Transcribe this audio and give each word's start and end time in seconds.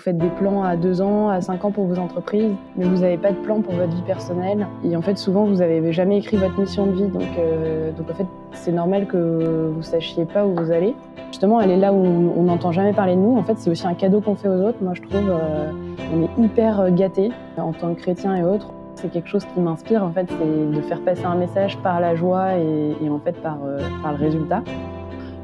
Vous 0.00 0.04
faites 0.04 0.18
des 0.18 0.28
plans 0.28 0.62
à 0.62 0.76
deux 0.76 1.02
ans, 1.02 1.28
à 1.28 1.40
cinq 1.40 1.64
ans 1.64 1.72
pour 1.72 1.86
vos 1.86 1.98
entreprises, 1.98 2.54
mais 2.76 2.84
vous 2.84 2.98
n'avez 2.98 3.16
pas 3.16 3.32
de 3.32 3.36
plan 3.38 3.60
pour 3.60 3.74
votre 3.74 3.92
vie 3.92 4.02
personnelle. 4.02 4.68
Et 4.84 4.94
en 4.94 5.02
fait, 5.02 5.18
souvent, 5.18 5.44
vous 5.44 5.56
n'avez 5.56 5.92
jamais 5.92 6.18
écrit 6.18 6.36
votre 6.36 6.56
mission 6.56 6.86
de 6.86 6.92
vie. 6.92 7.08
Donc, 7.08 7.26
euh, 7.36 7.90
en 8.00 8.14
fait, 8.14 8.26
c'est 8.52 8.70
normal 8.70 9.08
que 9.08 9.72
vous 9.74 9.82
sachiez 9.82 10.24
pas 10.24 10.46
où 10.46 10.54
vous 10.54 10.70
allez. 10.70 10.94
Justement, 11.32 11.60
est 11.60 11.76
là 11.76 11.92
où 11.92 11.96
on 11.96 12.44
n'entend 12.44 12.70
jamais 12.70 12.92
parler 12.92 13.16
de 13.16 13.20
nous. 13.20 13.36
En 13.36 13.42
fait, 13.42 13.58
c'est 13.58 13.70
aussi 13.70 13.88
un 13.88 13.94
cadeau 13.94 14.20
qu'on 14.20 14.36
fait 14.36 14.48
aux 14.48 14.62
autres. 14.62 14.78
Moi, 14.80 14.92
je 14.94 15.02
trouve, 15.02 15.28
euh, 15.28 15.72
on 16.14 16.22
est 16.22 16.44
hyper 16.44 16.92
gâtés 16.92 17.32
en 17.56 17.72
tant 17.72 17.92
que 17.92 18.00
chrétien 18.00 18.36
et 18.36 18.44
autres. 18.44 18.72
C'est 18.94 19.10
quelque 19.10 19.28
chose 19.28 19.46
qui 19.52 19.58
m'inspire, 19.58 20.04
en 20.04 20.12
fait, 20.12 20.28
c'est 20.28 20.76
de 20.76 20.80
faire 20.82 21.00
passer 21.00 21.24
un 21.24 21.34
message 21.34 21.76
par 21.78 21.98
la 21.98 22.14
joie 22.14 22.56
et, 22.56 22.96
et 23.02 23.10
en 23.10 23.18
fait 23.18 23.36
par, 23.42 23.58
euh, 23.66 23.80
par 24.00 24.12
le 24.12 24.18
résultat 24.18 24.62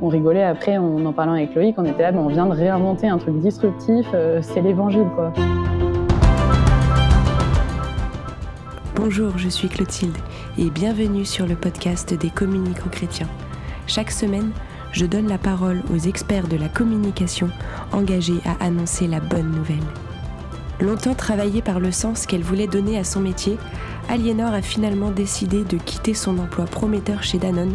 on 0.02 0.08
rigolait 0.08 0.44
après 0.44 0.78
en 0.78 1.04
en 1.04 1.12
parlant 1.12 1.32
avec 1.32 1.54
Loïc, 1.54 1.74
on 1.78 1.84
était 1.84 2.02
là, 2.02 2.12
mais 2.12 2.18
on 2.18 2.28
vient 2.28 2.46
de 2.46 2.52
réinventer 2.52 3.08
un 3.08 3.18
truc 3.18 3.38
disruptif, 3.38 4.06
euh, 4.14 4.40
c'est 4.42 4.60
l'évangile 4.60 5.06
quoi. 5.14 5.32
Bonjour, 8.96 9.36
je 9.36 9.48
suis 9.48 9.68
Clotilde 9.68 10.16
et 10.56 10.70
bienvenue 10.70 11.24
sur 11.24 11.46
le 11.46 11.56
podcast 11.56 12.14
des 12.14 12.30
communicants 12.30 12.88
chrétiens. 12.90 13.28
Chaque 13.86 14.10
semaine, 14.10 14.50
je 14.92 15.04
donne 15.04 15.28
la 15.28 15.38
parole 15.38 15.82
aux 15.92 15.98
experts 15.98 16.48
de 16.48 16.56
la 16.56 16.68
communication 16.68 17.50
engagés 17.92 18.40
à 18.46 18.64
annoncer 18.64 19.06
la 19.06 19.20
bonne 19.20 19.50
nouvelle. 19.50 19.84
Longtemps 20.80 21.14
travaillée 21.14 21.62
par 21.62 21.80
le 21.80 21.92
sens 21.92 22.26
qu'elle 22.26 22.42
voulait 22.42 22.66
donner 22.66 22.98
à 22.98 23.04
son 23.04 23.20
métier, 23.20 23.58
Aliénor 24.08 24.52
a 24.52 24.62
finalement 24.62 25.10
décidé 25.10 25.64
de 25.64 25.76
quitter 25.78 26.14
son 26.14 26.38
emploi 26.38 26.66
prometteur 26.66 27.22
chez 27.22 27.38
Danone 27.38 27.74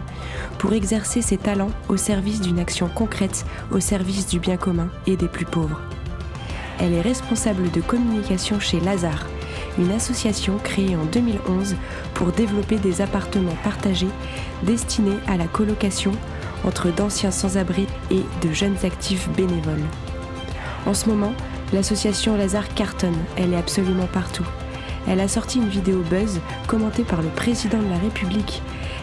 pour 0.58 0.74
exercer 0.74 1.22
ses 1.22 1.38
talents 1.38 1.72
au 1.90 1.98
service 1.98 2.42
d'une 2.42 2.60
action 2.60 2.88
concrète 2.88 3.46
au 3.72 3.80
service 3.80 4.28
du 4.28 4.40
bien 4.40 4.58
commun 4.58 4.90
et 5.08 5.18
des 5.18 5.28
plus 5.28 5.46
pauvres. 5.46 5.82
Elle 6.80 6.94
est 6.94 7.02
responsable 7.02 7.72
de 7.72 7.82
communication 7.82 8.60
chez 8.60 8.80
Lazare, 8.80 9.26
une 9.78 9.92
association 9.92 10.58
créée 10.64 10.96
en 10.96 11.06
2011 11.06 11.76
pour 12.14 12.32
développer 12.32 12.78
des 12.78 13.02
appartements 13.02 13.58
partagés 13.64 14.08
destinés 14.64 15.18
à 15.28 15.36
la 15.36 15.48
colocation 15.48 16.12
entre 16.64 16.90
d'anciens 16.94 17.32
sans-abri 17.32 17.88
et 18.12 18.24
de 18.42 18.54
jeunes 18.54 18.78
actifs 18.84 19.30
bénévoles. 19.36 19.86
En 20.86 20.94
ce 20.94 21.10
moment, 21.10 21.34
l'association 21.74 22.38
Lazare 22.38 22.74
cartonne, 22.76 23.18
elle 23.36 23.54
est 23.54 23.58
absolument 23.58 24.08
partout 24.14 24.46
elle 25.08 25.20
a 25.20 25.28
sorti 25.28 25.60
une 25.60 25.70
vidéo 25.70 26.04
buzz 26.10 26.40
commentée 26.68 27.04
par 27.04 27.22
le 27.22 27.30
président 27.30 27.80
de 27.80 27.90
la 27.90 27.98
République. 27.98 28.62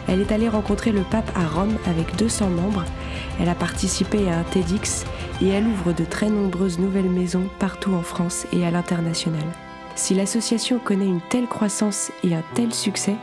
Elle 0.08 0.20
est 0.20 0.32
allée 0.32 0.48
rencontrer 0.48 0.92
le 0.92 1.02
pape 1.02 1.30
à 1.36 1.46
Rome 1.46 1.76
avec 1.86 2.16
200 2.16 2.50
membres. 2.50 2.84
Elle 3.40 3.48
a 3.48 3.54
participé 3.54 4.28
à 4.28 4.38
un 4.38 4.42
TEDx 4.44 5.04
et 5.42 5.48
elle 5.48 5.66
ouvre 5.66 5.92
de 5.92 6.04
très 6.04 6.30
nombreuses 6.30 6.78
nouvelles 6.78 7.10
maisons 7.10 7.48
partout 7.58 7.92
en 7.92 8.02
France 8.02 8.46
et 8.52 8.64
à 8.64 8.70
l'international. 8.70 9.44
Si 9.96 10.14
l'association 10.14 10.78
connaît 10.78 11.06
une 11.06 11.22
telle 11.22 11.46
croissance 11.46 12.12
et 12.22 12.34
un 12.34 12.42
tel 12.54 12.72
succès, 12.74 13.16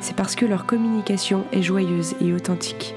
c'est 0.00 0.14
parce 0.14 0.36
que 0.36 0.46
leur 0.46 0.66
communication 0.66 1.44
est 1.52 1.62
joyeuse 1.62 2.14
et 2.20 2.32
authentique. 2.32 2.94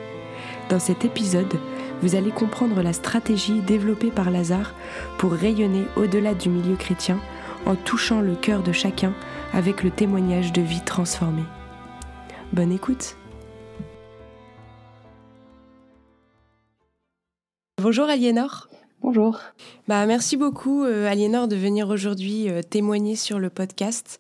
Dans 0.70 0.80
cet 0.80 1.06
épisode, 1.06 1.60
vous 2.02 2.16
allez 2.16 2.32
comprendre 2.32 2.82
la 2.82 2.94
stratégie 2.94 3.62
développée 3.62 4.12
par 4.12 4.30
Lazare 4.30 4.74
pour 5.18 5.32
rayonner 5.32 5.86
au-delà 5.96 6.34
du 6.34 6.50
milieu 6.50 6.76
chrétien 6.76 7.20
en 7.66 7.76
touchant 7.76 8.22
le 8.22 8.36
cœur 8.36 8.64
de 8.64 8.72
chacun 8.72 9.14
avec 9.54 9.84
le 9.84 9.92
témoignage 9.92 10.54
de 10.54 10.62
vie 10.62 10.82
transformée. 10.82 11.46
Bonne 12.54 12.72
écoute 12.72 13.18
Bonjour 17.82 18.06
Aliénor 18.06 18.68
Bonjour. 19.02 19.40
Bah, 19.88 20.06
merci 20.08 20.36
beaucoup 20.36 20.84
euh, 20.84 21.08
Aliénor 21.08 21.48
de 21.48 21.56
venir 21.56 21.90
aujourd'hui 21.90 22.50
euh, 22.50 22.64
témoigner 22.64 23.16
sur 23.16 23.38
le 23.38 23.52
podcast 23.52 24.20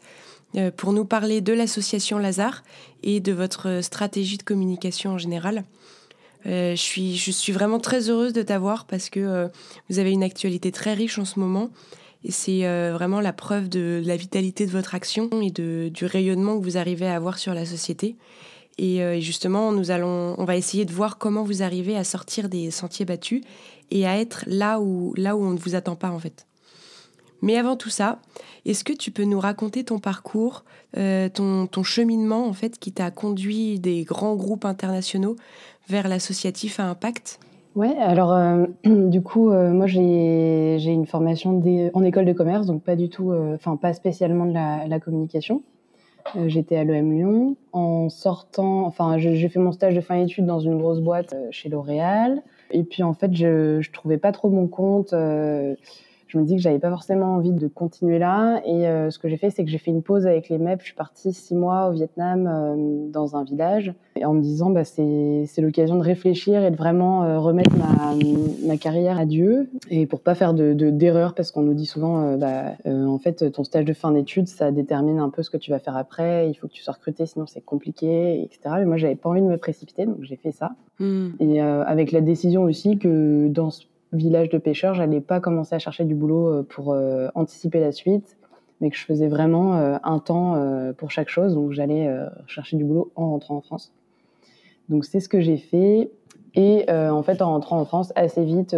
euh, 0.55 0.69
pour 0.69 0.93
nous 0.93 1.05
parler 1.05 1.41
de 1.41 1.53
l'association 1.53 2.19
Lazare 2.19 2.63
et 3.01 3.19
de 3.19 3.31
votre 3.31 3.79
stratégie 3.81 4.37
de 4.37 4.43
communication 4.43 5.11
en 5.13 5.17
général. 5.17 5.63
je, 6.45 6.75
suis, 6.75 7.15
je 7.15 7.31
suis 7.31 7.51
vraiment 7.51 7.79
très 7.79 8.09
heureuse 8.09 8.33
de 8.33 8.43
t'avoir 8.43 8.85
parce 8.85 9.09
que 9.09 9.49
vous 9.89 9.97
avez 9.97 10.11
une 10.11 10.23
actualité 10.23 10.71
très 10.71 10.93
riche 10.93 11.17
en 11.17 11.25
ce 11.25 11.39
moment 11.39 11.71
c'est 12.31 12.65
euh, 12.65 12.91
vraiment 12.93 13.21
la 13.21 13.33
preuve 13.33 13.69
de 13.69 14.01
la 14.05 14.17
vitalité 14.17 14.65
de 14.65 14.71
votre 14.71 14.95
action 14.95 15.29
et 15.41 15.51
du 15.51 16.05
rayonnement 16.05 16.59
que 16.59 16.63
vous 16.63 16.77
arrivez 16.77 17.07
à 17.07 17.15
avoir 17.15 17.37
sur 17.37 17.53
la 17.53 17.65
société. 17.65 18.15
Et 18.77 19.01
euh, 19.01 19.19
justement, 19.19 19.71
nous 19.71 19.91
allons, 19.91 20.35
on 20.37 20.43
va 20.43 20.57
essayer 20.57 20.85
de 20.85 20.91
voir 20.91 21.17
comment 21.17 21.43
vous 21.43 21.63
arrivez 21.63 21.95
à 21.95 22.03
sortir 22.03 22.49
des 22.49 22.71
sentiers 22.71 23.05
battus 23.05 23.41
et 23.91 24.05
à 24.05 24.17
être 24.19 24.43
là 24.47 24.79
où, 24.79 25.13
là 25.15 25.35
où 25.35 25.43
on 25.43 25.51
ne 25.51 25.59
vous 25.59 25.75
attend 25.75 25.95
pas 25.95 26.09
en 26.09 26.19
fait. 26.19 26.45
Mais 27.41 27.57
avant 27.57 27.75
tout 27.75 27.89
ça, 27.89 28.19
est-ce 28.65 28.83
que 28.83 28.93
tu 28.93 29.11
peux 29.11 29.23
nous 29.23 29.39
raconter 29.39 29.83
ton 29.83 29.99
parcours, 29.99 30.65
euh, 30.97 31.29
ton, 31.29 31.67
ton, 31.67 31.83
cheminement 31.83 32.47
en 32.47 32.53
fait 32.53 32.79
qui 32.79 32.91
t'a 32.91 33.11
conduit 33.11 33.79
des 33.79 34.03
grands 34.03 34.35
groupes 34.35 34.65
internationaux 34.65 35.35
vers 35.87 36.07
l'associatif 36.07 36.79
à 36.79 36.85
impact? 36.85 37.39
Ouais, 37.75 37.93
alors 37.97 38.31
euh, 38.33 38.65
du 38.85 39.21
coup, 39.21 39.51
euh, 39.51 39.71
moi 39.71 39.85
j'ai 39.85 40.77
une 40.85 41.05
formation 41.05 41.61
en 41.93 42.03
école 42.03 42.25
de 42.25 42.31
commerce, 42.33 42.65
donc 42.65 42.83
pas 42.83 42.95
du 42.95 43.09
tout, 43.09 43.31
euh, 43.31 43.55
enfin 43.55 43.75
pas 43.75 43.93
spécialement 43.93 44.45
de 44.45 44.53
la, 44.53 44.87
la 44.87 44.99
communication. 44.99 45.61
J'étais 46.47 46.75
à 46.75 46.83
l'EM 46.83 47.11
Lyon. 47.11 47.55
En 47.71 48.09
sortant, 48.09 48.85
enfin 48.85 49.19
j'ai 49.19 49.47
fait 49.47 49.59
mon 49.59 49.71
stage 49.71 49.93
de 49.93 50.01
fin 50.01 50.19
d'études 50.19 50.47
dans 50.47 50.59
une 50.59 50.79
grosse 50.79 50.99
boîte 50.99 51.35
chez 51.51 51.69
L'Oréal. 51.69 52.41
Et 52.71 52.83
puis 52.83 53.03
en 53.03 53.13
fait, 53.13 53.31
je, 53.35 53.79
je 53.79 53.91
trouvais 53.91 54.17
pas 54.17 54.31
trop 54.31 54.49
mon 54.49 54.67
compte 54.67 55.13
je 56.35 56.39
me 56.41 56.45
dis 56.45 56.55
que 56.57 56.61
j'avais 56.61 56.79
pas 56.79 56.89
forcément 56.89 57.35
envie 57.35 57.53
de 57.53 57.67
continuer 57.67 58.19
là. 58.19 58.61
Et 58.65 58.87
euh, 58.87 59.09
ce 59.09 59.19
que 59.19 59.29
j'ai 59.29 59.37
fait, 59.37 59.49
c'est 59.49 59.63
que 59.63 59.69
j'ai 59.71 59.77
fait 59.77 59.91
une 59.91 60.03
pause 60.03 60.27
avec 60.27 60.49
les 60.49 60.57
MEP. 60.57 60.81
Je 60.81 60.87
suis 60.87 60.93
partie 60.93 61.31
six 61.31 61.55
mois 61.55 61.87
au 61.87 61.93
Vietnam 61.93 62.47
euh, 62.47 63.09
dans 63.09 63.37
un 63.37 63.45
village 63.45 63.93
et 64.17 64.25
en 64.25 64.33
me 64.33 64.41
disant 64.41 64.69
bah, 64.69 64.83
c'est 64.83 65.47
l'occasion 65.59 65.95
de 65.95 66.03
réfléchir 66.03 66.63
et 66.63 66.71
de 66.71 66.75
vraiment 66.75 67.23
euh, 67.23 67.39
remettre 67.39 67.71
ma, 67.77 68.15
ma, 68.67 68.77
carrière 68.77 69.17
à 69.17 69.25
Dieu 69.25 69.69
et 69.89 70.05
pour 70.05 70.19
pas 70.19 70.35
faire 70.35 70.53
de 70.53 70.73
d'erreurs 70.73 71.33
parce 71.33 71.51
qu'on 71.51 71.61
nous 71.61 71.73
dit 71.73 71.85
souvent 71.85 72.35
bah, 72.37 72.73
en 72.85 73.17
fait 73.17 73.51
ton 73.51 73.63
stage 73.63 73.85
de 73.85 73.93
fin 73.93 74.11
d'études 74.11 74.47
ça 74.47 74.71
détermine 74.71 75.19
un 75.19 75.29
peu 75.29 75.43
ce 75.43 75.49
que 75.49 75.57
tu 75.57 75.71
vas 75.71 75.79
faire 75.79 75.95
après. 75.95 76.49
Il 76.49 76.53
faut 76.55 76.67
que 76.67 76.73
tu 76.73 76.83
sois 76.83 76.93
recruté 76.93 77.25
sinon 77.25 77.45
c'est 77.45 77.63
compliqué 77.63 78.43
etc. 78.43 78.75
Mais 78.79 78.85
moi 78.85 78.97
j'avais 78.97 79.15
pas 79.15 79.29
envie 79.29 79.41
de 79.41 79.47
me 79.47 79.57
précipiter 79.57 80.05
donc 80.05 80.17
j'ai 80.21 80.35
fait 80.35 80.51
ça. 80.51 80.71
Hmm. 80.99 81.29
Et 81.39 81.61
avec 81.61 82.11
la 82.11 82.21
décision 82.21 82.63
aussi 82.63 82.97
que 82.97 83.47
dans 83.47 83.69
ce 83.69 83.83
village 84.15 84.49
de 84.49 84.57
pêcheurs, 84.57 84.93
j'allais 84.93 85.21
pas 85.21 85.39
commencer 85.39 85.75
à 85.75 85.79
chercher 85.79 86.05
du 86.05 86.15
boulot 86.15 86.47
euh, 86.47 86.63
pour 86.63 86.93
euh, 86.93 87.27
anticiper 87.35 87.79
la 87.79 87.91
suite, 87.91 88.37
mais 88.81 88.89
que 88.89 88.97
je 88.97 89.05
faisais 89.05 89.27
vraiment 89.27 89.77
euh, 89.77 89.97
un 90.03 90.19
temps 90.19 90.61
pour 90.97 91.11
chaque 91.11 91.29
chose. 91.29 91.55
Donc 91.55 91.71
j'allais 91.71 92.09
chercher 92.47 92.77
du 92.77 92.83
boulot 92.83 93.11
en 93.15 93.31
rentrant 93.31 93.55
en 93.55 93.61
France. 93.61 93.93
Donc 94.89 95.05
c'est 95.05 95.19
ce 95.19 95.29
que 95.29 95.39
j'ai 95.41 95.57
fait. 95.57 96.11
Et 96.57 96.85
en 96.89 97.21
fait, 97.21 97.41
en 97.41 97.49
rentrant 97.49 97.79
en 97.79 97.85
France, 97.85 98.13
assez 98.15 98.43
vite, 98.43 98.75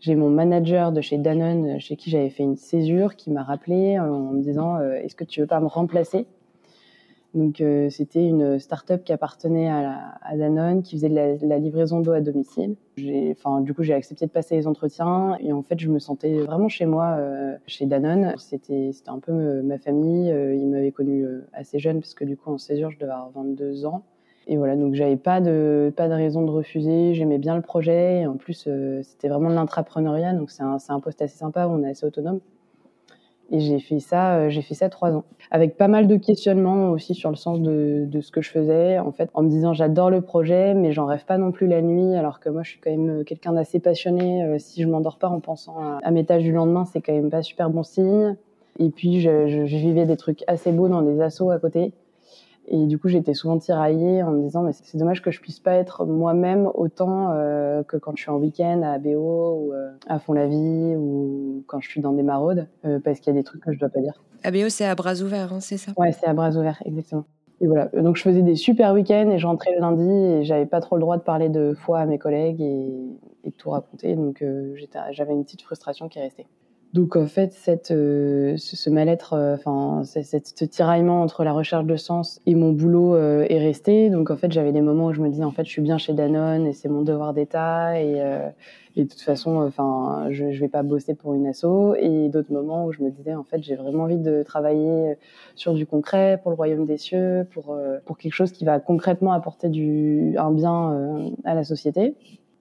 j'ai 0.00 0.14
mon 0.14 0.30
manager 0.30 0.92
de 0.92 1.00
chez 1.00 1.18
Danone, 1.18 1.80
chez 1.80 1.96
qui 1.96 2.10
j'avais 2.10 2.30
fait 2.30 2.44
une 2.44 2.56
césure, 2.56 3.16
qui 3.16 3.30
m'a 3.30 3.42
rappelé 3.42 3.98
en 3.98 4.32
me 4.32 4.40
disant 4.40 4.80
Est-ce 4.80 5.16
que 5.16 5.24
tu 5.24 5.40
veux 5.40 5.46
pas 5.46 5.60
me 5.60 5.66
remplacer? 5.66 6.26
Donc 7.34 7.60
euh, 7.60 7.90
c'était 7.90 8.26
une 8.26 8.58
start-up 8.58 9.04
qui 9.04 9.12
appartenait 9.12 9.68
à, 9.68 10.36
Danone, 10.36 10.82
qui 10.82 10.96
faisait 10.96 11.10
de 11.10 11.46
la, 11.46 11.58
livraison 11.58 12.00
d'eau 12.00 12.12
à 12.12 12.20
domicile. 12.20 12.76
Du 12.96 13.74
coup, 13.74 13.82
j'ai 13.82 13.92
accepté 13.92 14.26
de 14.26 14.30
passer 14.30 14.56
les 14.56 14.66
entretiens 14.66 15.36
et 15.40 15.52
en 15.52 15.62
fait, 15.62 15.78
je 15.78 15.90
me 15.90 15.98
sentais 15.98 16.38
vraiment 16.40 16.68
chez 16.68 16.86
moi, 16.86 17.16
euh, 17.18 17.56
chez 17.66 17.84
Danone. 17.84 18.34
C'était 18.38 18.90
un 19.06 19.18
peu 19.18 19.60
ma 19.62 19.78
famille. 19.78 20.30
Euh, 20.30 20.54
ils 20.54 20.66
m'avaient 20.66 20.92
connu 20.92 21.26
assez 21.52 21.78
jeune 21.78 22.00
parce 22.00 22.14
que 22.14 22.24
du 22.24 22.36
coup, 22.36 22.50
en 22.50 22.58
césure, 22.58 22.90
je 22.90 22.98
devais 22.98 23.12
avoir 23.12 23.30
22 23.32 23.84
ans. 23.84 24.02
Et 24.48 24.56
voilà, 24.56 24.76
donc 24.76 24.94
j'avais 24.94 25.16
pas 25.16 25.40
de 25.40 25.92
pas 25.94 26.08
de 26.08 26.14
raison 26.14 26.42
de 26.42 26.50
refuser. 26.50 27.12
J'aimais 27.14 27.38
bien 27.38 27.56
le 27.56 27.62
projet. 27.62 28.20
Et 28.20 28.26
en 28.26 28.36
plus, 28.36 28.68
c'était 29.02 29.28
vraiment 29.28 29.50
de 29.50 29.54
l'intrapreneuriat, 29.56 30.32
donc 30.32 30.50
c'est 30.50 30.62
un, 30.62 30.78
un 30.88 31.00
poste 31.00 31.20
assez 31.20 31.36
sympa 31.36 31.66
où 31.66 31.72
on 31.72 31.82
est 31.82 31.90
assez 31.90 32.06
autonome. 32.06 32.40
Et 33.52 33.60
j'ai 33.60 33.78
fait 33.78 34.00
ça, 34.00 34.38
euh, 34.38 34.50
j'ai 34.50 34.62
fait 34.62 34.74
ça 34.74 34.88
trois 34.88 35.12
ans, 35.12 35.24
avec 35.52 35.76
pas 35.76 35.86
mal 35.86 36.08
de 36.08 36.16
questionnements 36.16 36.90
aussi 36.90 37.14
sur 37.14 37.30
le 37.30 37.36
sens 37.36 37.60
de, 37.60 38.04
de 38.04 38.20
ce 38.20 38.32
que 38.32 38.40
je 38.42 38.50
faisais. 38.50 38.98
En 38.98 39.12
fait, 39.12 39.30
en 39.34 39.42
me 39.44 39.48
disant 39.48 39.72
j'adore 39.72 40.10
le 40.10 40.20
projet, 40.20 40.74
mais 40.74 40.92
j'en 40.92 41.06
rêve 41.06 41.24
pas 41.24 41.38
non 41.38 41.52
plus 41.52 41.68
la 41.68 41.80
nuit, 41.80 42.16
alors 42.16 42.40
que 42.40 42.48
moi 42.48 42.64
je 42.64 42.70
suis 42.70 42.80
quand 42.80 42.90
même 42.90 43.20
euh, 43.20 43.24
quelqu'un 43.24 43.52
d'assez 43.52 43.78
passionné. 43.78 44.42
Euh, 44.42 44.58
si 44.58 44.82
je 44.82 44.88
m'endors 44.88 45.18
pas 45.18 45.28
en 45.28 45.38
pensant 45.38 45.76
à, 46.02 46.10
mes 46.10 46.24
tâches 46.24 46.42
du 46.42 46.52
lendemain, 46.52 46.84
c'est 46.84 47.00
quand 47.00 47.12
même 47.12 47.30
pas 47.30 47.42
super 47.42 47.70
bon 47.70 47.84
signe. 47.84 48.36
Et 48.80 48.90
puis 48.90 49.20
je, 49.20 49.46
je, 49.46 49.64
je 49.64 49.76
vivais 49.76 50.06
des 50.06 50.16
trucs 50.16 50.42
assez 50.48 50.72
beaux 50.72 50.88
dans 50.88 51.02
des 51.02 51.20
assos 51.20 51.50
à 51.50 51.58
côté. 51.60 51.92
Et 52.68 52.86
du 52.86 52.98
coup, 52.98 53.08
j'étais 53.08 53.34
souvent 53.34 53.58
tiraillée 53.58 54.22
en 54.22 54.32
me 54.32 54.42
disant, 54.42 54.62
mais 54.62 54.72
c'est 54.72 54.98
dommage 54.98 55.22
que 55.22 55.30
je 55.30 55.40
puisse 55.40 55.60
pas 55.60 55.74
être 55.74 56.04
moi-même 56.04 56.68
autant 56.74 57.30
euh, 57.30 57.84
que 57.84 57.96
quand 57.96 58.16
je 58.16 58.22
suis 58.22 58.30
en 58.30 58.38
week-end 58.38 58.82
à 58.82 58.92
ABO 58.92 59.10
ou 59.60 59.72
euh, 59.72 59.92
à 60.08 60.18
Fond 60.18 60.32
la 60.32 60.48
Vie 60.48 60.96
ou 60.96 61.62
quand 61.68 61.80
je 61.80 61.88
suis 61.88 62.00
dans 62.00 62.12
des 62.12 62.24
maraudes, 62.24 62.66
euh, 62.84 62.98
parce 62.98 63.20
qu'il 63.20 63.32
y 63.32 63.36
a 63.36 63.38
des 63.38 63.44
trucs 63.44 63.62
que 63.62 63.72
je 63.72 63.78
dois 63.78 63.88
pas 63.88 64.00
dire. 64.00 64.20
ABO, 64.42 64.68
c'est 64.68 64.84
à 64.84 64.94
bras 64.96 65.14
ouverts, 65.22 65.52
hein, 65.52 65.60
c'est 65.60 65.76
ça? 65.76 65.92
Ouais, 65.96 66.10
c'est 66.10 66.26
à 66.26 66.34
bras 66.34 66.56
ouverts, 66.56 66.82
exactement. 66.84 67.24
Et 67.60 67.68
voilà. 67.68 67.86
Donc, 67.94 68.16
je 68.16 68.22
faisais 68.22 68.42
des 68.42 68.56
super 68.56 68.92
week-ends 68.92 69.30
et 69.30 69.38
je 69.38 69.46
rentrais 69.46 69.72
le 69.72 69.80
lundi 69.80 70.10
et 70.10 70.44
j'avais 70.44 70.66
pas 70.66 70.80
trop 70.80 70.96
le 70.96 71.00
droit 71.00 71.16
de 71.16 71.22
parler 71.22 71.48
de 71.48 71.72
foi 71.72 72.00
à 72.00 72.06
mes 72.06 72.18
collègues 72.18 72.60
et, 72.60 72.92
et 73.44 73.50
de 73.50 73.54
tout 73.56 73.70
raconter. 73.70 74.14
Donc, 74.16 74.44
j'avais 75.12 75.32
une 75.32 75.44
petite 75.44 75.62
frustration 75.62 76.08
qui 76.08 76.18
est 76.18 76.22
restée. 76.22 76.46
Donc 76.92 77.16
en 77.16 77.26
fait, 77.26 77.52
cette, 77.52 77.90
euh, 77.90 78.56
ce, 78.56 78.88
mal-être, 78.88 79.34
euh, 79.34 79.56
enfin, 79.56 80.02
ce 80.04 80.64
tiraillement 80.64 81.20
entre 81.20 81.44
la 81.44 81.52
recherche 81.52 81.84
de 81.84 81.96
sens 81.96 82.40
et 82.46 82.54
mon 82.54 82.72
boulot 82.72 83.14
euh, 83.14 83.44
est 83.50 83.58
resté. 83.58 84.08
Donc 84.08 84.30
en 84.30 84.36
fait, 84.36 84.50
j'avais 84.50 84.72
des 84.72 84.80
moments 84.80 85.06
où 85.06 85.12
je 85.12 85.20
me 85.20 85.28
disais 85.28 85.44
en 85.44 85.50
fait, 85.50 85.64
je 85.66 85.70
suis 85.70 85.82
bien 85.82 85.98
chez 85.98 86.14
Danone 86.14 86.66
et 86.66 86.72
c'est 86.72 86.88
mon 86.88 87.02
devoir 87.02 87.34
d'État 87.34 88.00
et, 88.00 88.22
et, 88.96 89.04
de 89.04 89.08
toute 89.08 89.20
façon, 89.20 89.56
enfin, 89.58 90.28
je, 90.30 90.52
je 90.52 90.60
vais 90.60 90.68
pas 90.68 90.82
bosser 90.82 91.14
pour 91.14 91.34
une 91.34 91.46
asso. 91.46 91.94
Et 91.98 92.28
d'autres 92.30 92.52
moments 92.52 92.86
où 92.86 92.92
je 92.92 93.02
me 93.02 93.10
disais 93.10 93.34
en 93.34 93.44
fait, 93.44 93.62
j'ai 93.62 93.74
vraiment 93.74 94.04
envie 94.04 94.16
de 94.18 94.42
travailler 94.42 95.16
sur 95.54 95.74
du 95.74 95.86
concret 95.86 96.40
pour 96.40 96.50
le 96.50 96.56
royaume 96.56 96.86
des 96.86 96.96
cieux, 96.96 97.46
pour 97.52 97.76
pour 98.06 98.16
quelque 98.16 98.32
chose 98.32 98.52
qui 98.52 98.64
va 98.64 98.80
concrètement 98.80 99.32
apporter 99.32 99.68
du 99.68 100.34
un 100.38 100.52
bien 100.52 101.30
à 101.44 101.54
la 101.54 101.64
société. 101.64 102.14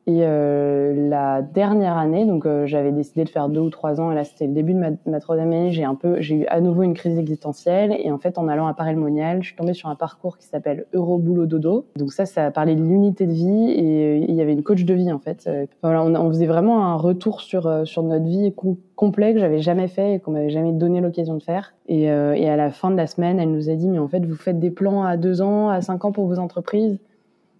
Et 0.07 0.19
euh, 0.21 1.09
la 1.09 1.41
dernière 1.41 1.97
année, 1.97 2.25
donc 2.25 2.45
euh, 2.45 2.67
j'avais 2.67 2.91
décidé 2.91 3.23
de 3.23 3.29
faire 3.29 3.49
deux 3.49 3.61
ou 3.61 3.71
trois 3.71 3.99
ans, 3.99 4.11
et 4.11 4.15
là 4.15 4.23
c'était 4.23 4.45
le 4.45 4.53
début 4.53 4.73
de 4.75 4.97
ma, 5.07 5.19
troisième 5.19 5.51
année, 5.51 5.71
j'ai 5.71 5.83
un 5.83 5.95
peu, 5.95 6.21
j'ai 6.21 6.35
eu 6.35 6.45
à 6.45 6.61
nouveau 6.61 6.83
une 6.83 6.93
crise 6.93 7.17
existentielle, 7.17 7.95
et 7.97 8.11
en 8.11 8.19
fait 8.19 8.37
en 8.37 8.47
allant 8.47 8.67
à 8.67 8.75
Paris 8.75 8.95
Monial, 8.95 9.41
je 9.41 9.47
suis 9.47 9.55
tombée 9.55 9.73
sur 9.73 9.89
un 9.89 9.95
parcours 9.95 10.37
qui 10.37 10.45
s'appelle 10.45 10.85
Euro 10.93 11.17
Boulot 11.17 11.47
Dodo. 11.47 11.87
Donc 11.95 12.13
ça, 12.13 12.27
ça 12.27 12.51
parlait 12.51 12.75
de 12.75 12.83
l'unité 12.83 13.25
de 13.25 13.31
vie, 13.31 13.71
et 13.71 14.19
euh, 14.21 14.25
il 14.27 14.35
y 14.35 14.41
avait 14.41 14.53
une 14.53 14.61
coach 14.61 14.85
de 14.85 14.93
vie 14.93 15.11
en 15.11 15.17
fait. 15.17 15.49
voilà, 15.81 16.03
on, 16.03 16.29
faisait 16.29 16.45
vraiment 16.45 16.85
un 16.85 16.95
retour 16.95 17.41
sur 17.41 17.87
sur 17.87 18.03
notre 18.03 18.25
vie 18.25 18.53
complet 18.95 19.33
que 19.33 19.39
j'avais 19.39 19.59
jamais 19.59 19.87
fait 19.87 20.15
et 20.15 20.19
qu'on 20.19 20.31
m'avait 20.31 20.49
jamais 20.49 20.71
donné 20.71 21.01
l'occasion 21.01 21.35
de 21.35 21.41
faire. 21.41 21.73
Et, 21.87 22.03
et 22.03 22.49
à 22.49 22.55
la 22.55 22.69
fin 22.69 22.91
de 22.91 22.95
la 22.95 23.07
semaine, 23.07 23.39
elle 23.39 23.51
nous 23.51 23.69
a 23.69 23.73
dit 23.73 23.87
mais 23.87 23.99
en 23.99 24.07
fait 24.07 24.23
vous 24.25 24.35
faites 24.35 24.59
des 24.59 24.69
plans 24.69 25.03
à 25.03 25.17
deux 25.17 25.41
ans, 25.41 25.69
à 25.69 25.81
cinq 25.81 26.05
ans 26.05 26.11
pour 26.11 26.27
vos 26.27 26.37
entreprises 26.37 26.99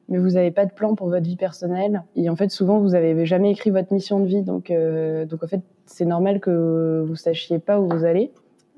mais 0.10 0.18
vous 0.18 0.32
n'avez 0.32 0.52
pas 0.52 0.66
de 0.66 0.72
plan 0.72 0.96
pour 0.96 1.10
votre 1.10 1.26
vie 1.26 1.36
personnelle. 1.36 2.04
Et 2.16 2.30
en 2.30 2.36
fait, 2.36 2.50
souvent, 2.50 2.80
vous 2.80 2.90
n'avez 2.90 3.26
jamais 3.26 3.52
écrit 3.52 3.72
votre 3.72 3.92
mission 3.94 4.20
de 4.20 4.26
vie. 4.26 4.44
Donc, 4.44 4.70
euh, 4.70 5.26
donc 5.26 5.44
en 5.44 5.48
fait, 5.48 5.62
c'est 5.86 6.06
normal 6.06 6.40
que 6.40 7.04
vous 7.08 7.16
sachiez 7.16 7.60
pas 7.60 7.80
où 7.80 7.90
vous 7.90 8.06
allez. 8.06 8.32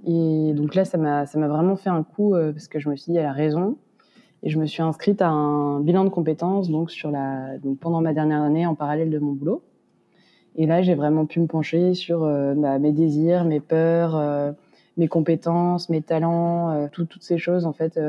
Et 0.05 0.53
donc 0.53 0.75
là, 0.75 0.85
ça 0.85 0.97
m'a, 0.97 1.25
vraiment 1.25 1.75
fait 1.75 1.89
un 1.89 2.03
coup 2.03 2.33
euh, 2.33 2.51
parce 2.51 2.67
que 2.67 2.79
je 2.79 2.89
me 2.89 2.95
suis 2.95 3.11
dit, 3.11 3.17
elle 3.17 3.25
a 3.25 3.33
raison. 3.33 3.77
Et 4.43 4.49
je 4.49 4.59
me 4.59 4.65
suis 4.65 4.83
inscrite 4.83 5.21
à 5.21 5.29
un 5.29 5.79
bilan 5.81 6.03
de 6.05 6.09
compétences 6.09 6.69
donc 6.69 6.91
sur 6.91 7.09
la, 7.09 7.57
donc 7.57 7.79
pendant 7.79 8.01
ma 8.01 8.13
dernière 8.13 8.43
année 8.43 8.67
en 8.67 8.75
parallèle 8.75 9.09
de 9.09 9.19
mon 9.19 9.31
boulot. 9.31 9.63
Et 10.55 10.65
là, 10.65 10.81
j'ai 10.81 10.95
vraiment 10.95 11.25
pu 11.25 11.39
me 11.39 11.47
pencher 11.47 11.93
sur 11.93 12.23
euh, 12.23 12.53
bah, 12.55 12.79
mes 12.79 12.91
désirs, 12.91 13.43
mes 13.43 13.59
peurs, 13.59 14.55
mes 14.97 15.07
compétences, 15.07 15.89
mes 15.89 16.01
talents, 16.01 16.71
euh, 16.71 16.87
toutes 16.91 17.17
ces 17.21 17.37
choses 17.37 17.65
en 17.65 17.73
fait 17.73 17.99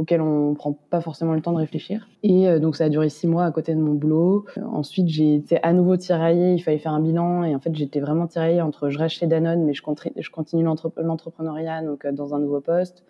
auquel 0.00 0.22
on 0.22 0.54
prend 0.54 0.72
pas 0.72 1.02
forcément 1.02 1.34
le 1.34 1.42
temps 1.42 1.52
de 1.52 1.58
réfléchir. 1.58 2.08
Et 2.22 2.48
euh, 2.48 2.58
donc 2.58 2.74
ça 2.74 2.84
a 2.84 2.88
duré 2.88 3.10
six 3.10 3.26
mois 3.26 3.44
à 3.44 3.50
côté 3.52 3.74
de 3.74 3.80
mon 3.80 3.92
boulot. 3.92 4.46
Euh, 4.56 4.62
ensuite 4.72 5.08
j'ai 5.08 5.34
été 5.34 5.62
à 5.62 5.74
nouveau 5.74 5.98
tiraillée, 5.98 6.54
il 6.54 6.60
fallait 6.60 6.78
faire 6.78 6.94
un 6.94 7.00
bilan 7.00 7.44
et 7.44 7.54
en 7.54 7.60
fait 7.60 7.74
j'étais 7.76 8.00
vraiment 8.00 8.26
tiraillée 8.26 8.62
entre 8.62 8.88
je 8.88 8.98
reste 8.98 9.16
chez 9.16 9.26
Danone 9.26 9.62
mais 9.62 9.74
je, 9.74 9.82
je 10.16 10.30
continue 10.30 10.64
l'entrepreneuriat 10.64 11.82
donc 11.82 12.06
euh, 12.06 12.12
dans 12.12 12.34
un 12.34 12.38
nouveau 12.38 12.60
poste 12.62 13.04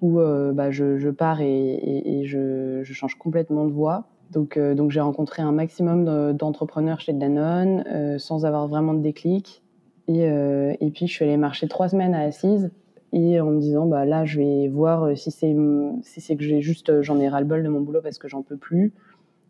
où 0.00 0.18
bah, 0.18 0.70
je, 0.70 0.98
je, 0.98 1.08
pars 1.08 1.40
et, 1.40 1.46
et, 1.48 2.20
et 2.20 2.24
je, 2.26 2.82
je, 2.82 2.92
change 2.92 3.14
complètement 3.14 3.64
de 3.64 3.72
voie. 3.72 4.04
Donc, 4.30 4.58
donc 4.58 4.90
j'ai 4.90 5.00
rencontré 5.00 5.40
un 5.40 5.52
maximum 5.52 6.34
d'entrepreneurs 6.34 7.00
chez 7.00 7.14
Danone 7.14 7.82
sans 8.18 8.44
avoir 8.44 8.68
vraiment 8.68 8.92
de 8.92 9.00
déclic. 9.00 9.62
Et, 10.06 10.20
et 10.24 10.90
puis 10.90 11.06
je 11.06 11.12
suis 11.14 11.24
allée 11.24 11.38
marcher 11.38 11.66
trois 11.66 11.88
semaines 11.88 12.14
à 12.14 12.20
Assise 12.20 12.70
et 13.12 13.40
en 13.40 13.46
me 13.46 13.60
disant 13.60 13.86
bah 13.86 14.04
là 14.04 14.24
je 14.24 14.38
vais 14.38 14.68
voir 14.68 15.04
euh, 15.04 15.14
si 15.14 15.30
c'est 15.30 15.54
si 16.02 16.36
que 16.36 16.90
euh, 16.90 17.02
j'en 17.02 17.20
ai 17.20 17.28
ras 17.28 17.40
le 17.40 17.46
bol 17.46 17.62
de 17.62 17.68
mon 17.68 17.80
boulot 17.80 18.00
parce 18.02 18.18
que 18.18 18.28
j'en 18.28 18.42
peux 18.42 18.56
plus 18.56 18.92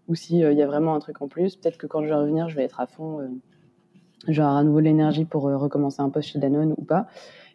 ou 0.08 0.14
s'il 0.14 0.44
euh, 0.44 0.52
il 0.52 0.58
y 0.58 0.62
a 0.62 0.66
vraiment 0.66 0.94
un 0.94 1.00
truc 1.00 1.20
en 1.22 1.28
plus. 1.28 1.56
Peut-être 1.56 1.78
que 1.78 1.86
quand 1.86 2.02
je 2.02 2.08
vais 2.08 2.14
revenir 2.14 2.48
je 2.48 2.56
vais 2.56 2.64
être 2.64 2.80
à 2.80 2.86
fond 2.86 3.20
euh, 3.20 3.28
j'aurai 4.28 4.58
à 4.58 4.62
nouveau 4.62 4.80
de 4.80 4.84
l'énergie 4.84 5.24
pour 5.24 5.42
recommencer 5.42 6.00
un 6.00 6.10
poste 6.10 6.30
chez 6.30 6.38
Danone 6.38 6.74
ou 6.76 6.84
pas. 6.84 7.06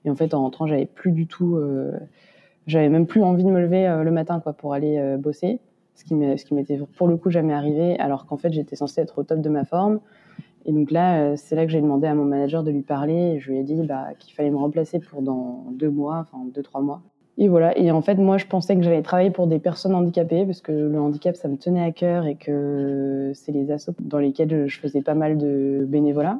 Et 0.05 0.09
en 0.09 0.15
fait 0.15 0.33
en 0.33 0.41
rentrant 0.41 0.65
j'avais 0.65 0.85
plus 0.85 1.11
du 1.11 1.27
tout 1.27 1.59
j'avais 2.65 2.89
même 2.89 3.05
plus 3.05 3.21
envie 3.21 3.43
de 3.43 3.49
me 3.49 3.61
lever 3.61 3.87
le 4.03 4.11
matin 4.11 4.39
quoi 4.39 4.53
pour 4.53 4.73
aller 4.73 5.17
bosser 5.19 5.59
ce 5.95 6.03
qui 6.05 6.15
m'était 6.53 6.79
pour 6.97 7.07
le 7.07 7.17
coup 7.17 7.29
jamais 7.29 7.53
arrivé 7.53 7.99
alors 7.99 8.25
qu'en 8.25 8.37
fait 8.37 8.51
j'étais 8.51 8.75
censée 8.75 9.01
être 9.01 9.19
au 9.19 9.23
top 9.23 9.41
de 9.41 9.49
ma 9.49 9.65
forme 9.65 9.99
et 10.65 10.71
donc 10.71 10.91
là, 10.91 11.21
euh, 11.21 11.33
c'est 11.37 11.55
là 11.55 11.65
que 11.65 11.71
j'ai 11.71 11.81
demandé 11.81 12.07
à 12.07 12.15
mon 12.15 12.25
manager 12.25 12.63
de 12.63 12.71
lui 12.71 12.81
parler. 12.81 13.39
Je 13.39 13.51
lui 13.51 13.59
ai 13.59 13.63
dit 13.63 13.81
bah, 13.83 14.09
qu'il 14.19 14.33
fallait 14.33 14.51
me 14.51 14.57
remplacer 14.57 14.99
pour 14.99 15.21
dans 15.21 15.65
deux 15.71 15.89
mois, 15.89 16.17
enfin 16.19 16.43
deux, 16.53 16.61
trois 16.61 16.81
mois. 16.81 17.01
Et 17.37 17.47
voilà. 17.47 17.77
Et 17.77 17.91
en 17.91 18.01
fait, 18.01 18.15
moi, 18.15 18.37
je 18.37 18.45
pensais 18.45 18.75
que 18.75 18.83
j'allais 18.83 19.01
travailler 19.01 19.31
pour 19.31 19.47
des 19.47 19.59
personnes 19.59 19.95
handicapées 19.95 20.45
parce 20.45 20.61
que 20.61 20.71
le 20.71 20.99
handicap, 20.99 21.35
ça 21.35 21.47
me 21.47 21.57
tenait 21.57 21.83
à 21.83 21.91
cœur 21.91 22.25
et 22.25 22.35
que 22.35 23.31
c'est 23.33 23.51
les 23.51 23.71
assos 23.71 23.93
dans 23.99 24.19
lesquels 24.19 24.67
je 24.67 24.79
faisais 24.79 25.01
pas 25.01 25.15
mal 25.15 25.37
de 25.37 25.85
bénévolat. 25.87 26.39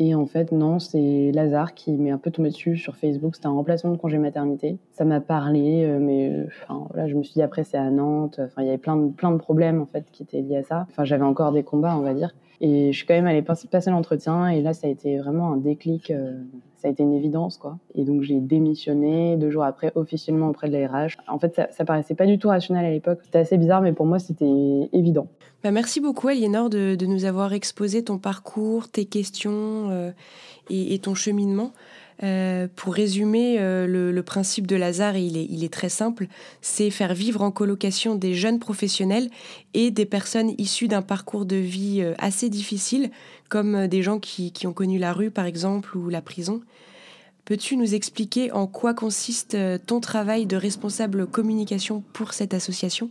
Et 0.00 0.14
en 0.16 0.26
fait, 0.26 0.50
non, 0.50 0.80
c'est 0.80 1.30
Lazare 1.32 1.72
qui 1.72 1.92
m'est 1.92 2.10
un 2.10 2.18
peu 2.18 2.32
tombé 2.32 2.48
dessus 2.48 2.76
sur 2.76 2.96
Facebook. 2.96 3.36
C'était 3.36 3.46
un 3.46 3.52
remplacement 3.52 3.92
de 3.92 3.96
congé 3.96 4.18
maternité. 4.18 4.76
Ça 4.92 5.04
m'a 5.04 5.20
parlé, 5.20 5.84
euh, 5.84 6.00
mais 6.00 6.46
enfin, 6.48 6.86
voilà, 6.90 7.06
je 7.06 7.14
me 7.14 7.22
suis 7.22 7.34
dit 7.34 7.42
après, 7.42 7.62
c'est 7.62 7.78
à 7.78 7.90
Nantes. 7.90 8.40
Enfin, 8.44 8.62
il 8.62 8.66
y 8.66 8.68
avait 8.68 8.78
plein 8.78 8.96
de, 8.96 9.12
plein 9.12 9.30
de 9.30 9.36
problèmes 9.36 9.80
en 9.80 9.86
fait 9.86 10.04
qui 10.10 10.24
étaient 10.24 10.40
liés 10.40 10.56
à 10.56 10.62
ça. 10.64 10.86
Enfin, 10.90 11.04
j'avais 11.04 11.24
encore 11.24 11.52
des 11.52 11.62
combats, 11.62 11.96
on 11.96 12.00
va 12.00 12.12
dire. 12.12 12.34
Et 12.64 12.92
je 12.92 12.96
suis 12.96 13.06
quand 13.06 13.12
même 13.12 13.26
allée 13.26 13.42
passer 13.42 13.90
l'entretien 13.90 14.48
et 14.48 14.62
là, 14.62 14.72
ça 14.72 14.86
a 14.86 14.90
été 14.90 15.18
vraiment 15.18 15.52
un 15.52 15.58
déclic. 15.58 16.10
Euh, 16.10 16.32
ça 16.76 16.88
a 16.88 16.90
été 16.90 17.02
une 17.02 17.12
évidence, 17.12 17.58
quoi. 17.58 17.78
Et 17.94 18.04
donc, 18.04 18.22
j'ai 18.22 18.40
démissionné 18.40 19.36
deux 19.36 19.50
jours 19.50 19.64
après 19.64 19.92
officiellement 19.96 20.48
auprès 20.48 20.70
de 20.70 20.78
la. 20.78 21.08
En 21.28 21.38
fait, 21.38 21.54
ça, 21.54 21.68
ça 21.72 21.84
paraissait 21.84 22.14
pas 22.14 22.24
du 22.24 22.38
tout 22.38 22.48
rationnel 22.48 22.86
à 22.86 22.90
l'époque. 22.90 23.18
C'était 23.22 23.40
assez 23.40 23.58
bizarre, 23.58 23.82
mais 23.82 23.92
pour 23.92 24.06
moi, 24.06 24.18
c'était 24.18 24.88
évident. 24.94 25.28
Bah, 25.62 25.72
merci 25.72 26.00
beaucoup, 26.00 26.28
Aliénor, 26.28 26.70
de, 26.70 27.06
nous 27.06 27.26
avoir 27.26 27.52
exposé 27.52 28.02
ton 28.02 28.16
parcours, 28.16 28.88
tes 28.90 29.04
questions 29.04 29.90
euh, 29.90 30.12
et, 30.70 30.98
ton 31.00 31.14
cheminement. 31.14 31.72
Euh, 32.22 32.68
pour 32.76 32.94
résumer, 32.94 33.56
euh, 33.58 33.86
le, 33.86 34.22
principe 34.22 34.66
de 34.66 34.76
Lazare, 34.76 35.16
il 35.16 35.64
est, 35.64 35.72
très 35.72 35.88
simple, 35.88 36.28
c'est 36.62 36.90
faire 36.90 37.14
vivre 37.14 37.42
en 37.42 37.50
colocation 37.50 38.14
des 38.14 38.34
jeunes 38.34 38.58
professionnels 38.58 39.30
et 39.74 39.90
des 39.90 40.06
personnes 40.06 40.52
issues 40.58 40.88
d'un 40.88 41.02
parcours 41.02 41.44
de 41.44 41.56
vie 41.56 42.00
euh, 42.00 42.14
assez 42.18 42.48
difficile, 42.48 43.10
comme 43.48 43.88
des 43.88 44.02
gens 44.02 44.18
qui, 44.18 44.52
ont 44.66 44.72
connu 44.72 44.98
la 44.98 45.12
rue 45.12 45.30
par 45.30 45.44
exemple 45.44 45.96
ou 45.96 46.08
la 46.08 46.22
prison. 46.22 46.62
Peux-tu 47.44 47.76
nous 47.76 47.94
expliquer 47.94 48.50
en 48.52 48.66
quoi 48.66 48.94
consiste 48.94 49.56
ton 49.86 50.00
travail 50.00 50.46
de 50.46 50.56
responsable 50.56 51.26
communication 51.26 52.02
pour 52.14 52.32
cette 52.32 52.54
association? 52.54 53.10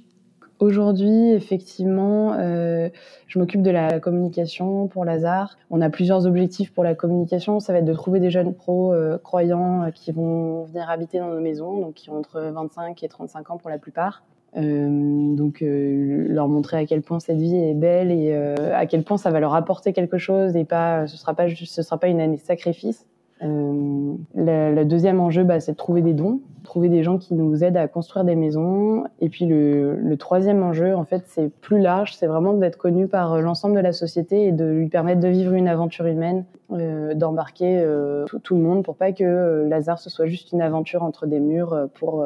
Aujourd'hui, 0.59 1.31
effectivement, 1.31 2.33
euh, 2.33 2.89
je 3.27 3.39
m'occupe 3.39 3.63
de 3.63 3.71
la 3.71 3.99
communication 3.99 4.87
pour 4.87 5.03
Lazare. 5.03 5.57
On 5.69 5.81
a 5.81 5.89
plusieurs 5.89 6.25
objectifs 6.25 6.71
pour 6.71 6.83
la 6.83 6.95
communication. 6.95 7.59
Ça 7.59 7.73
va 7.73 7.79
être 7.79 7.85
de 7.85 7.93
trouver 7.93 8.19
des 8.19 8.29
jeunes 8.29 8.53
pros 8.53 8.93
euh, 8.93 9.17
croyants 9.17 9.83
euh, 9.83 9.89
qui 9.91 10.11
vont 10.11 10.63
venir 10.65 10.89
habiter 10.89 11.19
dans 11.19 11.29
nos 11.29 11.41
maisons, 11.41 11.79
donc 11.79 11.95
qui 11.95 12.09
ont 12.09 12.17
entre 12.17 12.39
25 12.39 13.01
et 13.03 13.07
35 13.07 13.51
ans 13.51 13.57
pour 13.57 13.69
la 13.69 13.77
plupart. 13.77 14.23
Donc 14.55 15.63
leur 15.65 16.47
montrer 16.47 16.77
à 16.77 16.85
quel 16.85 17.01
point 17.01 17.19
cette 17.19 17.39
vie 17.39 17.55
est 17.55 17.73
belle 17.73 18.11
et 18.11 18.35
à 18.35 18.85
quel 18.85 19.03
point 19.03 19.17
ça 19.17 19.31
va 19.31 19.39
leur 19.39 19.55
apporter 19.55 19.93
quelque 19.93 20.19
chose 20.19 20.55
et 20.55 20.63
pas 20.63 21.07
ce 21.07 21.17
sera 21.17 21.33
pas 21.33 21.49
ce 21.49 21.81
sera 21.81 21.97
pas 21.97 22.07
une 22.07 22.21
année 22.21 22.37
de 22.37 22.41
sacrifice. 22.41 23.07
Euh, 23.43 24.15
le, 24.35 24.83
deuxième 24.83 25.19
enjeu, 25.19 25.43
bah, 25.43 25.59
c'est 25.59 25.73
de 25.73 25.77
trouver 25.77 26.01
des 26.01 26.13
dons, 26.13 26.41
trouver 26.63 26.89
des 26.89 27.03
gens 27.03 27.17
qui 27.17 27.33
nous 27.33 27.63
aident 27.63 27.77
à 27.77 27.87
construire 27.87 28.25
des 28.25 28.35
maisons. 28.35 29.03
Et 29.19 29.29
puis 29.29 29.45
le, 29.45 30.15
troisième 30.17 30.63
enjeu, 30.63 30.95
en 30.95 31.05
fait, 31.05 31.23
c'est 31.27 31.49
plus 31.49 31.79
large, 31.79 32.15
c'est 32.15 32.27
vraiment 32.27 32.53
d'être 32.53 32.77
connu 32.77 33.07
par 33.07 33.41
l'ensemble 33.41 33.75
de 33.75 33.81
la 33.81 33.91
société 33.91 34.47
et 34.47 34.51
de 34.51 34.65
lui 34.65 34.87
permettre 34.87 35.19
de 35.19 35.27
vivre 35.27 35.53
une 35.53 35.67
aventure 35.67 36.05
humaine, 36.05 36.45
euh, 36.71 37.13
d'embarquer 37.13 37.79
euh, 37.79 38.25
tout, 38.43 38.55
le 38.55 38.61
monde 38.61 38.83
pour 38.83 38.95
pas 38.95 39.11
que 39.11 39.65
Lazare 39.67 39.99
ce 39.99 40.09
soit 40.09 40.27
juste 40.27 40.51
une 40.51 40.61
aventure 40.61 41.03
entre 41.03 41.25
des 41.25 41.39
murs 41.39 41.87
pour 41.95 42.25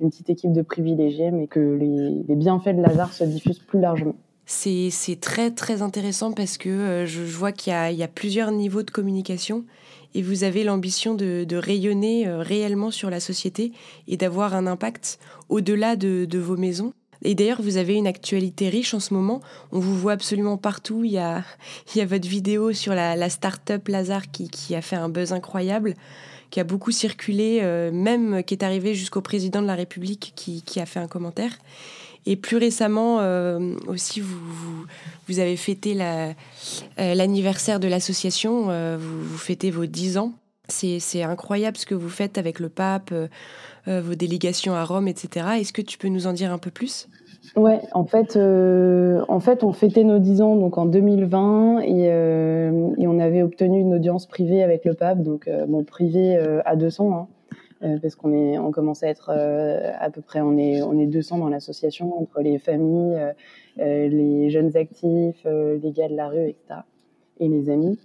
une 0.00 0.10
petite 0.10 0.30
équipe 0.30 0.52
de 0.52 0.62
privilégiés, 0.62 1.30
mais 1.30 1.46
que 1.46 1.60
les, 1.60 2.34
bienfaits 2.34 2.76
de 2.76 2.82
Lazare 2.82 3.12
se 3.12 3.24
diffusent 3.24 3.60
plus 3.60 3.80
largement. 3.80 4.14
C'est 4.46 4.90
très 5.20 5.50
très 5.50 5.80
intéressant 5.80 6.32
parce 6.32 6.58
que 6.58 7.04
je, 7.06 7.22
vois 7.22 7.50
qu'il 7.50 7.72
y, 7.72 8.02
a 8.02 8.08
plusieurs 8.08 8.52
niveaux 8.52 8.82
de 8.82 8.90
communication 8.90 9.64
et 10.14 10.22
vous 10.22 10.44
avez 10.44 10.64
l'ambition 10.64 11.14
de, 11.14 11.56
rayonner 11.56 12.26
euh, 12.26 12.38
réellement 12.38 12.90
sur 12.90 13.10
la 13.10 13.20
société 13.20 13.72
et 14.08 14.16
d'avoir 14.16 14.54
un 14.54 14.66
impact 14.66 15.18
au-delà 15.48 15.96
de, 15.96 16.38
vos 16.38 16.56
maisons. 16.56 16.92
Et 17.22 17.34
d'ailleurs, 17.34 17.62
vous 17.62 17.76
avez 17.76 17.94
une 17.94 18.06
actualité 18.06 18.68
riche 18.68 18.92
en 18.94 19.00
ce 19.00 19.14
moment. 19.14 19.40
On 19.72 19.78
vous 19.78 19.96
voit 19.96 20.12
absolument 20.12 20.56
partout. 20.56 21.04
Il 21.04 21.12
y 21.12 21.18
a, 21.18 21.42
il 21.94 21.98
y 21.98 22.00
a 22.00 22.06
votre 22.06 22.28
vidéo 22.28 22.72
sur 22.72 22.94
la, 22.94 23.16
la 23.16 23.30
start-up 23.30 23.88
Lazare 23.88 24.30
qui, 24.30 24.74
a 24.74 24.82
fait 24.82 24.96
un 24.96 25.08
buzz 25.08 25.32
incroyable, 25.32 25.94
qui 26.50 26.60
a 26.60 26.64
beaucoup 26.64 26.90
circulé, 26.90 27.60
euh, 27.62 27.90
même 27.92 28.42
qui 28.44 28.54
est 28.54 28.62
arrivé 28.62 28.94
jusqu'au 28.94 29.20
président 29.20 29.62
de 29.62 29.66
la 29.66 29.74
République 29.74 30.32
qui 30.36 30.80
a 30.80 30.86
fait 30.86 31.00
un 31.00 31.08
commentaire. 31.08 31.52
Et 32.26 32.36
plus 32.36 32.56
récemment 32.56 33.18
euh, 33.20 33.74
aussi, 33.86 34.20
vous, 34.20 35.38
avez 35.38 35.56
fêté 35.56 35.94
l'anniversaire 36.96 37.76
euh, 37.76 37.80
de 37.80 37.88
l'association, 37.88 38.70
euh, 38.70 38.96
vous, 38.98 39.36
fêtez 39.36 39.70
vos 39.70 39.86
10 39.86 40.18
ans. 40.18 40.32
C'est 40.68 41.22
incroyable 41.22 41.76
ce 41.76 41.84
que 41.84 41.94
vous 41.94 42.08
faites 42.08 42.38
avec 42.38 42.58
le 42.58 42.70
pape, 42.70 43.12
vos 43.86 44.14
délégations 44.14 44.72
à 44.72 44.82
Rome, 44.82 45.08
etc. 45.08 45.46
Est-ce 45.58 45.74
que 45.74 45.82
tu 45.82 45.98
peux 45.98 46.08
nous 46.08 46.26
en 46.26 46.32
dire 46.32 46.50
un 46.50 46.56
peu 46.56 46.70
plus? 46.70 47.06
Ouais, 47.54 47.80
en 47.92 48.06
fait, 48.06 48.38
en 48.38 49.40
fait, 49.40 49.62
on 49.62 49.74
fêtait 49.74 50.04
nos 50.04 50.18
10 50.18 50.40
ans 50.40 50.56
donc 50.56 50.78
en 50.78 50.86
2020 50.86 51.80
et, 51.80 53.06
on 53.06 53.18
avait 53.20 53.42
obtenu 53.42 53.78
une 53.78 53.92
audience 53.92 54.24
privée 54.24 54.62
avec 54.62 54.86
le 54.86 54.94
pape, 54.94 55.22
donc 55.22 55.50
bon 55.68 55.84
privé 55.84 56.38
à 56.64 56.76
200, 56.76 57.12
hein, 57.12 57.26
parce 58.00 58.14
qu'on 58.14 58.32
est, 58.32 58.58
on 58.58 58.70
commence 58.70 59.02
à 59.02 59.08
être 59.08 59.30
à 59.30 60.10
peu 60.10 60.20
près, 60.20 60.40
on 60.40 60.56
est, 60.56 60.82
on 60.82 60.98
est 60.98 61.06
200 61.06 61.38
dans 61.38 61.48
l'association 61.48 62.18
entre 62.20 62.40
les 62.40 62.58
familles, 62.58 63.18
les 63.76 64.50
jeunes 64.50 64.76
actifs, 64.76 65.44
les 65.44 65.92
gars 65.92 66.08
de 66.08 66.16
la 66.16 66.28
rue, 66.28 66.48
etc. 66.48 66.80
et 67.40 67.48
les 67.48 67.70
amis. 67.70 67.98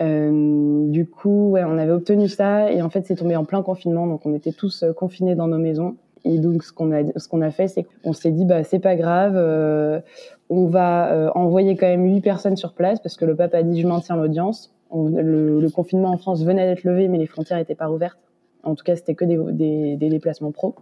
Euh, 0.00 0.90
du 0.90 1.06
coup, 1.06 1.50
ouais, 1.50 1.64
on 1.64 1.78
avait 1.78 1.92
obtenu 1.92 2.28
ça 2.28 2.72
et 2.72 2.82
en 2.82 2.90
fait, 2.90 3.06
c'est 3.06 3.14
tombé 3.14 3.36
en 3.36 3.44
plein 3.44 3.62
confinement, 3.62 4.06
donc 4.06 4.26
on 4.26 4.34
était 4.34 4.52
tous 4.52 4.82
euh, 4.82 4.92
confinés 4.92 5.34
dans 5.34 5.48
nos 5.48 5.58
maisons. 5.58 5.96
Et 6.24 6.38
donc, 6.38 6.62
ce 6.62 6.72
qu'on 6.72 6.92
a, 6.92 7.02
ce 7.16 7.28
qu'on 7.28 7.40
a 7.40 7.50
fait, 7.50 7.68
c'est 7.68 7.84
qu'on 8.02 8.12
s'est 8.12 8.30
dit, 8.30 8.44
bah, 8.44 8.64
c'est 8.64 8.78
pas 8.78 8.96
grave, 8.96 9.34
euh, 9.36 10.00
on 10.50 10.66
va 10.66 11.12
euh, 11.12 11.30
envoyer 11.34 11.76
quand 11.76 11.86
même 11.86 12.04
huit 12.04 12.20
personnes 12.20 12.56
sur 12.56 12.72
place 12.74 13.00
parce 13.00 13.16
que 13.16 13.24
le 13.24 13.34
pape 13.36 13.54
a 13.54 13.62
dit, 13.62 13.80
je 13.80 13.86
maintiens 13.86 14.16
l'audience. 14.16 14.72
Le, 14.94 15.68
confinement 15.70 16.10
en 16.10 16.18
France 16.18 16.44
venait 16.44 16.66
d'être 16.66 16.84
levé, 16.84 17.08
mais 17.08 17.18
les 17.18 17.26
frontières 17.26 17.58
n'étaient 17.58 17.74
pas 17.74 17.86
rouvertes. 17.86 18.18
En 18.64 18.74
tout 18.74 18.84
cas, 18.84 18.96
c'était 18.96 19.14
que 19.14 19.24
des, 19.24 19.96
déplacements 19.96 20.52
pro. 20.52 20.74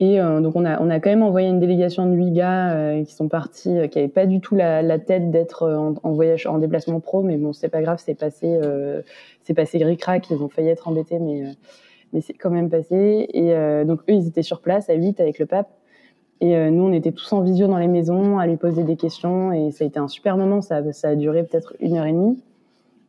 Et 0.00 0.20
euh, 0.20 0.40
donc 0.40 0.54
on 0.54 0.64
a, 0.64 1.00
quand 1.00 1.10
même 1.10 1.24
envoyé 1.24 1.48
une 1.48 1.58
délégation 1.58 2.06
de 2.06 2.14
huit 2.14 2.30
gars 2.30 2.70
euh, 2.72 3.02
qui 3.02 3.12
sont 3.12 3.28
partis, 3.28 3.76
euh, 3.76 3.88
qui 3.88 3.98
n'avaient 3.98 4.08
pas 4.08 4.26
du 4.26 4.40
tout 4.40 4.54
la, 4.54 4.98
tête 5.00 5.32
d'être 5.32 5.68
en, 6.02 6.12
voyage, 6.12 6.46
en 6.46 6.58
déplacement 6.58 7.00
pro, 7.00 7.22
mais 7.22 7.36
bon, 7.36 7.52
c'est 7.52 7.68
pas 7.68 7.82
grave, 7.82 8.00
c'est 8.04 8.14
passé, 8.14 8.60
c'est 9.42 9.54
passé 9.54 9.78
ils 9.78 10.42
ont 10.42 10.48
failli 10.48 10.68
être 10.68 10.86
embêtés, 10.86 11.18
mais, 11.18 11.42
mais 12.12 12.20
c'est 12.20 12.34
quand 12.34 12.50
même 12.50 12.70
passé. 12.70 13.28
Et 13.32 13.84
donc 13.84 14.00
eux, 14.02 14.12
ils 14.12 14.28
étaient 14.28 14.42
sur 14.42 14.60
place 14.60 14.88
à 14.88 14.94
8 14.94 15.20
avec 15.20 15.38
le 15.38 15.46
pape. 15.46 15.68
Et 16.40 16.70
nous, 16.70 16.84
on 16.84 16.92
était 16.92 17.10
tous 17.10 17.32
en 17.32 17.40
visio 17.40 17.66
dans 17.66 17.78
les 17.78 17.88
maisons 17.88 18.38
à 18.38 18.46
lui 18.46 18.56
poser 18.56 18.84
des 18.84 18.96
questions, 18.96 19.52
et 19.52 19.72
ça 19.72 19.82
a 19.82 19.88
été 19.88 19.98
un 19.98 20.06
super 20.06 20.36
moment, 20.36 20.62
ça 20.62 20.80
a 21.02 21.14
duré 21.16 21.42
peut-être 21.42 21.74
une 21.80 21.96
heure 21.96 22.06
et 22.06 22.12
demie. 22.12 22.40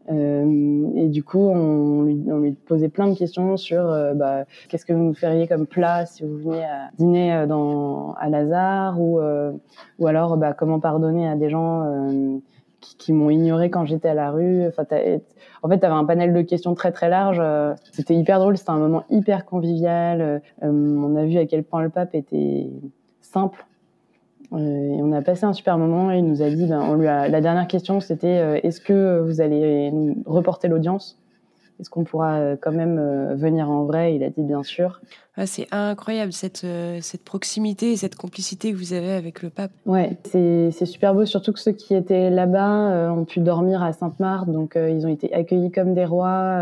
Euh, 0.10 0.92
et 0.96 1.08
du 1.08 1.24
coup, 1.24 1.40
on 1.40 2.04
lui, 2.04 2.24
on 2.28 2.40
lui, 2.40 2.54
posait 2.54 2.90
plein 2.90 3.08
de 3.08 3.18
questions 3.18 3.58
sur 3.58 3.82
euh, 3.82 4.14
bah, 4.14 4.46
qu'est-ce 4.68 4.86
que 4.86 4.94
vous 4.94 5.14
feriez 5.14 5.48
comme 5.48 5.68
plat 5.68 6.06
si 6.06 6.24
vous 6.24 6.38
veniez 6.38 6.64
à 6.64 6.90
dîner 6.98 7.34
euh, 7.34 7.46
dans, 7.46 8.14
à 8.14 8.30
Lazare 8.30 9.00
ou, 9.00 9.20
ou 10.00 10.08
alors 10.08 10.38
bah, 10.38 10.54
comment 10.54 10.80
pardonner 10.80 11.28
à 11.28 11.36
des 11.36 11.50
gens 11.50 11.86
qui, 12.80 12.98
qui 12.98 13.14
m'ont 13.14 13.30
ignoré 13.30 13.70
quand 13.70 13.86
j'étais 13.86 14.10
à 14.10 14.14
la 14.14 14.32
rue. 14.32 14.68
En 14.68 14.72
fait, 14.72 15.80
tu 15.80 15.86
avais 15.86 15.96
un 15.96 16.06
panel 16.06 16.34
de 16.34 16.42
questions 16.42 16.74
très 16.74 16.92
très 16.92 17.10
large. 17.10 17.42
C'était 17.92 18.16
hyper 18.16 18.40
drôle, 18.40 18.58
c'était 18.58 18.72
un 18.72 18.78
moment 18.78 19.04
hyper 19.10 19.46
convivial. 19.46 20.42
on 20.62 21.16
a 21.16 21.26
vu 21.26 21.38
à 21.38 21.46
quel 21.46 21.64
point 21.64 21.82
le 21.82 21.90
pape 21.90 22.16
était 22.16 22.70
simple 23.22 23.64
euh, 23.64 23.79
et 24.58 25.02
on 25.02 25.12
a 25.12 25.22
passé 25.22 25.46
un 25.46 25.54
super 25.54 25.78
moment 25.78 26.12
et 26.12 26.18
il 26.18 26.26
nous 26.26 26.42
a 26.42 26.50
dit, 26.50 26.66
ben, 26.66 26.82
on 26.82 26.96
lui 26.96 27.08
a, 27.08 27.28
la 27.28 27.42
dernière 27.42 27.68
question 27.68 28.00
c'était 28.00 28.40
euh, 28.40 28.60
est-ce 28.64 28.82
que 28.82 29.20
vous 29.20 29.42
allez 29.42 29.92
reporter 30.26 30.68
l'audience? 30.68 31.20
Est-ce 31.80 31.90
qu'on 31.90 32.04
pourra 32.04 32.40
euh, 32.40 32.56
quand 32.60 32.74
même 32.74 33.36
venir 33.36 33.70
en 33.70 33.86
vrai? 33.86 34.16
Il 34.16 34.24
a 34.24 34.30
dit 34.30 34.42
bien 34.42 34.64
sûr. 34.64 35.02
Ah, 35.38 35.46
c'est 35.46 35.68
incroyable 35.72 36.34
cette, 36.34 36.66
cette 37.00 37.24
proximité 37.24 37.94
et 37.94 37.96
cette 37.96 38.16
complicité 38.16 38.74
que 38.74 38.78
vous 38.78 38.92
avez 38.92 39.14
avec 39.14 39.42
le 39.42 39.50
pape. 39.50 39.72
Ouais, 39.86 40.18
c'est 40.26 40.86
super 40.86 41.14
beau, 41.14 41.26
surtout 41.26 41.54
que 41.54 41.60
ceux 41.60 41.72
qui 41.72 41.96
étaient 41.96 42.30
là-bas 42.30 43.14
ont 43.14 43.24
pu 43.24 43.40
dormir 43.40 43.82
à 43.82 43.94
Sainte-Marthe, 43.94 44.50
donc 44.50 44.76
ils 44.76 45.06
ont 45.06 45.10
été 45.10 45.34
accueillis 45.34 45.72
comme 45.72 45.94
des 45.94 46.04
rois. 46.04 46.62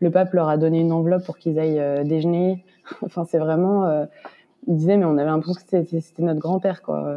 le 0.00 0.10
pape 0.10 0.32
leur 0.32 0.48
a 0.48 0.56
donné 0.56 0.80
une 0.80 0.92
enveloppe 0.92 1.24
pour 1.24 1.36
qu'ils 1.36 1.58
aillent 1.58 2.06
déjeuner. 2.06 2.64
enfin, 3.02 3.26
c'est 3.28 3.36
vraiment 3.36 4.06
il 4.68 4.76
disait, 4.76 4.96
mais 4.96 5.04
on 5.04 5.18
avait 5.18 5.30
l'impression 5.30 5.60
que 5.60 6.00
c'était 6.00 6.22
notre 6.22 6.40
grand-père, 6.40 6.82
quoi. 6.82 7.10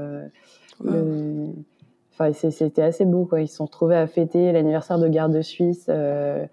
Enfin, 2.14 2.34
c'était 2.34 2.82
assez 2.82 3.06
beau, 3.06 3.26
quoi. 3.26 3.42
Ils 3.42 3.48
se 3.48 3.56
sont 3.56 3.66
retrouvés 3.66 3.96
à 3.96 4.06
fêter 4.08 4.52
l'anniversaire 4.52 5.00
de 5.00 5.08
Garde 5.08 5.42
Suisse 5.42 5.86
euh, 5.90 6.46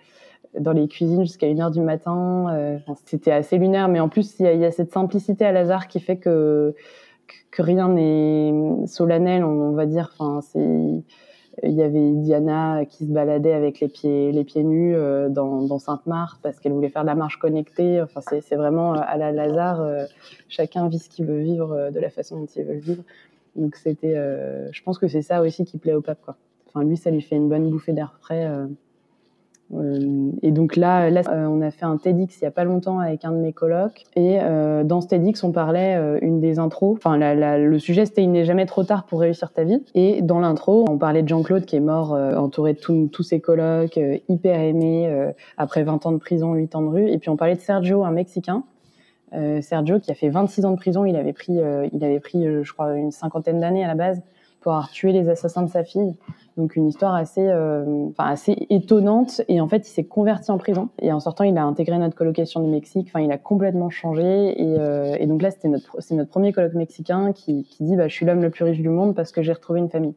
dans 0.58 0.72
les 0.72 0.88
cuisines 0.88 1.22
jusqu'à 1.22 1.46
1h 1.46 1.72
du 1.72 1.80
matin. 1.80 2.46
Euh, 2.50 2.78
c'était 3.06 3.32
assez 3.32 3.58
lunaire, 3.58 3.88
mais 3.88 4.00
en 4.00 4.08
plus, 4.08 4.36
il 4.38 4.46
y, 4.46 4.64
a 4.64 4.70
cette 4.70 4.92
simplicité 4.92 5.44
à 5.44 5.52
Lazare 5.52 5.88
qui 5.88 6.00
fait 6.00 6.16
que, 6.16 6.74
que, 7.50 7.62
rien 7.62 7.88
n'est 7.88 8.86
solennel, 8.86 9.44
on, 9.44 9.72
va 9.72 9.86
dire. 9.86 10.14
Enfin, 10.18 10.40
c'est 10.40 11.02
il 11.62 11.72
y 11.72 11.82
avait 11.82 12.12
Diana 12.12 12.84
qui 12.84 13.06
se 13.06 13.10
baladait 13.10 13.52
avec 13.52 13.80
les 13.80 13.88
pieds, 13.88 14.32
les 14.32 14.44
pieds 14.44 14.62
nus 14.62 14.94
euh, 14.94 15.28
dans, 15.28 15.78
Sainte-Marthe 15.78 16.40
parce 16.42 16.60
qu'elle 16.60 16.72
voulait 16.72 16.88
faire 16.88 17.02
de 17.02 17.08
la 17.08 17.14
marche 17.14 17.38
connectée. 17.38 18.00
Enfin, 18.00 18.20
c'est 18.40 18.56
vraiment 18.56 18.94
euh, 18.94 19.00
à 19.06 19.16
la 19.16 19.32
Lazare, 19.32 19.80
euh, 19.80 20.04
chacun 20.48 20.88
vit 20.88 20.98
ce 20.98 21.08
qu'il 21.08 21.26
veut 21.26 21.40
vivre 21.40 21.90
de 21.90 22.00
la 22.00 22.10
façon 22.10 22.40
dont 22.40 22.46
il 22.46 22.64
veut 22.64 22.74
le 22.74 22.80
vivre. 22.80 23.02
Donc 23.56 23.76
c'était, 23.76 24.14
je 24.70 24.82
pense 24.82 24.98
que 24.98 25.08
c'est 25.08 25.22
ça 25.22 25.42
aussi 25.42 25.64
qui 25.64 25.78
plaît 25.78 25.94
au 25.94 26.00
pape, 26.00 26.20
quoi. 26.24 26.36
Enfin, 26.68 26.84
lui, 26.84 26.96
ça 26.96 27.10
lui 27.10 27.22
fait 27.22 27.34
une 27.34 27.48
bonne 27.48 27.70
bouffée 27.70 27.92
d'air 27.92 28.14
frais. 28.20 28.48
Euh, 29.74 30.30
et 30.42 30.50
donc 30.50 30.76
là, 30.76 31.10
là 31.10 31.22
euh, 31.28 31.46
on 31.46 31.60
a 31.60 31.70
fait 31.70 31.84
un 31.84 31.98
TEDx 31.98 32.38
il 32.40 32.44
y 32.44 32.46
a 32.46 32.50
pas 32.50 32.64
longtemps 32.64 33.00
avec 33.00 33.24
un 33.24 33.32
de 33.32 33.36
mes 33.36 33.52
colocs. 33.52 34.04
Et 34.16 34.38
euh, 34.40 34.82
dans 34.84 35.00
ce 35.00 35.08
TEDx, 35.08 35.42
on 35.44 35.52
parlait 35.52 35.96
une 36.22 36.40
des 36.40 36.58
intros. 36.58 36.96
Enfin, 36.96 37.16
la, 37.16 37.34
la, 37.34 37.58
le 37.58 37.78
sujet 37.78 38.06
c'était 38.06 38.22
il 38.22 38.32
n'est 38.32 38.44
jamais 38.44 38.66
trop 38.66 38.84
tard 38.84 39.04
pour 39.04 39.20
réussir 39.20 39.52
ta 39.52 39.64
vie. 39.64 39.82
Et 39.94 40.22
dans 40.22 40.40
l'intro, 40.40 40.84
on 40.88 40.98
parlait 40.98 41.22
de 41.22 41.28
Jean-Claude 41.28 41.64
qui 41.64 41.76
est 41.76 41.80
mort 41.80 42.12
entouré 42.12 42.74
de 42.74 43.06
tous 43.06 43.22
ses 43.22 43.40
colocs, 43.40 43.98
hyper 44.28 44.60
aimé 44.60 45.32
après 45.56 45.82
20 45.82 46.06
ans 46.06 46.12
de 46.12 46.18
prison, 46.18 46.54
8 46.54 46.74
ans 46.74 46.82
de 46.82 46.88
rue. 46.88 47.08
Et 47.08 47.18
puis 47.18 47.30
on 47.30 47.36
parlait 47.36 47.56
de 47.56 47.60
Sergio, 47.60 48.04
un 48.04 48.10
Mexicain. 48.10 48.64
Sergio 49.60 50.00
qui 50.00 50.10
a 50.10 50.14
fait 50.14 50.30
26 50.30 50.64
ans 50.64 50.70
de 50.70 50.76
prison. 50.76 51.04
Il 51.04 51.16
avait 51.16 51.32
pris, 51.32 51.58
il 51.92 52.04
avait 52.04 52.20
pris, 52.20 52.44
je 52.62 52.72
crois, 52.72 52.94
une 52.94 53.10
cinquantaine 53.10 53.60
d'années 53.60 53.84
à 53.84 53.88
la 53.88 53.94
base 53.94 54.22
pour 54.60 54.72
avoir 54.72 54.90
tué 54.90 55.12
les 55.12 55.28
assassins 55.28 55.62
de 55.62 55.70
sa 55.70 55.84
fille. 55.84 56.14
Donc 56.58 56.74
une 56.74 56.88
histoire 56.88 57.14
assez, 57.14 57.48
euh, 57.48 58.08
enfin 58.08 58.30
assez 58.30 58.66
étonnante. 58.68 59.42
Et 59.46 59.60
en 59.60 59.68
fait, 59.68 59.88
il 59.88 59.90
s'est 59.90 60.04
converti 60.04 60.50
en 60.50 60.58
prison. 60.58 60.88
Et 61.00 61.12
en 61.12 61.20
sortant, 61.20 61.44
il 61.44 61.56
a 61.56 61.64
intégré 61.64 61.96
notre 61.98 62.16
colocation 62.16 62.60
du 62.60 62.68
Mexique. 62.68 63.06
Enfin, 63.08 63.20
il 63.20 63.30
a 63.30 63.38
complètement 63.38 63.90
changé. 63.90 64.60
Et, 64.60 64.76
euh, 64.76 65.24
donc 65.26 65.40
là, 65.40 65.52
c'était 65.52 65.68
notre, 65.68 65.96
c'est 66.00 66.16
notre 66.16 66.30
premier 66.30 66.52
colloque 66.52 66.74
mexicain 66.74 67.32
qui, 67.32 67.64
dit, 67.78 67.94
bah, 67.94 68.08
je 68.08 68.12
suis 68.12 68.26
l'homme 68.26 68.42
le 68.42 68.50
plus 68.50 68.64
riche 68.64 68.80
du 68.80 68.88
monde 68.88 69.14
parce 69.14 69.30
que 69.30 69.40
j'ai 69.40 69.52
retrouvé 69.52 69.78
une 69.78 69.88
famille. 69.88 70.14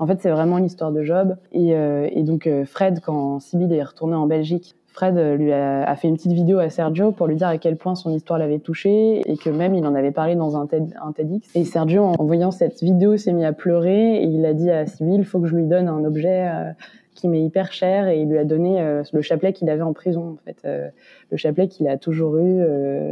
En 0.00 0.08
fait, 0.08 0.20
c'est 0.20 0.30
vraiment 0.30 0.58
l'histoire 0.58 0.90
de 0.90 1.04
Job. 1.04 1.36
Et, 1.52 1.76
euh, 1.76 2.08
et 2.10 2.24
donc 2.24 2.48
Fred, 2.66 2.98
quand 3.00 3.38
Sibyl 3.38 3.72
est 3.72 3.84
retourné 3.84 4.16
en 4.16 4.26
Belgique, 4.26 4.74
Fred 4.94 5.18
lui 5.18 5.52
a, 5.52 5.94
fait 5.96 6.06
une 6.06 6.14
petite 6.14 6.32
vidéo 6.32 6.60
à 6.60 6.70
Sergio 6.70 7.10
pour 7.10 7.26
lui 7.26 7.34
dire 7.34 7.48
à 7.48 7.58
quel 7.58 7.76
point 7.76 7.96
son 7.96 8.10
histoire 8.12 8.38
l'avait 8.38 8.60
touché 8.60 9.28
et 9.28 9.36
que 9.36 9.50
même 9.50 9.74
il 9.74 9.84
en 9.86 9.94
avait 9.96 10.12
parlé 10.12 10.36
dans 10.36 10.56
un, 10.56 10.66
TED, 10.66 10.94
un 11.04 11.10
TEDx. 11.10 11.50
Et 11.56 11.64
Sergio, 11.64 12.04
en 12.04 12.24
voyant 12.24 12.52
cette 12.52 12.80
vidéo, 12.80 13.16
s'est 13.16 13.32
mis 13.32 13.44
à 13.44 13.52
pleurer 13.52 14.22
et 14.22 14.24
il 14.24 14.46
a 14.46 14.54
dit 14.54 14.70
à 14.70 14.86
Sybille, 14.86 15.16
il 15.16 15.24
faut 15.24 15.40
que 15.40 15.48
je 15.48 15.56
lui 15.56 15.64
donne 15.64 15.88
un 15.88 16.04
objet 16.04 16.48
euh, 16.48 16.70
qui 17.16 17.26
m'est 17.26 17.42
hyper 17.42 17.72
cher 17.72 18.06
et 18.06 18.20
il 18.20 18.28
lui 18.28 18.38
a 18.38 18.44
donné 18.44 18.80
euh, 18.80 19.02
le 19.12 19.20
chapelet 19.20 19.52
qu'il 19.52 19.68
avait 19.68 19.82
en 19.82 19.92
prison, 19.92 20.34
en 20.34 20.44
fait, 20.44 20.58
euh, 20.64 20.88
le 21.32 21.36
chapelet 21.36 21.66
qu'il 21.66 21.88
a 21.88 21.98
toujours 21.98 22.38
eu 22.38 22.62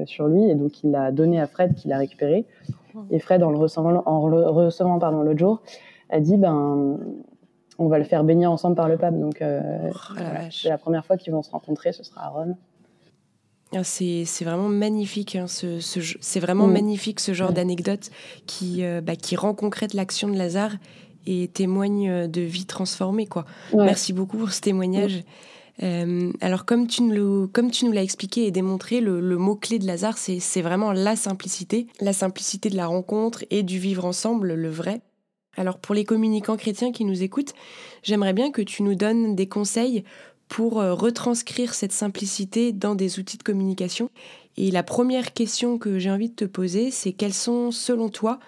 sur 0.06 0.28
lui 0.28 0.48
et 0.48 0.54
donc 0.54 0.84
il 0.84 0.92
l'a 0.92 1.10
donné 1.10 1.40
à 1.40 1.48
Fred 1.48 1.74
qui 1.74 1.88
l'a 1.88 1.98
récupéré. 1.98 2.44
Et 3.10 3.18
Fred, 3.18 3.42
en 3.42 3.50
le 3.50 3.58
recevant, 3.58 4.04
en 4.06 4.28
le 4.28 4.48
recevant 4.48 5.00
pardon 5.00 5.22
l'autre 5.22 5.40
jour, 5.40 5.62
a 6.10 6.20
dit 6.20 6.36
ben 6.36 6.98
on 7.82 7.88
va 7.88 7.98
le 7.98 8.04
faire 8.04 8.24
bénir 8.24 8.50
ensemble 8.50 8.76
par 8.76 8.88
le 8.88 8.96
pape. 8.96 9.18
Donc, 9.18 9.42
euh, 9.42 9.60
oh, 9.90 10.18
c'est 10.50 10.68
la 10.68 10.78
première 10.78 11.04
fois 11.04 11.16
qu'ils 11.16 11.32
vont 11.32 11.42
se 11.42 11.50
rencontrer, 11.50 11.92
ce 11.92 12.04
sera 12.04 12.26
à 12.26 12.28
Rome. 12.28 12.56
Ah, 13.74 13.84
c'est 13.84 14.24
vraiment 14.42 14.68
magnifique, 14.68 15.34
hein, 15.34 15.46
ce, 15.46 15.78
c'est 16.20 16.40
vraiment 16.40 16.66
mm. 16.66 16.72
magnifique 16.72 17.20
ce 17.20 17.32
genre 17.32 17.52
d'anecdote 17.52 18.10
qui, 18.46 18.84
euh, 18.84 19.00
bah, 19.00 19.16
qui 19.16 19.34
rend 19.34 19.54
concrète 19.54 19.94
l'action 19.94 20.28
de 20.28 20.36
Lazare 20.36 20.72
et 21.26 21.48
témoigne 21.48 22.10
euh, 22.10 22.26
de 22.26 22.42
vie 22.42 22.66
transformée. 22.66 23.26
Quoi. 23.26 23.46
Merci 23.74 24.12
beaucoup 24.12 24.36
pour 24.36 24.52
ce 24.52 24.60
témoignage. 24.60 25.24
alors, 26.40 26.66
comme 26.66 26.86
tu, 26.86 27.02
nous, 27.02 27.48
comme 27.48 27.70
tu 27.70 27.86
nous 27.86 27.92
l'as 27.92 28.02
expliqué 28.02 28.46
et 28.46 28.50
démontré, 28.50 29.00
le, 29.00 29.20
le 29.20 29.36
mot-clé 29.38 29.78
de 29.78 29.86
Lazare, 29.86 30.18
c'est 30.18 30.62
vraiment 30.62 30.92
la 30.92 31.16
simplicité, 31.16 31.88
la 32.00 32.12
simplicité 32.12 32.68
de 32.68 32.76
la 32.76 32.86
rencontre 32.86 33.42
et 33.50 33.62
du 33.62 33.78
vivre 33.78 34.04
ensemble, 34.04 34.54
le 34.54 34.68
vrai. 34.68 35.00
Alors 35.56 35.78
pour 35.78 35.94
les 35.94 36.04
communicants 36.04 36.56
chrétiens 36.56 36.92
qui 36.92 37.04
nous 37.04 37.22
écoutent, 37.22 37.54
j'aimerais 38.02 38.32
bien 38.32 38.50
que 38.50 38.62
tu 38.62 38.82
nous 38.82 38.94
donnes 38.94 39.34
des 39.36 39.46
conseils 39.46 40.02
pour 40.48 40.80
euh, 40.80 40.94
retranscrire 40.94 41.74
cette 41.74 41.92
simplicité 41.92 42.72
dans 42.72 42.94
des 42.94 43.18
outils 43.18 43.38
de 43.38 43.42
communication. 43.42 44.10
Et 44.56 44.70
la 44.70 44.82
première 44.82 45.32
question 45.32 45.78
que 45.78 45.98
j'ai 45.98 46.10
envie 46.10 46.28
de 46.28 46.34
te 46.34 46.44
poser, 46.44 46.90
c'est 46.90 47.12
quels 47.12 47.32
sont, 47.32 47.70
selon 47.70 48.08
toi, 48.08 48.38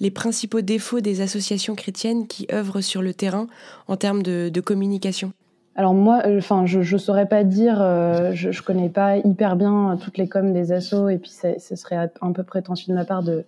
les 0.00 0.10
principaux 0.10 0.60
défauts 0.60 1.00
des 1.00 1.22
associations 1.22 1.74
chrétiennes 1.74 2.26
qui 2.26 2.46
œuvrent 2.52 2.82
sur 2.82 3.00
le 3.00 3.14
terrain 3.14 3.46
en 3.88 3.96
termes 3.96 4.22
de, 4.22 4.60
communication? 4.60 5.32
Alors 5.74 5.94
moi, 5.94 6.22
euh, 6.26 6.38
enfin, 6.38 6.66
je, 6.66 6.80
ne 6.80 6.98
saurais 6.98 7.26
pas 7.26 7.44
dire, 7.44 7.80
euh, 7.80 8.32
je, 8.32 8.50
je 8.50 8.62
connais 8.62 8.88
pas 8.88 9.16
hyper 9.18 9.56
bien 9.56 9.98
toutes 10.02 10.18
les 10.18 10.28
coms 10.28 10.52
des 10.52 10.72
assos, 10.72 11.08
et 11.08 11.18
puis 11.18 11.30
ce 11.30 11.76
serait 11.76 12.10
un 12.20 12.32
peu 12.32 12.42
prétentieux 12.42 12.92
de 12.92 12.98
ma 12.98 13.04
part 13.04 13.22
de, 13.22 13.44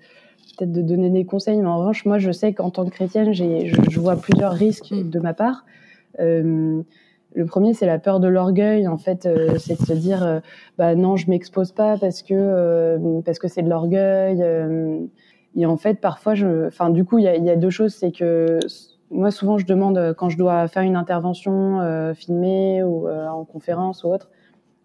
peut-être 0.59 0.73
de 0.73 0.83
donner 0.83 1.11
des 1.11 1.25
conseils, 1.25 1.59
mais 1.59 1.69
en 1.69 1.79
revanche, 1.79 2.05
moi, 2.05 2.19
je 2.19 2.31
sais 2.33 2.53
qu'en 2.53 2.71
tant 2.71 2.85
que 2.85 2.91
chrétienne, 2.91 3.33
je, 3.33 3.45
je, 3.89 4.01
vois 4.01 4.17
plusieurs 4.17 4.53
risques 4.53 4.91
mm. 4.91 5.09
de 5.09 5.19
ma 5.21 5.35
part. 5.35 5.65
Euh, 6.21 6.83
le 7.35 7.47
premier, 7.47 7.75
c'est 7.75 7.87
la 7.87 7.99
peur 7.99 8.21
de 8.21 8.29
l'orgueil. 8.29 8.89
En 8.89 8.99
fait, 8.99 9.27
euh, 9.27 9.59
c'est 9.59 9.81
de 9.81 9.87
se 9.87 9.93
dire, 9.93 10.25
euh, 10.25 10.41
bah 10.77 10.95
non, 10.95 11.17
je 11.17 11.31
m'expose 11.31 11.73
pas 11.73 11.97
parce 11.99 12.23
que 12.23 13.21
parce 13.25 13.39
que 13.39 13.49
c'est 13.49 13.63
de 13.63 13.69
l'orgueil. 13.69 14.45
Et 15.57 15.67
en 15.67 15.77
fait, 15.77 15.95
parfois, 15.95 16.35
je, 16.35 16.67
enfin, 16.67 16.91
du 16.91 17.05
coup, 17.05 17.19
il 17.19 17.25
y 17.25 17.29
a, 17.29 17.37
y 17.37 17.51
a, 17.51 17.57
deux 17.57 17.71
choses, 17.71 17.95
c'est 17.95 18.13
que 18.13 18.59
moi, 19.11 19.31
souvent, 19.31 19.59
je 19.59 19.67
demande 19.67 20.15
quand 20.17 20.29
je 20.29 20.37
dois 20.37 20.69
faire 20.69 20.83
une 20.83 20.97
intervention 20.97 21.81
euh, 21.81 22.15
filmée 22.15 22.83
ou 22.83 23.09
euh, 23.09 23.27
en 23.27 23.45
conférence 23.45 24.05
ou 24.05 24.09
autre, 24.09 24.31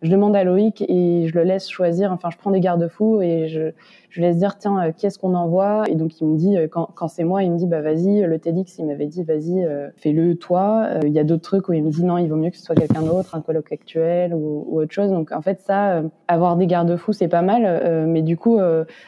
je 0.02 0.10
demande 0.10 0.36
à 0.36 0.44
Loïc 0.44 0.84
et 0.88 1.28
je 1.28 1.36
le 1.36 1.44
laisse 1.44 1.70
choisir. 1.70 2.12
Enfin, 2.12 2.30
je 2.30 2.38
prends 2.38 2.52
des 2.52 2.60
garde-fous 2.60 3.22
et 3.22 3.48
je, 3.48 3.72
je 4.14 4.22
laisse 4.22 4.38
dire 4.38 4.60
tiens 4.60 4.80
euh, 4.80 4.92
qu'est-ce 4.96 5.18
qu'on 5.18 5.34
envoie? 5.34 5.86
Et 5.90 5.96
donc 5.96 6.22
il 6.22 6.28
me 6.28 6.38
dit 6.38 6.56
euh, 6.56 6.68
quand, 6.68 7.08
c'est 7.08 7.24
moi 7.24 7.42
il 7.42 7.52
me 7.52 7.58
dit 7.58 7.66
bah 7.66 7.82
vas-y 7.82 8.22
le 8.22 8.38
TEDx 8.38 8.78
il 8.78 8.86
m'avait 8.86 9.08
dit 9.08 9.24
vas-y 9.24 9.66
euh, 9.66 9.90
fais-le 9.98 10.36
toi. 10.36 10.88
Il 11.04 11.12
y 11.12 11.20
a 11.20 11.24
d'autres 11.24 11.42
trucs 11.42 11.68
où 11.68 11.74
il 11.74 11.84
me 11.84 11.90
dit 11.90 12.06
non 12.06 12.20
il 12.20 12.30
vaut 12.30 12.36
mieux 12.36 12.52
que 12.52 12.58
ce 12.58 12.64
soit 12.64 12.76
quelqu'un 12.76 13.02
d'autre 13.02 13.34
un 13.34 13.42
colloque 13.42 13.72
actuel 13.72 14.36
ou, 14.36 14.68
autre 14.72 14.94
chose. 14.94 15.10
Donc 15.10 15.32
en 15.32 15.42
fait 15.42 15.60
ça 15.62 16.04
avoir 16.28 16.58
des 16.58 16.68
garde-fous 16.68 17.14
c'est 17.14 17.28
pas 17.28 17.42
mal. 17.42 18.06
Mais 18.08 18.22
du 18.22 18.38
coup 18.38 18.60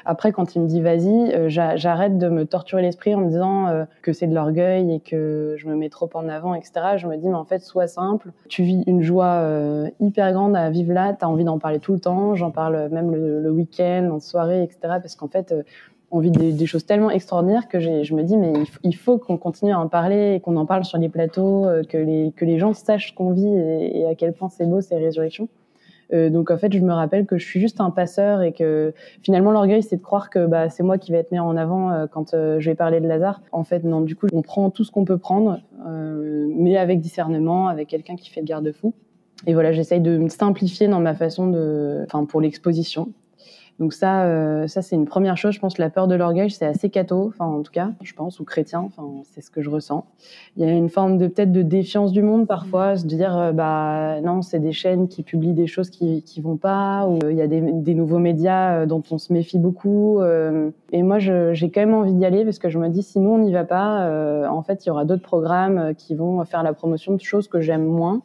après 0.06 0.32
quand 0.32 0.56
il 0.56 0.64
me 0.64 0.68
dit 0.68 0.82
vas-y 0.82 1.50
j'arrête 1.50 2.18
de 2.18 2.28
me 2.28 2.46
torturer 2.46 2.82
l'esprit 2.82 3.14
en 3.14 3.20
me 3.20 3.30
disant 3.30 3.86
que 4.02 4.12
c'est 4.12 4.28
de 4.28 4.34
l'orgueil 4.34 4.92
et 4.96 5.00
que 5.00 5.54
je 5.58 5.68
me 5.68 5.76
mets 5.76 5.90
trop 5.90 6.10
en 6.16 6.28
avant 6.30 6.56
etc 6.56 6.72
je 6.98 7.08
me 7.08 7.16
dis 7.18 7.30
mais 7.30 7.36
en 7.36 7.46
fait 7.46 7.60
sois 7.60 7.88
simple. 7.88 8.32
Tu 8.50 8.64
vis 8.64 8.84
une 8.88 9.04
joie 9.04 9.44
hyper 10.00 10.34
grande 10.34 10.56
à 10.56 10.72
vivre 10.72 10.94
là. 10.94 11.14
T'as 11.14 11.28
envie 11.28 11.44
d'en 11.44 11.60
parler 11.60 11.80
tout 11.80 11.94
le 11.94 12.00
temps. 12.00 12.34
J'en 12.34 12.50
parle 12.50 12.90
même 12.90 13.14
le 13.14 13.52
week-end 13.52 14.10
en 14.12 14.20
soirée 14.20 14.64
etc 14.64 14.95
parce 15.00 15.16
qu'en 15.16 15.28
fait, 15.28 15.52
euh, 15.52 15.64
on 16.12 16.20
vit 16.20 16.32
des, 16.32 16.66
choses 16.66 16.86
tellement 16.86 17.10
extraordinaires 17.10 17.68
que 17.68 17.80
je 17.80 18.14
me 18.14 18.24
dis, 18.24 18.38
mais 18.38 18.54
il 18.84 18.96
faut, 18.96 19.18
qu'on 19.18 19.38
continue 19.38 19.72
à 19.72 19.80
en 19.80 19.88
parler 19.88 20.36
et 20.36 20.40
qu'on 20.40 20.56
en 20.56 20.66
parle 20.66 20.86
sur 20.86 20.98
les 20.98 21.10
plateaux, 21.10 21.66
euh, 21.66 21.84
que, 21.84 21.98
les, 21.98 22.32
que 22.36 22.46
les 22.46 22.60
gens 22.60 22.74
sachent 22.74 23.16
qu'on 23.16 23.32
vit 23.32 23.48
et, 23.48 24.06
à 24.06 24.16
quel 24.16 24.34
point 24.34 24.50
c'est 24.50 24.66
beau 24.66 24.82
ces 24.82 24.96
résurrections. 24.96 25.50
Euh, 26.14 26.30
donc 26.30 26.52
en 26.52 26.58
fait, 26.58 26.72
je 26.72 26.80
me 26.80 26.94
rappelle 26.94 27.26
que 27.26 27.38
je 27.38 27.46
suis 27.46 27.60
juste 27.60 27.82
un 27.82 27.90
passeur 27.90 28.44
et 28.44 28.54
que 28.54 28.94
finalement 29.24 29.52
l'orgueil, 29.52 29.82
c'est 29.82 29.98
de 29.98 30.02
croire 30.02 30.30
que 30.30 30.46
bah, 30.46 30.70
c'est 30.70 30.84
moi 30.84 31.00
qui 31.00 31.12
vais 31.12 31.18
être 31.18 31.32
mis 31.32 31.40
en 31.40 31.58
avant 31.58 32.06
quand 32.12 32.32
je 32.34 32.70
vais 32.70 32.76
parler 32.76 33.02
de 33.02 33.08
Lazare. 33.08 33.42
En 33.52 33.64
fait, 33.64 33.84
non. 33.84 34.02
Du 34.02 34.16
coup, 34.16 34.28
on 34.32 34.44
prend 34.44 34.70
tout 34.70 34.84
ce 34.84 34.92
qu'on 34.92 35.06
peut 35.06 35.18
prendre, 35.18 35.60
mais 35.86 36.78
avec 36.78 37.02
discernement, 37.02 37.68
avec 37.68 37.88
quelqu'un 37.88 38.16
qui 38.16 38.30
fait 38.30 38.42
le 38.42 38.46
garde-fou. 38.46 38.94
Et 39.48 39.54
voilà, 39.54 39.72
j'essaye 39.72 40.02
de 40.02 40.18
me 40.18 40.30
simplifier 40.30 40.88
dans 40.88 41.00
ma 41.00 41.14
façon 41.14 41.48
de, 41.48 42.04
enfin 42.06 42.26
pour 42.26 42.42
l'exposition. 42.42 43.10
Donc 43.80 43.92
ça, 43.92 44.24
euh, 44.24 44.68
ça 44.68 44.82
c'est 44.82 44.96
une 44.96 45.06
première 45.06 45.36
chose. 45.36 45.54
Je 45.54 45.60
pense 45.60 45.74
que 45.74 45.82
la 45.82 45.90
peur 45.90 46.08
de 46.08 46.16
l'orgueil, 46.16 46.50
c'est 46.50 46.66
assez 46.66 46.90
catho, 46.90 47.28
enfin 47.28 47.46
en 47.46 47.62
tout 47.62 47.74
cas, 47.74 47.92
je 48.02 48.14
pense, 48.14 48.40
ou 48.40 48.46
chrétien. 48.46 48.80
Enfin, 48.80 49.04
c'est 49.24 49.42
ce 49.42 49.52
que 49.52 49.62
je 49.62 49.70
ressens. 49.70 50.06
Il 50.56 50.66
y 50.66 50.70
a 50.70 50.72
une 50.72 50.90
forme 50.90 51.18
de 51.18 51.28
peut-être 51.28 51.52
de 51.52 51.62
défiance 51.62 52.14
du 52.14 52.22
monde 52.22 52.48
parfois, 52.48 52.96
se 52.96 53.06
dire 53.06 53.38
euh, 53.38 53.52
bah 53.52 54.22
non, 54.22 54.42
c'est 54.42 54.60
des 54.60 54.72
chaînes 54.72 55.10
qui 55.10 55.24
publient 55.24 55.54
des 55.54 55.68
choses 55.68 55.90
qui 55.90 56.24
qui 56.24 56.40
vont 56.42 56.56
pas, 56.56 57.06
ou 57.06 57.20
euh, 57.24 57.32
il 57.32 57.38
y 57.38 57.42
a 57.42 57.48
des, 57.48 57.60
des, 57.60 57.96
nouveaux 57.96 58.20
médias 58.20 58.86
dont 58.86 59.04
on 59.12 59.18
se 59.18 59.34
méfie 59.34 59.60
beaucoup. 59.60 60.22
et 60.92 61.04
moi, 61.04 61.20
j'ai 61.20 61.70
quand 61.70 61.82
même 61.82 61.94
envie 61.94 62.14
d'y 62.14 62.26
aller 62.26 62.44
parce 62.46 62.60
que 62.60 62.70
je 62.70 62.80
me 62.80 62.88
dis 62.90 63.04
si 63.04 63.20
nous 63.20 63.32
on 63.32 63.40
n'y 63.40 63.52
va 63.52 63.66
pas, 63.66 64.50
en 64.50 64.62
fait, 64.64 64.86
il 64.86 64.90
y 64.90 64.92
aura 64.92 65.06
d'autres 65.06 65.22
programmes 65.22 65.94
qui 65.96 66.16
vont 66.16 66.44
faire 66.46 66.64
la 66.64 66.74
promotion 66.74 67.14
de 67.14 67.22
choses 67.22 67.48
que 67.48 67.62
j'aime 67.62 67.86
moins. 67.86 68.22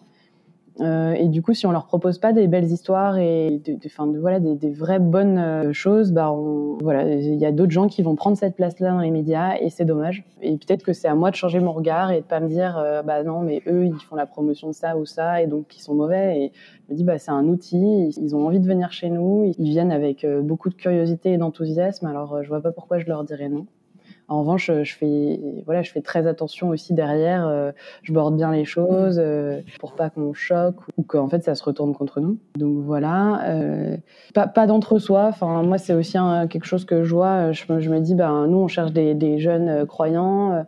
Euh, 0.80 1.12
et 1.12 1.28
du 1.28 1.42
coup, 1.42 1.52
si 1.52 1.66
on 1.66 1.72
leur 1.72 1.86
propose 1.86 2.18
pas 2.18 2.32
des 2.32 2.46
belles 2.46 2.70
histoires 2.70 3.18
et 3.18 3.60
de, 3.64 3.72
de, 3.72 4.12
de 4.12 4.18
voilà, 4.18 4.40
des, 4.40 4.54
des, 4.54 4.70
vraies 4.70 4.98
bonnes 4.98 5.38
euh, 5.38 5.72
choses, 5.72 6.12
bah 6.12 6.32
on, 6.32 6.78
voilà, 6.80 7.04
il 7.08 7.36
y 7.36 7.44
a 7.44 7.52
d'autres 7.52 7.72
gens 7.72 7.86
qui 7.86 8.02
vont 8.02 8.14
prendre 8.14 8.36
cette 8.36 8.56
place-là 8.56 8.90
dans 8.92 9.00
les 9.00 9.10
médias 9.10 9.56
et 9.60 9.68
c'est 9.68 9.84
dommage. 9.84 10.24
Et 10.42 10.52
peut-être 10.52 10.82
que 10.82 10.92
c'est 10.92 11.08
à 11.08 11.14
moi 11.14 11.30
de 11.30 11.36
changer 11.36 11.60
mon 11.60 11.72
regard 11.72 12.12
et 12.12 12.20
de 12.20 12.26
pas 12.26 12.40
me 12.40 12.48
dire, 12.48 12.78
euh, 12.78 13.02
bah 13.02 13.22
non, 13.22 13.40
mais 13.40 13.62
eux, 13.66 13.86
ils 13.86 14.00
font 14.00 14.16
la 14.16 14.26
promotion 14.26 14.68
de 14.68 14.74
ça 14.74 14.96
ou 14.96 15.04
ça 15.04 15.42
et 15.42 15.46
donc 15.46 15.76
ils 15.76 15.82
sont 15.82 15.94
mauvais. 15.94 16.40
Et 16.40 16.52
je 16.88 16.92
me 16.92 16.96
dis, 16.96 17.04
bah 17.04 17.18
c'est 17.18 17.32
un 17.32 17.46
outil, 17.46 18.10
ils 18.16 18.36
ont 18.36 18.46
envie 18.46 18.60
de 18.60 18.66
venir 18.66 18.92
chez 18.92 19.10
nous, 19.10 19.52
ils 19.58 19.70
viennent 19.70 19.92
avec 19.92 20.26
beaucoup 20.42 20.70
de 20.70 20.74
curiosité 20.74 21.32
et 21.32 21.36
d'enthousiasme. 21.36 22.06
Alors 22.06 22.42
je 22.42 22.48
vois 22.48 22.62
pas 22.62 22.72
pourquoi 22.72 22.98
je 22.98 23.06
leur 23.06 23.24
dirais 23.24 23.48
non. 23.48 23.66
En 24.30 24.42
revanche, 24.42 24.70
je 24.84 24.94
fais, 24.94 25.40
voilà, 25.66 25.82
je 25.82 25.90
fais 25.90 26.02
très 26.02 26.28
attention 26.28 26.68
aussi 26.68 26.94
derrière. 26.94 27.48
Euh, 27.48 27.72
je 28.02 28.12
borde 28.12 28.36
bien 28.36 28.52
les 28.52 28.64
choses 28.64 29.18
euh, 29.18 29.60
pour 29.80 29.96
pas 29.96 30.08
qu'on 30.08 30.32
choque 30.34 30.76
ou 30.96 31.02
qu'en 31.02 31.28
fait 31.28 31.42
ça 31.42 31.56
se 31.56 31.64
retourne 31.64 31.92
contre 31.94 32.20
nous. 32.20 32.38
Donc 32.56 32.76
voilà, 32.84 33.42
euh, 33.48 33.96
pas, 34.32 34.46
pas 34.46 34.68
d'entre-soi. 34.68 35.26
Enfin, 35.26 35.64
moi, 35.64 35.78
c'est 35.78 35.94
aussi 35.94 36.16
quelque 36.48 36.64
chose 36.64 36.84
que 36.84 37.02
je 37.02 37.12
vois. 37.12 37.50
Je, 37.50 37.64
me 37.72 37.98
dis, 37.98 38.14
ben 38.14 38.46
nous, 38.46 38.58
on 38.58 38.68
cherche 38.68 38.92
des, 38.92 39.38
jeunes 39.40 39.84
croyants, 39.86 40.64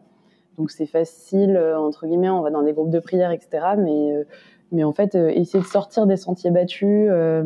donc 0.58 0.72
c'est 0.72 0.86
facile 0.86 1.56
entre 1.76 2.08
guillemets. 2.08 2.30
On 2.30 2.42
va 2.42 2.50
dans 2.50 2.62
des 2.62 2.72
groupes 2.72 2.90
de 2.90 2.98
prière, 2.98 3.30
etc. 3.30 3.64
Mais 3.78 4.26
mais 4.72 4.82
en 4.82 4.92
fait, 4.92 5.14
essayer 5.14 5.62
de 5.62 5.68
sortir 5.68 6.06
des 6.06 6.16
sentiers 6.16 6.50
battus. 6.50 7.08
Euh, 7.10 7.44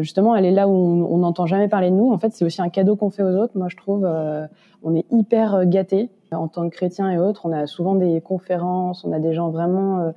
justement, 0.00 0.36
elle 0.36 0.44
est 0.44 0.52
là 0.52 0.68
où 0.68 0.72
on 0.72 1.18
n'entend 1.18 1.46
jamais 1.46 1.68
parler 1.68 1.90
de 1.90 1.96
nous. 1.96 2.12
En 2.12 2.18
fait, 2.18 2.32
c'est 2.32 2.44
aussi 2.44 2.62
un 2.62 2.68
cadeau 2.68 2.96
qu'on 2.96 3.10
fait 3.10 3.22
aux 3.22 3.36
autres. 3.36 3.56
Moi, 3.56 3.68
je 3.68 3.76
trouve, 3.76 4.04
euh, 4.04 4.46
on 4.82 4.94
est 4.94 5.04
hyper 5.10 5.54
euh, 5.54 5.64
gâtés 5.64 6.10
en 6.30 6.48
tant 6.48 6.68
que 6.68 6.74
chrétiens 6.74 7.10
et 7.10 7.18
autres. 7.18 7.46
On 7.46 7.52
a 7.52 7.66
souvent 7.66 7.94
des 7.94 8.20
conférences, 8.20 9.04
on 9.04 9.12
a 9.12 9.18
des 9.18 9.32
gens 9.32 9.50
vraiment 9.50 10.12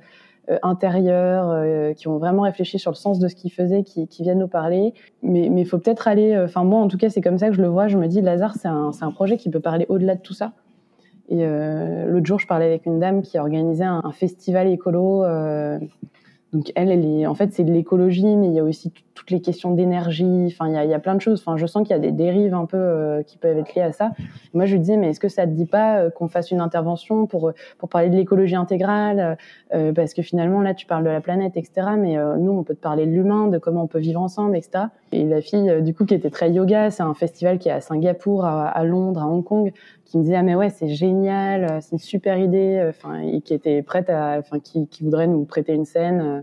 intérieurs 0.62 1.94
qui 1.94 2.08
ont 2.08 2.16
vraiment 2.16 2.42
réfléchi 2.42 2.78
sur 2.78 2.90
le 2.90 2.96
sens 2.96 3.18
de 3.18 3.28
ce 3.28 3.34
qu'ils 3.34 3.52
faisaient, 3.52 3.82
qui, 3.82 4.08
viennent 4.20 4.38
nous 4.38 4.48
parler. 4.48 4.94
Mais 5.22 5.44
il 5.54 5.66
faut 5.66 5.76
peut-être 5.76 6.08
aller. 6.08 6.34
Enfin, 6.38 6.64
moi, 6.64 6.80
en 6.80 6.88
tout 6.88 6.96
cas, 6.96 7.10
c'est 7.10 7.20
comme 7.20 7.36
ça 7.36 7.48
que 7.48 7.54
je 7.54 7.60
le 7.60 7.68
vois. 7.68 7.88
Je 7.88 7.98
me 7.98 8.06
dis, 8.06 8.22
Lazare, 8.22 8.54
c'est 8.54 8.68
un, 8.68 8.92
un, 8.98 9.10
projet 9.10 9.36
qui 9.36 9.50
peut 9.50 9.60
parler 9.60 9.84
au-delà 9.90 10.14
de 10.14 10.22
tout 10.22 10.32
ça. 10.32 10.52
Et 11.28 11.46
l'autre 12.06 12.24
jour, 12.24 12.38
je 12.38 12.46
parlais 12.46 12.64
avec 12.64 12.86
une 12.86 12.98
dame 12.98 13.20
qui 13.20 13.38
organisait 13.38 13.84
un, 13.84 14.00
un 14.02 14.12
festival 14.12 14.68
écolo 14.68 15.22
donc 16.52 16.72
elle, 16.74 16.90
elle 16.90 17.04
est, 17.04 17.26
en 17.26 17.34
fait, 17.34 17.52
c'est 17.52 17.64
de 17.64 17.72
l'écologie, 17.72 18.36
mais 18.36 18.48
il 18.48 18.54
y 18.54 18.60
a 18.60 18.64
aussi 18.64 18.90
toutes 19.16 19.32
les 19.32 19.40
questions 19.40 19.72
d'énergie. 19.72 20.46
Enfin, 20.46 20.68
il 20.68 20.88
y, 20.88 20.90
y 20.90 20.94
a, 20.94 20.98
plein 21.00 21.16
de 21.16 21.20
choses. 21.20 21.42
Enfin, 21.44 21.56
je 21.56 21.66
sens 21.66 21.82
qu'il 21.82 21.96
y 21.96 21.98
a 21.98 22.00
des 22.00 22.12
dérives 22.12 22.54
un 22.54 22.66
peu 22.66 22.76
euh, 22.76 23.22
qui 23.24 23.38
peuvent 23.38 23.58
être 23.58 23.74
liées 23.74 23.82
à 23.82 23.92
ça. 23.92 24.12
moi, 24.54 24.66
je 24.66 24.74
lui 24.74 24.78
disais, 24.78 24.96
mais 24.96 25.08
est-ce 25.08 25.18
que 25.18 25.28
ça 25.28 25.46
te 25.46 25.52
dit 25.52 25.66
pas 25.66 25.98
euh, 25.98 26.10
qu'on 26.10 26.28
fasse 26.28 26.52
une 26.52 26.60
intervention 26.60 27.26
pour 27.26 27.52
pour 27.78 27.88
parler 27.88 28.10
de 28.10 28.16
l'écologie 28.16 28.54
intégrale 28.54 29.36
euh, 29.74 29.92
Parce 29.92 30.14
que 30.14 30.22
finalement, 30.22 30.60
là, 30.60 30.74
tu 30.74 30.86
parles 30.86 31.04
de 31.04 31.10
la 31.10 31.20
planète, 31.20 31.56
etc. 31.56 31.88
Mais 31.98 32.16
nous, 32.38 32.52
on 32.52 32.62
peut 32.62 32.74
te 32.74 32.80
parler 32.80 33.06
de 33.06 33.10
l'humain, 33.10 33.48
de 33.48 33.58
comment 33.58 33.82
on 33.82 33.86
peut 33.88 33.98
vivre 33.98 34.20
ensemble, 34.20 34.56
etc. 34.56 34.84
Et 35.12 35.24
la 35.24 35.40
fille, 35.40 35.82
du 35.82 35.94
coup, 35.94 36.04
qui 36.04 36.14
était 36.14 36.30
très 36.30 36.52
yoga, 36.52 36.90
c'est 36.90 37.02
un 37.02 37.14
festival 37.14 37.58
qui 37.58 37.68
est 37.68 37.72
à 37.72 37.80
Singapour, 37.80 38.44
à, 38.44 38.68
à 38.68 38.84
Londres, 38.84 39.22
à 39.22 39.26
Hong 39.26 39.42
Kong, 39.42 39.72
qui 40.06 40.18
me 40.18 40.22
disait 40.22 40.36
ah 40.36 40.42
mais 40.42 40.54
ouais 40.54 40.70
c'est 40.70 40.88
génial, 40.88 41.64
euh, 41.64 41.78
c'est 41.80 41.92
une 41.92 41.98
super 41.98 42.38
idée, 42.38 42.78
euh, 42.78 42.90
enfin 42.90 43.20
et 43.20 43.40
qui 43.40 43.52
était 43.52 43.82
prête 43.82 44.08
à, 44.08 44.36
enfin 44.38 44.60
qui, 44.60 44.86
qui 44.86 45.04
voudrait 45.04 45.26
nous 45.26 45.44
prêter 45.44 45.74
une 45.74 45.84
scène 45.84 46.20
euh, 46.20 46.40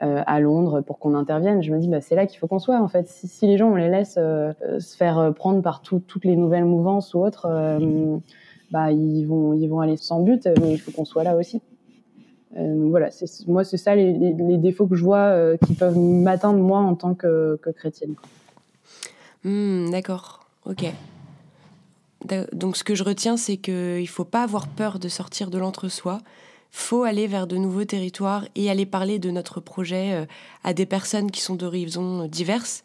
à 0.00 0.40
Londres 0.40 0.80
pour 0.80 0.98
qu'on 0.98 1.14
intervienne. 1.14 1.62
Je 1.62 1.72
me 1.72 1.78
dis 1.78 1.88
bah 1.88 2.00
c'est 2.00 2.16
là 2.16 2.26
qu'il 2.26 2.38
faut 2.38 2.46
qu'on 2.46 2.58
soit 2.58 2.80
en 2.80 2.88
fait. 2.88 3.08
Si, 3.08 3.46
les 3.46 3.56
gens 3.56 3.70
on 3.70 3.76
les 3.76 3.88
laisse 3.88 4.14
se 4.14 4.96
faire 4.96 5.32
prendre 5.34 5.62
par 5.62 5.82
tout, 5.82 6.00
toutes 6.00 6.24
les 6.24 6.36
nouvelles 6.36 6.64
mouvances 6.64 7.14
ou 7.14 7.20
autres, 7.24 7.46
bah 8.70 8.90
ils 8.90 9.24
vont 9.24 9.52
ils 9.52 9.68
vont 9.68 9.80
aller 9.80 9.96
sans 9.96 10.20
but, 10.20 10.48
mais 10.60 10.72
il 10.72 10.78
faut 10.78 10.90
qu'on 10.90 11.04
soit 11.04 11.22
là 11.22 11.36
aussi. 11.36 11.62
donc 12.56 12.90
voilà, 12.90 13.10
moi 13.46 13.62
c'est 13.62 13.76
ça 13.76 13.94
les, 13.94 14.56
défauts 14.58 14.86
que 14.86 14.96
je 14.96 15.04
vois 15.04 15.56
qui 15.64 15.74
peuvent 15.74 15.98
m'atteindre 15.98 16.58
moi 16.58 16.80
en 16.80 16.96
tant 16.96 17.14
que, 17.14 17.58
chrétienne. 17.76 18.14
Mmh, 19.44 19.90
D'accord, 19.90 20.40
ok. 20.66 20.86
Donc 22.52 22.76
ce 22.76 22.84
que 22.84 22.94
je 22.94 23.04
retiens, 23.04 23.36
c'est 23.36 23.56
qu'il 23.56 24.00
ne 24.00 24.06
faut 24.06 24.24
pas 24.24 24.42
avoir 24.42 24.68
peur 24.68 24.98
de 24.98 25.08
sortir 25.08 25.50
de 25.50 25.58
l'entre-soi. 25.58 26.20
Faut 26.74 27.04
aller 27.04 27.28
vers 27.28 27.46
de 27.46 27.56
nouveaux 27.56 27.84
territoires 27.84 28.46
et 28.56 28.68
aller 28.68 28.84
parler 28.84 29.20
de 29.20 29.30
notre 29.30 29.60
projet 29.60 30.10
euh, 30.12 30.24
à 30.64 30.74
des 30.74 30.86
personnes 30.86 31.30
qui 31.30 31.40
sont 31.40 31.54
d'horizons 31.54 32.26
diverses. 32.26 32.82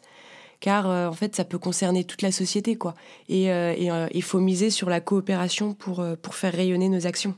Car 0.60 0.88
euh, 0.88 1.08
en 1.08 1.12
fait, 1.12 1.34
ça 1.34 1.44
peut 1.44 1.58
concerner 1.58 2.04
toute 2.04 2.22
la 2.22 2.30
société. 2.30 2.76
quoi. 2.76 2.94
Et 3.28 3.50
euh, 3.50 4.06
il 4.14 4.22
faut 4.22 4.38
miser 4.38 4.70
sur 4.70 4.88
la 4.88 5.00
coopération 5.00 5.74
pour, 5.74 6.04
pour 6.22 6.36
faire 6.36 6.52
rayonner 6.52 6.88
nos 6.88 7.04
actions. 7.04 7.34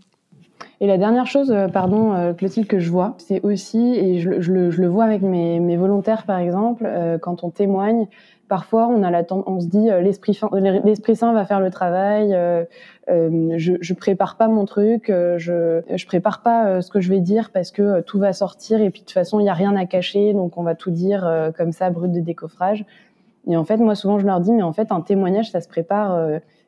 Et 0.82 0.86
la 0.86 0.98
dernière 0.98 1.26
chose, 1.26 1.54
pardon, 1.72 2.34
Clotilde, 2.36 2.66
que 2.66 2.80
je 2.80 2.90
vois, 2.90 3.14
c'est 3.18 3.40
aussi, 3.44 3.94
et 3.94 4.20
je, 4.20 4.40
je, 4.40 4.52
le, 4.52 4.70
je, 4.70 4.80
le, 4.82 4.88
vois 4.88 5.04
avec 5.04 5.22
mes, 5.22 5.58
mes 5.58 5.76
volontaires 5.76 6.24
par 6.24 6.38
exemple, 6.38 6.88
quand 7.20 7.44
on 7.44 7.50
témoigne, 7.50 8.08
parfois 8.52 8.86
on 8.86 9.02
a 9.02 9.10
la 9.10 9.24
on 9.30 9.60
se 9.60 9.66
dit 9.66 9.88
euh, 9.88 10.02
l'esprit 10.02 10.38
l'esprit 10.84 11.16
saint 11.16 11.32
va 11.32 11.46
faire 11.46 11.58
le 11.58 11.70
travail 11.70 12.34
euh, 12.34 12.64
euh, 13.08 13.54
je, 13.56 13.72
je 13.80 13.94
prépare 13.94 14.36
pas 14.36 14.46
mon 14.46 14.66
truc 14.66 15.04
je 15.08 15.80
je 15.90 16.06
prépare 16.06 16.42
pas 16.42 16.82
ce 16.82 16.90
que 16.90 17.00
je 17.00 17.08
vais 17.08 17.20
dire 17.20 17.48
parce 17.50 17.70
que 17.70 18.02
tout 18.02 18.18
va 18.18 18.34
sortir 18.34 18.82
et 18.82 18.90
puis 18.90 19.00
de 19.00 19.06
toute 19.06 19.14
façon 19.14 19.40
il 19.40 19.46
y 19.46 19.48
a 19.48 19.54
rien 19.54 19.74
à 19.74 19.86
cacher 19.86 20.34
donc 20.34 20.58
on 20.58 20.64
va 20.64 20.74
tout 20.74 20.90
dire 20.90 21.26
comme 21.56 21.72
ça 21.72 21.88
brut 21.88 22.12
de 22.12 22.20
décoffrage. 22.20 22.84
Et 23.48 23.56
en 23.56 23.64
fait 23.64 23.78
moi 23.78 23.94
souvent 23.94 24.18
je 24.18 24.26
leur 24.26 24.40
dis 24.40 24.52
mais 24.52 24.62
en 24.62 24.74
fait 24.74 24.92
un 24.92 25.00
témoignage 25.00 25.50
ça 25.50 25.62
se 25.62 25.68
prépare 25.68 26.10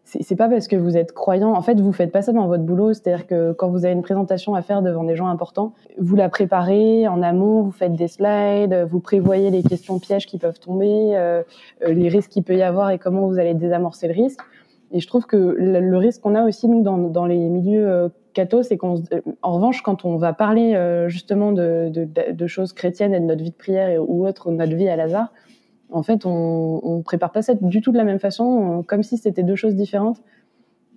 c'est 0.05 0.37
pas 0.37 0.49
parce 0.49 0.69
que 0.69 0.77
vous 0.77 0.97
êtes 0.97 1.12
croyant. 1.12 1.55
En 1.55 1.62
fait, 1.62 1.81
vous 1.81 1.93
faites 1.93 2.12
pas 2.12 2.23
ça 2.23 2.33
dans 2.33 2.47
votre 2.47 2.62
boulot. 2.62 2.93
C'est-à-dire 2.93 3.27
que 3.27 3.53
quand 3.53 3.71
vous 3.71 3.85
avez 3.85 3.95
une 3.95 4.03
présentation 4.03 4.55
à 4.55 4.62
faire 4.62 4.83
devant 4.83 5.03
des 5.03 5.17
gens 5.17 5.29
importants, 5.29 5.73
vous 5.99 6.14
la 6.14 6.29
préparez 6.29 7.09
en 7.09 7.23
amont, 7.23 7.62
vous 7.62 7.71
faites 7.71 7.95
des 7.95 8.09
slides, 8.09 8.87
vous 8.90 9.01
prévoyez 9.01 9.51
les 9.51 9.62
questions 9.62 9.99
pièges 9.99 10.27
qui 10.27 10.38
peuvent 10.38 10.61
tomber, 10.61 11.17
euh, 11.17 11.43
euh 11.83 11.93
les 11.95 12.09
risques 12.09 12.31
qu'il 12.31 12.45
peut 12.45 12.57
y 12.57 12.62
avoir 12.62 12.90
et 12.90 12.99
comment 12.99 13.27
vous 13.27 13.38
allez 13.38 13.55
désamorcer 13.55 14.07
le 14.07 14.14
risque. 14.14 14.40
Et 14.93 15.01
je 15.01 15.07
trouve 15.07 15.27
que 15.27 15.37
le, 15.37 15.97
risque 15.97 16.21
qu'on 16.21 16.35
a 16.35 16.45
aussi 16.45 16.69
nous 16.69 16.83
dans, 16.83 17.27
les 17.27 17.49
milieux 17.49 17.88
euh, 17.88 18.09
c'est 18.62 18.77
qu'en 18.77 18.95
revanche, 19.43 19.83
quand 19.83 20.05
on 20.05 20.17
va 20.17 20.33
parler 20.33 20.75
euh, 20.75 21.09
justement 21.09 21.53
de, 21.53 22.47
choses 22.47 22.73
chrétiennes 22.73 23.14
et 23.14 23.21
de 23.21 23.25
notre 23.25 23.43
vie 23.43 23.51
de 23.51 23.57
prière 23.57 23.88
et, 23.88 23.99
ou 23.99 24.27
autre, 24.27 24.51
notre 24.51 24.75
vie 24.75 24.88
à 24.88 24.97
Lazare, 24.97 25.33
En 25.90 26.03
fait, 26.03 26.27
on, 26.27 26.81
on 26.83 27.03
prépare 27.03 27.33
pas 27.33 27.42
ça 27.42 27.55
du 27.55 27.81
tout 27.81 27.92
de 27.92 27.97
la 27.97 28.05
même 28.05 28.18
façon, 28.18 28.85
comme 28.87 29.03
si 29.03 29.16
c'était 29.16 29.42
deux 29.42 29.57
choses 29.57 29.75
différentes. 29.75 30.23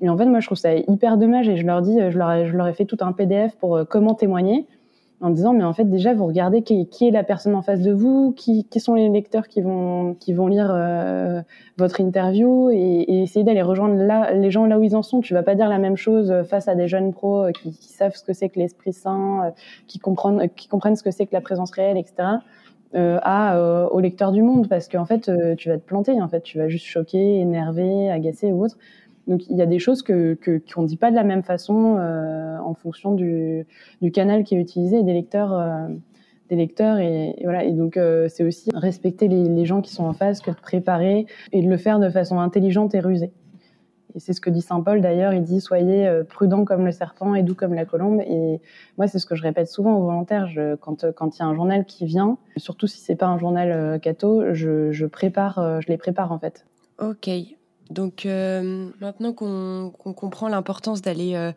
Et 0.02 0.10
en 0.10 0.18
fait, 0.18 0.26
moi, 0.26 0.40
je 0.40 0.46
trouve 0.46 0.58
ça 0.58 0.76
hyper 0.76 1.18
dommage 1.18 1.50
et 1.50 1.58
je 1.58 1.66
leur 1.66 1.82
dis, 1.82 1.98
je 2.10 2.18
leur 2.18 2.32
ai, 2.32 2.46
je 2.46 2.56
leur 2.56 2.68
ai 2.68 2.74
fait 2.74 2.86
tout 2.86 2.98
un 3.02 3.12
PDF 3.12 3.56
pour 3.58 3.80
comment 3.90 4.14
témoigner 4.14 4.68
en 5.20 5.32
disant 5.32 5.54
mais 5.54 5.64
en 5.64 5.74
fait 5.74 5.86
déjà 5.86 6.14
vous 6.14 6.28
regardez 6.28 6.62
qui, 6.62 6.88
est 7.02 7.12
la 7.12 7.24
personne 7.24 7.56
en 7.56 7.62
face 7.62 7.82
de 7.82 7.92
vous, 7.92 8.34
qui, 8.34 8.66
qui 8.66 8.80
sont 8.80 8.94
les 8.94 9.10
lecteurs 9.10 9.48
qui 9.48 9.62
vont 9.62 10.16
qui 10.20 10.34
vont 10.34 10.48
lire 10.48 10.72
euh, 10.72 11.42
votre 11.78 12.02
interview 12.02 12.70
et, 12.70 13.06
essayer 13.24 13.44
d'aller 13.44 13.64
rejoindre 13.64 13.96
là, 13.96 14.32
les 14.34 14.52
gens 14.52 14.66
là 14.66 14.78
où 14.78 14.84
ils 14.84 14.96
en 14.96 15.02
sont. 15.02 15.22
Tu 15.22 15.34
vas 15.34 15.44
pas 15.44 15.56
dire 15.56 15.70
la 15.70 15.80
même 15.80 15.98
chose 15.98 16.44
face 16.50 16.68
à 16.68 16.76
des 16.76 16.88
jeunes 16.88 17.14
pros 17.14 17.46
euh, 17.46 17.52
qui, 17.52 17.72
qui 17.72 17.90
savent 17.90 18.16
ce 18.16 18.24
que 18.24 18.34
c'est 18.34 18.50
que 18.50 18.60
l'esprit 18.60 18.94
saint, 18.94 19.46
euh, 19.46 19.50
qui 19.88 19.98
comprennent 20.00 20.50
qui 20.56 20.68
comprennent 20.68 20.96
ce 20.96 21.04
que 21.04 21.12
c'est 21.12 21.26
que 21.26 21.34
la 21.34 21.42
présence 21.42 21.72
réelle, 21.72 21.98
etc. 21.98 22.30
Euh, 22.96 23.20
à 23.22 23.58
euh, 23.58 23.86
aux 23.90 24.00
lecteurs 24.00 24.32
du 24.32 24.42
monde 24.42 24.70
parce 24.70 24.88
qu'en 24.88 25.04
fait 25.04 25.30
tu 25.58 25.68
vas 25.68 25.78
te 25.78 25.86
planter 25.86 26.22
en 26.22 26.30
fait. 26.30 26.42
Tu 26.42 26.58
vas 26.58 26.70
juste 26.70 26.86
choquer 26.86 27.40
énerver 27.40 28.10
agacer 28.10 28.52
ou 28.52 28.64
autre. 28.64 28.78
Donc 29.28 29.48
il 29.50 29.58
y 29.58 29.62
a 29.62 29.66
des 29.66 29.80
choses 29.80 30.02
que 30.02 30.38
qu'on 30.74 30.82
ne 30.82 30.88
dit 30.88 30.98
pas 30.98 31.12
de 31.12 31.16
la 31.16 31.24
même 31.24 31.44
façon 31.44 31.98
euh, 32.00 32.58
en 32.60 32.74
fonction 32.74 33.14
du, 33.14 33.66
du, 34.02 34.12
canal 34.12 34.44
qui 34.44 34.56
est 34.56 34.60
utilisé 34.60 35.00
et 35.00 35.04
des 35.04 35.14
lecteurs. 35.14 35.54
Euh, 35.54 35.88
des 36.50 36.56
lecteurs 36.56 36.98
et, 36.98 37.36
voilà. 37.44 37.66
Et 37.66 37.74
donc 37.74 37.98
euh, 37.98 38.30
c'est 38.30 38.46
aussi 38.46 38.70
respecter 38.74 39.28
les, 39.28 39.50
les, 39.50 39.66
gens 39.66 39.82
qui 39.82 39.92
sont 39.92 40.06
en 40.06 40.14
face 40.14 40.40
que 40.40 40.50
de 40.50 40.56
préparer 40.56 41.26
et 41.52 41.62
de 41.62 41.68
le 41.68 41.76
faire 41.76 42.00
de 42.00 42.10
façon 42.10 42.40
intelligente 42.40 42.96
et 42.96 43.02
rusée 43.02 43.34
et 44.18 44.20
c'est 44.20 44.34
ce 44.34 44.42
que 44.42 44.50
dit 44.50 44.62
saint 44.62 44.82
Paul 44.82 45.00
d'ailleurs. 45.00 45.34
Il 45.34 45.44
dit 45.44 45.62
soyez 45.62 46.12
prudent 46.28 46.66
comme 46.66 46.84
le 46.84 46.92
serpent 46.92 47.36
et 47.36 47.44
doux 47.44 47.56
comme 47.56 47.74
la 47.74 47.86
colombe. 47.86 48.20
Et 48.22 48.60
moi 48.98 49.08
c'est 49.08 49.20
ce 49.20 49.26
que 49.26 49.36
je 49.36 49.44
répète 49.44 49.70
souvent 49.70 49.96
aux 49.96 50.04
volontaires. 50.04 50.48
Je, 50.48 50.76
quand 50.76 51.10
quand 51.14 51.38
il 51.38 51.40
y 51.40 51.44
a 51.44 51.46
un 51.46 51.54
journal 51.54 51.86
qui 51.86 52.06
vient 52.06 52.38
surtout 52.58 52.88
si 52.88 53.00
c'est 53.00 53.16
pas 53.16 53.28
un 53.28 53.38
journal 53.38 54.00
catho 54.02 54.54
je, 54.54 54.92
je 54.92 55.06
prépare 55.06 55.82
je 55.82 55.88
les 55.88 55.98
prépare 55.98 56.32
en 56.32 56.40
fait. 56.40 56.66
Ok 57.00 57.30
donc 57.90 58.26
euh, 58.26 58.90
maintenant 59.02 59.34
qu'on 59.34 59.92
comprend 59.92 60.48
l'importance 60.48 61.02
d'aller, 61.02 61.36
euh, 61.36 61.52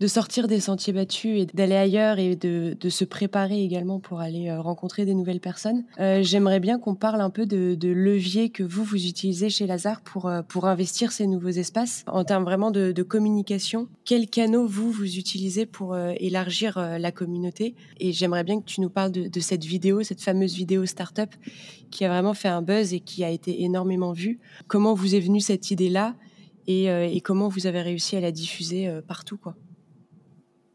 de 0.00 0.06
sortir 0.06 0.48
des 0.48 0.60
sentiers 0.60 0.92
battus 0.92 1.42
et 1.42 1.46
d'aller 1.46 1.76
ailleurs 1.76 2.18
et 2.18 2.36
de, 2.36 2.76
se 2.88 3.04
préparer 3.04 3.62
également 3.62 4.00
pour 4.00 4.20
aller 4.20 4.50
euh, 4.50 4.60
rencontrer 4.60 5.06
des 5.06 5.14
nouvelles 5.14 5.40
personnes, 5.40 5.84
j'aimerais 5.98 6.60
bien 6.60 6.78
qu'on 6.78 6.94
parle 6.94 7.20
un 7.20 7.30
peu 7.30 7.46
de, 7.46 7.74
de 7.74 7.88
leviers 7.88 8.50
que 8.50 8.62
vous 8.62 8.84
vous 8.84 9.06
utilisez 9.06 9.48
chez 9.48 9.66
Lazare 9.66 10.02
pour 10.02 10.30
pour 10.48 10.66
investir 10.66 11.12
ces 11.12 11.26
nouveaux 11.26 11.48
espaces 11.48 12.04
en 12.06 12.24
termes 12.24 12.44
vraiment 12.44 12.70
de, 12.70 12.92
de 12.92 13.02
communication. 13.02 13.88
Quels 14.04 14.28
canaux 14.28 14.66
vous 14.66 14.90
vous 14.90 15.16
utilisez 15.16 15.64
pour 15.64 15.96
élargir 15.96 16.78
la 16.78 17.12
communauté? 17.12 17.74
Et 17.98 18.12
j'aimerais 18.12 18.44
bien 18.44 18.60
que 18.60 18.66
tu 18.66 18.80
nous 18.80 18.90
parles 18.90 19.12
de, 19.12 19.40
cette 19.40 19.64
vidéo, 19.64 20.02
cette 20.02 20.20
fameuse 20.20 20.54
vidéo 20.54 20.84
startup 20.86 21.30
qui 21.90 22.04
a 22.04 22.08
vraiment 22.08 22.34
fait 22.34 22.48
un 22.48 22.62
buzz 22.62 22.94
et 22.94 23.00
qui 23.00 23.22
a 23.22 23.30
été 23.30 23.62
énormément 23.62 24.12
vue. 24.12 24.40
Comment 24.66 24.94
vous 24.94 25.14
est 25.14 25.20
venue 25.20 25.40
cette 25.40 25.70
idée-là 25.72 26.14
euh, 26.68 27.08
et, 27.10 27.20
comment 27.20 27.48
vous 27.48 27.66
avez 27.66 27.80
réussi 27.80 28.16
à 28.16 28.20
la 28.20 28.30
diffuser 28.30 28.88
euh, 28.88 29.00
partout 29.06 29.36
quoi 29.36 29.54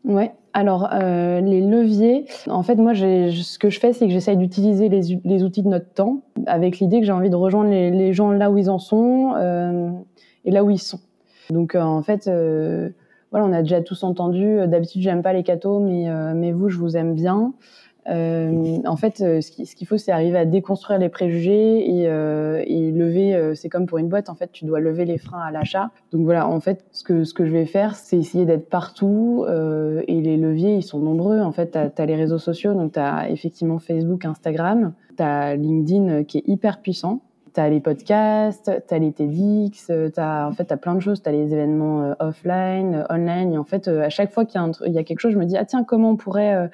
Ouais, 0.04 0.32
alors 0.54 0.90
euh, 0.94 1.42
les 1.42 1.60
leviers, 1.60 2.26
en 2.48 2.64
fait 2.64 2.76
moi 2.76 2.94
ce 2.96 3.60
que 3.60 3.70
je 3.70 3.78
fais 3.78 3.92
c'est 3.92 4.06
que 4.06 4.14
j'essaye 4.14 4.38
d'utiliser 4.38 4.88
les, 4.88 5.44
outils 5.44 5.64
de 5.64 5.68
notre 5.68 5.92
temps 5.92 6.22
avec 6.46 6.80
l'idée 6.80 7.02
que 7.02 7.06
j'ai 7.06 7.12
envie 7.12 7.30
de 7.30 7.36
rejoindre 7.36 7.70
les, 7.70 8.14
gens 8.14 8.32
là 8.32 8.50
où 8.50 8.58
ils 8.58 8.70
en 8.70 8.80
sont 8.80 9.36
et 10.46 10.52
là 10.52 10.64
où 10.64 10.70
ils 10.70 10.80
sont. 10.80 11.02
Donc 11.50 11.76
en 11.76 12.02
fait 12.04 12.30
voilà 13.32 13.46
on 13.46 13.52
a 13.52 13.64
déjà 13.64 13.82
tous 13.82 14.06
entendu, 14.06 14.60
d'habitude 14.68 15.02
j'aime 15.02 15.22
pas 15.22 15.34
les 15.34 15.44
cathos 15.44 15.82
mais, 15.82 16.08
mais 16.34 16.54
vous 16.54 16.70
je 16.70 16.78
vous 16.78 16.96
aime 16.96 17.14
bien. 17.14 17.54
Euh, 18.10 18.78
en 18.86 18.96
fait, 18.96 19.22
euh, 19.22 19.42
ce 19.42 19.52
qu'il 19.52 19.88
faut, 19.88 19.98
c'est 19.98 20.12
arriver 20.12 20.38
à 20.38 20.46
déconstruire 20.46 21.00
les 21.00 21.10
préjugés 21.10 21.90
et, 21.90 22.08
euh, 22.08 22.64
lever. 22.68 23.54
C'est 23.56 23.70
comme 23.70 23.86
pour 23.86 23.98
une 23.98 24.08
boîte, 24.08 24.30
en 24.30 24.36
fait, 24.36 24.52
tu 24.52 24.66
dois 24.66 24.80
lever 24.80 25.06
les 25.06 25.18
freins 25.18 25.42
à 25.42 25.52
l'achat. 25.52 25.92
Donc 26.12 26.24
voilà, 26.24 26.48
en 26.48 26.60
fait, 26.60 26.86
ce 26.92 27.04
que 27.04 27.24
je 27.24 27.52
vais 27.52 27.66
faire, 27.66 27.96
c'est 27.96 28.18
essayer 28.18 28.46
d'être 28.46 28.70
partout. 28.70 29.46
Et 30.08 30.22
les 30.22 30.38
leviers, 30.38 30.76
ils 30.76 30.84
sont 30.84 31.00
nombreux. 31.00 31.42
En 31.42 31.52
fait, 31.52 31.72
tu 31.72 32.02
as, 32.02 32.06
les 32.06 32.16
réseaux 32.16 32.38
sociaux, 32.38 32.74
donc 32.74 32.94
tu 32.94 33.00
as 33.00 33.30
effectivement 33.30 33.80
Facebook, 33.80 34.26
Instagram, 34.26 34.94
tu 35.18 35.24
as 35.24 35.56
LinkedIn 35.56 36.24
qui 36.24 36.40
est 36.40 36.48
hyper 36.48 36.82
puissant. 36.82 37.22
T'as 37.54 37.70
les 37.70 37.80
podcasts, 37.80 38.72
t'as 38.86 39.00
les 39.00 39.12
TEDx, 39.12 39.92
t'as 40.14 40.48
en 40.48 40.52
fait 40.52 40.66
t'as 40.66 40.78
plein 40.78 40.94
de 40.94 41.00
choses, 41.00 41.24
t'as 41.24 41.32
les 41.32 41.54
événements 41.54 42.14
offline, 42.20 43.04
online. 43.10 43.54
Et 43.54 43.58
en 43.58 43.64
fait, 43.64 43.88
à 43.88 44.10
chaque 44.10 44.32
fois 44.32 44.46
qu'il 44.46 44.62
y 44.86 44.98
a 44.98 45.04
quelque 45.04 45.20
chose, 45.20 45.34
je 45.34 45.40
me 45.40 45.46
dis 45.46 45.58
ah 45.58 45.66
tiens 45.66 45.84
comment 45.84 46.12
on 46.12 46.18
pourrait, 46.18 46.70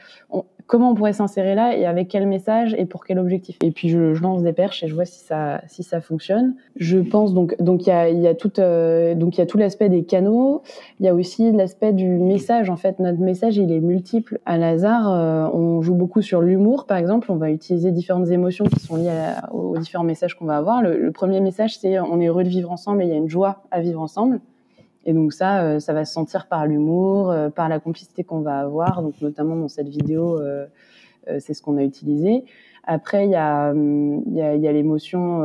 comment 0.68 0.92
on 0.92 0.96
pourrait 0.96 1.14
s'insérer 1.14 1.56
là 1.56 1.76
et 1.76 1.86
avec 1.86 2.08
quel 2.08 2.28
message 2.28 2.76
et 2.78 2.86
pour 2.86 3.06
quel 3.06 3.20
objectif. 3.20 3.58
Et 3.62 3.72
puis 3.72 3.90
je, 3.90 4.22
lance 4.22 4.44
des 4.44 4.54
perches 4.54 4.84
et 4.84 4.88
je 4.88 4.96
vois 4.96 5.06
si 5.06 5.20
ça 5.20 5.62
si 5.68 5.84
ça 5.84 6.02
fonctionne. 6.02 6.56
Je 6.76 7.00
pense 7.00 7.34
donc 7.34 7.56
donc 7.62 7.86
il 7.86 7.90
y 7.90 7.92
a 7.92 8.10
il 8.10 8.22
y 8.22 8.28
a 8.28 8.36
tout 8.36 8.60
euh, 8.60 9.16
donc 9.16 9.38
il 9.38 9.40
y 9.40 9.42
a 9.42 9.46
tout 9.46 9.58
l'aspect 9.58 9.90
des 9.90 10.04
canaux. 10.04 10.62
Il 11.00 11.06
y 11.06 11.10
a 11.10 11.16
aussi 11.16 11.52
l'aspect 11.52 11.94
du 11.94 12.08
message. 12.08 12.70
En 12.70 12.78
fait, 12.78 13.00
notre 13.00 13.20
message 13.20 13.58
il 13.58 13.72
est 13.72 13.80
multiple. 13.80 14.40
À 14.46 14.58
Lazare, 14.58 15.12
euh, 15.12 15.48
on 15.54 15.82
joue 15.82 15.96
beaucoup 15.96 16.22
sur 16.22 16.42
l'humour, 16.42 16.86
par 16.86 16.98
exemple. 16.98 17.32
On 17.32 17.36
va 17.36 17.52
utiliser 17.52 17.92
différentes 17.92 18.30
émotions 18.30 18.66
qui 18.66 18.80
sont 18.80 18.96
liées 18.96 19.12
aux 19.52 19.78
différents 19.78 20.04
messages 20.04 20.36
qu'on 20.36 20.46
va 20.46 20.58
avoir. 20.58 20.82
Le, 20.82 20.98
le 20.98 21.12
premier 21.12 21.42
message 21.42 21.78
c'est 21.78 22.00
on 22.00 22.20
est 22.20 22.28
heureux 22.28 22.44
de 22.44 22.50
vivre 22.50 22.72
ensemble 22.72 23.04
et 23.04 23.06
il 23.06 23.10
y 23.10 23.14
a 23.14 23.18
une 23.18 23.30
joie 23.30 23.64
à 23.72 23.82
vivre 23.82 24.02
ensemble. 24.02 24.40
Et 25.06 25.14
donc 25.14 25.34
ça, 25.34 25.64
euh, 25.64 25.80
ça 25.80 25.94
va 25.94 26.06
se 26.06 26.14
sentir 26.14 26.48
par 26.48 26.66
l'humour, 26.66 27.32
euh, 27.32 27.50
par 27.50 27.70
la 27.70 27.80
complicité 27.80 28.24
qu'on 28.24 28.42
va 28.42 28.60
avoir. 28.60 29.02
Donc 29.02 29.16
notamment 29.22 29.56
dans 29.56 29.68
cette 29.68 29.90
vidéo, 29.90 30.40
euh, 30.40 30.66
c'est 31.40 31.54
ce 31.54 31.62
qu'on 31.62 31.78
a 31.78 31.84
utilisé. 31.84 32.46
Après, 32.86 33.26
il 33.26 33.32
y 33.32 33.36
a, 33.36 33.72
hum, 33.72 34.24
y 34.28 34.42
a, 34.42 34.56
y 34.56 34.68
a 34.68 34.72
l'émotion 34.74 35.42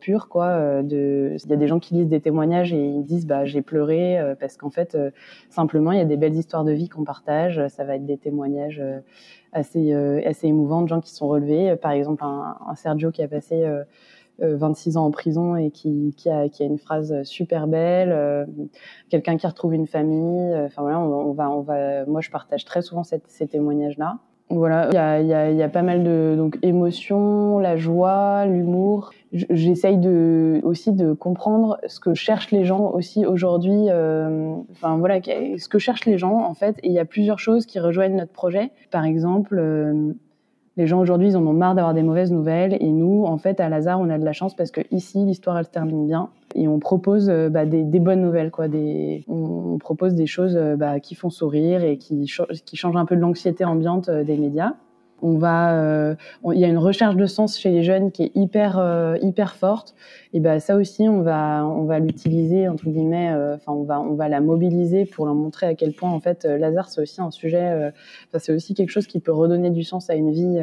pure, 0.00 0.28
quoi. 0.28 0.82
de, 0.82 1.36
il 1.44 1.50
y 1.50 1.52
a 1.52 1.56
des 1.56 1.68
gens 1.68 1.78
qui 1.78 1.94
lisent 1.94 2.08
des 2.08 2.20
témoignages 2.20 2.72
et 2.72 2.84
ils 2.84 3.04
disent, 3.04 3.28
bah, 3.28 3.44
j'ai 3.44 3.62
pleuré 3.62 4.18
parce 4.40 4.56
qu'en 4.56 4.70
fait, 4.70 4.98
simplement, 5.50 5.92
il 5.92 5.98
y 5.98 6.00
a 6.00 6.04
des 6.04 6.16
belles 6.16 6.34
histoires 6.34 6.64
de 6.64 6.72
vie 6.72 6.88
qu'on 6.88 7.04
partage. 7.04 7.64
Ça 7.68 7.84
va 7.84 7.94
être 7.94 8.06
des 8.06 8.18
témoignages 8.18 8.82
assez, 9.52 9.94
assez 10.26 10.48
émouvants 10.48 10.82
de 10.82 10.88
gens 10.88 11.00
qui 11.00 11.14
sont 11.14 11.28
relevés. 11.28 11.76
Par 11.76 11.92
exemple, 11.92 12.24
un, 12.24 12.56
un 12.66 12.74
Sergio 12.74 13.12
qui 13.12 13.22
a 13.22 13.28
passé 13.28 13.64
26 14.40 14.96
euh, 14.96 15.00
ans 15.00 15.06
en 15.06 15.10
prison 15.10 15.56
et 15.56 15.70
qui, 15.70 16.14
a, 16.26 16.46
une 16.60 16.78
phrase 16.78 17.22
super 17.24 17.66
belle, 17.66 18.12
euh, 18.12 18.44
quelqu'un 19.08 19.36
qui 19.36 19.46
retrouve 19.46 19.74
une 19.74 19.86
famille. 19.86 20.52
Euh, 20.52 20.66
enfin 20.66 20.82
voilà, 20.82 21.00
on, 21.00 21.32
va, 21.32 21.50
on 21.50 21.60
va. 21.60 22.04
Moi, 22.06 22.20
je 22.20 22.30
partage 22.30 22.64
très 22.64 22.82
souvent 22.82 23.02
ces 23.04 23.46
témoignages-là. 23.46 24.18
Voilà, 24.52 25.20
il 25.20 25.28
y 25.28 25.62
a, 25.62 25.68
pas 25.68 25.82
mal 25.82 26.02
de 26.02 26.34
donc 26.36 26.58
émotions, 26.62 27.60
la 27.60 27.76
joie, 27.76 28.46
l'humour. 28.46 29.12
J'essaye 29.32 29.96
aussi 30.64 30.90
de 30.90 31.12
comprendre 31.12 31.78
ce 31.86 32.00
que 32.00 32.14
cherchent 32.14 32.50
les 32.50 32.64
gens 32.64 32.90
aussi 32.90 33.24
aujourd'hui. 33.24 33.84
Enfin 34.72 34.96
voilà, 34.98 35.20
ce 35.22 35.68
que 35.68 35.78
cherchent 35.78 36.06
les 36.06 36.18
gens 36.18 36.44
en 36.44 36.54
fait. 36.54 36.78
Et 36.82 36.88
il 36.88 36.92
y 36.92 36.98
a 36.98 37.04
plusieurs 37.04 37.38
choses 37.38 37.64
qui 37.64 37.78
rejoignent 37.78 38.16
notre 38.16 38.32
projet. 38.32 38.72
Par 38.90 39.04
exemple. 39.04 40.16
Les 40.80 40.86
gens 40.86 40.98
aujourd'hui, 40.98 41.28
ils 41.28 41.36
en 41.36 41.46
ont 41.46 41.52
marre 41.52 41.74
d'avoir 41.74 41.92
des 41.92 42.02
mauvaises 42.02 42.32
nouvelles. 42.32 42.78
Et 42.80 42.90
nous, 42.90 43.24
en 43.26 43.36
fait, 43.36 43.60
à 43.60 43.68
Lazare, 43.68 44.00
on 44.00 44.08
a 44.08 44.18
de 44.18 44.24
la 44.24 44.32
chance 44.32 44.56
parce 44.56 44.70
que 44.70 44.80
ici, 44.90 45.18
l'histoire, 45.18 45.58
elle 45.58 45.66
se 45.66 45.70
termine 45.70 46.06
bien. 46.06 46.30
Et 46.54 46.68
on 46.68 46.78
propose 46.78 47.28
euh, 47.28 47.50
bah, 47.50 47.66
des, 47.66 47.82
bonnes 48.00 48.22
nouvelles, 48.22 48.50
quoi. 48.50 48.64
On, 49.28 49.76
propose 49.78 50.14
des 50.14 50.26
choses 50.26 50.56
euh, 50.56 50.76
bah, 50.76 50.98
qui 50.98 51.14
font 51.14 51.28
sourire 51.28 51.84
et 51.84 51.98
qui, 51.98 52.32
qui 52.64 52.76
changent 52.76 52.96
un 52.96 53.04
peu 53.04 53.14
de 53.14 53.20
l'anxiété 53.20 53.64
ambiante 53.64 54.08
euh, 54.08 54.24
des 54.24 54.38
médias 54.38 54.72
on 55.22 55.38
va, 55.38 55.74
euh, 55.74 56.14
il 56.52 56.58
y 56.58 56.64
a 56.64 56.68
une 56.68 56.78
recherche 56.78 57.16
de 57.16 57.26
sens 57.26 57.58
chez 57.58 57.70
les 57.70 57.82
jeunes 57.82 58.10
qui 58.12 58.24
est 58.24 58.32
hyper 58.34 58.78
euh, 58.78 59.16
hyper 59.22 59.54
forte. 59.54 59.94
Et 60.32 60.40
ben 60.40 60.60
ça 60.60 60.76
aussi, 60.76 61.08
on 61.08 61.22
va 61.22 61.64
on 61.66 61.84
va 61.84 61.98
l'utiliser 61.98 62.68
entre 62.68 62.88
guillemets. 62.88 63.32
Euh, 63.32 63.56
enfin, 63.56 63.72
on 63.72 63.84
va 63.84 64.00
on 64.00 64.14
va 64.14 64.28
la 64.28 64.40
mobiliser 64.40 65.04
pour 65.04 65.26
leur 65.26 65.34
montrer 65.34 65.66
à 65.66 65.74
quel 65.74 65.92
point 65.92 66.10
en 66.10 66.20
fait 66.20 66.44
Lazare 66.44 66.88
c'est 66.88 67.00
aussi 67.00 67.20
un 67.20 67.30
sujet. 67.30 67.92
Enfin, 68.28 68.38
c'est 68.38 68.52
aussi 68.52 68.74
quelque 68.74 68.90
chose 68.90 69.06
qui 69.06 69.20
peut 69.20 69.32
redonner 69.32 69.70
du 69.70 69.84
sens 69.84 70.10
à 70.10 70.14
une 70.14 70.30
vie 70.32 70.58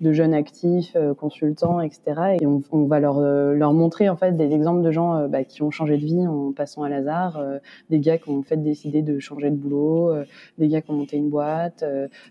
de 0.00 0.12
jeunes 0.12 0.34
actifs, 0.34 0.92
euh, 0.96 1.14
consultants, 1.14 1.80
etc. 1.80 2.36
Et 2.40 2.46
on, 2.46 2.62
on 2.72 2.84
va 2.84 3.00
leur, 3.00 3.18
euh, 3.18 3.54
leur 3.54 3.72
montrer 3.72 4.08
en 4.08 4.16
fait 4.16 4.32
des 4.32 4.52
exemples 4.52 4.82
de 4.82 4.90
gens 4.90 5.16
euh, 5.16 5.28
bah, 5.28 5.44
qui 5.44 5.62
ont 5.62 5.70
changé 5.70 5.96
de 5.96 6.04
vie 6.04 6.26
en 6.26 6.52
passant 6.52 6.82
à 6.82 6.88
Lazare, 6.88 7.40
des 7.90 8.00
gars 8.00 8.18
qui 8.18 8.28
ont 8.30 8.42
fait 8.42 8.56
décider 8.56 9.02
de 9.02 9.18
changer 9.18 9.50
de 9.50 9.56
boulot, 9.56 10.14
des 10.58 10.68
gars 10.68 10.80
qui 10.80 10.90
ont 10.90 10.94
monté 10.94 11.16
une 11.16 11.30
boîte, 11.30 11.84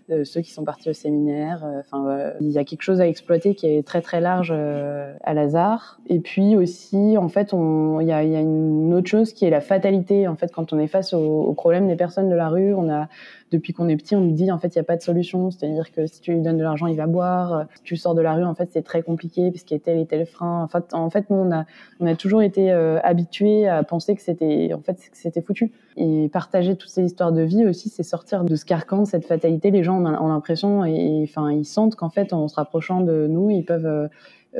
ceux 0.08 0.40
qui 0.40 0.52
sont 0.52 0.64
partis 0.64 0.90
au 0.90 0.92
séminaire. 0.92 1.64
Enfin, 1.80 2.32
il 2.40 2.50
y 2.50 2.58
a 2.58 2.64
quelque 2.64 2.82
chose 2.82 3.00
à 3.00 3.08
exploiter 3.08 3.54
qui 3.54 3.66
est 3.66 3.86
très 3.86 4.02
très 4.02 4.20
large 4.20 4.52
à 4.52 5.34
Lazare. 5.34 6.00
Et 6.06 6.20
puis 6.20 6.56
aussi, 6.56 7.16
en 7.18 7.28
fait, 7.28 7.52
il 7.52 8.06
y 8.06 8.12
a, 8.12 8.24
y 8.24 8.36
a, 8.36 8.40
une 8.40 8.94
autre 8.94 9.08
chose 9.08 9.32
qui 9.32 9.44
est 9.44 9.50
la 9.50 9.60
fatalité. 9.60 10.28
En 10.28 10.36
fait, 10.36 10.52
quand 10.52 10.72
on 10.72 10.78
est 10.78 10.86
face 10.86 11.12
aux, 11.12 11.42
aux 11.42 11.54
problèmes 11.54 11.88
des 11.88 11.96
personnes 11.96 12.28
de 12.28 12.34
la 12.34 12.48
rue, 12.48 12.74
on 12.74 12.90
a 12.90 13.08
depuis 13.54 13.72
qu'on 13.72 13.88
est 13.88 13.96
petit, 13.96 14.16
on 14.16 14.20
nous 14.20 14.32
dit 14.32 14.50
en 14.50 14.58
fait 14.58 14.74
il 14.74 14.78
n'y 14.78 14.80
a 14.80 14.84
pas 14.84 14.96
de 14.96 15.02
solution, 15.02 15.50
c'est-à-dire 15.50 15.92
que 15.92 16.06
si 16.06 16.20
tu 16.20 16.32
lui 16.32 16.40
donnes 16.40 16.58
de 16.58 16.62
l'argent, 16.62 16.86
il 16.86 16.96
va 16.96 17.06
boire. 17.06 17.66
Si 17.76 17.82
tu 17.82 17.96
sors 17.96 18.14
de 18.14 18.20
la 18.20 18.34
rue, 18.34 18.44
en 18.44 18.54
fait 18.54 18.68
c'est 18.72 18.82
très 18.82 19.02
compliqué 19.02 19.50
puisqu'il 19.50 19.74
y 19.74 19.76
a 19.76 19.80
tel 19.80 19.98
et 19.98 20.06
tel 20.06 20.26
frein. 20.26 20.64
En 20.64 20.68
fait, 20.68 20.92
en 20.92 21.08
fait 21.10 21.30
nous 21.30 21.36
on 21.36 21.52
a 21.52 21.64
on 22.00 22.06
a 22.06 22.14
toujours 22.16 22.42
été 22.42 22.72
euh, 22.72 22.98
habitués 23.02 23.68
à 23.68 23.82
penser 23.82 24.14
que 24.14 24.22
c'était 24.22 24.72
en 24.74 24.80
fait 24.80 24.98
foutu. 25.46 25.72
Et 25.96 26.28
partager 26.32 26.74
toutes 26.74 26.90
ces 26.90 27.04
histoires 27.04 27.30
de 27.30 27.42
vie 27.42 27.64
aussi, 27.64 27.88
c'est 27.88 28.02
sortir 28.02 28.42
de 28.42 28.56
ce 28.56 28.64
carcan, 28.64 29.04
cette 29.04 29.26
fatalité. 29.26 29.70
Les 29.70 29.84
gens 29.84 30.04
ont, 30.04 30.28
l'impression 30.28 30.84
et 30.84 31.28
ils 31.52 31.64
sentent 31.64 31.94
qu'en 31.94 32.10
fait 32.10 32.32
en 32.32 32.48
se 32.48 32.56
rapprochant 32.56 33.00
de 33.00 33.28
nous, 33.28 33.50
ils 33.50 33.64
peuvent 33.64 33.86
euh, 33.86 34.08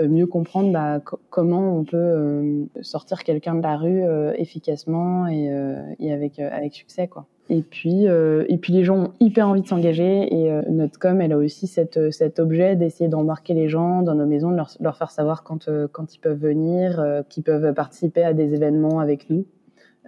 mieux 0.03 0.27
comprendre 0.27 0.73
bah, 0.73 1.01
comment 1.31 1.79
on 1.79 1.85
peut 1.85 1.97
euh, 1.97 2.65
sortir 2.83 3.23
quelqu'un 3.23 3.55
de 3.55 3.63
la 3.63 3.77
rue 3.77 4.03
euh, 4.05 4.33
efficacement 4.37 5.27
et, 5.27 6.13
avec, 6.13 6.39
avec 6.39 6.75
succès. 6.75 7.09
Quoi. 7.09 7.27
Et 7.51 7.63
puis, 7.63 8.05
et 8.05 8.57
puis 8.57 8.73
les 8.73 8.85
gens 8.85 8.97
ont 8.97 9.13
hyper 9.21 9.49
envie 9.49 9.61
de 9.61 9.67
s'engager 9.67 10.35
et 10.35 10.51
notre 10.71 10.99
com, 10.99 11.21
elle 11.21 11.33
a 11.33 11.37
aussi 11.37 11.67
cette, 11.67 12.11
cet 12.11 12.39
objet 12.39 12.75
d'essayer 12.75 13.09
d'embarquer 13.09 13.53
les 13.53 13.69
gens 13.69 14.01
dans 14.01 14.15
nos 14.15 14.25
maisons, 14.25 14.51
de 14.51 14.57
leur, 14.57 14.71
leur 14.81 14.97
faire 14.97 15.11
savoir 15.11 15.43
quand, 15.43 15.69
quand 15.93 16.15
ils 16.15 16.21
peuvent 16.21 16.39
venir, 16.39 17.05
qu'ils 17.29 17.43
peuvent 17.43 17.75
participer 17.75 18.25
à 18.25 18.33
des 18.33 18.55
événements 18.55 18.99
avec 18.99 19.29
nous. 19.29 19.45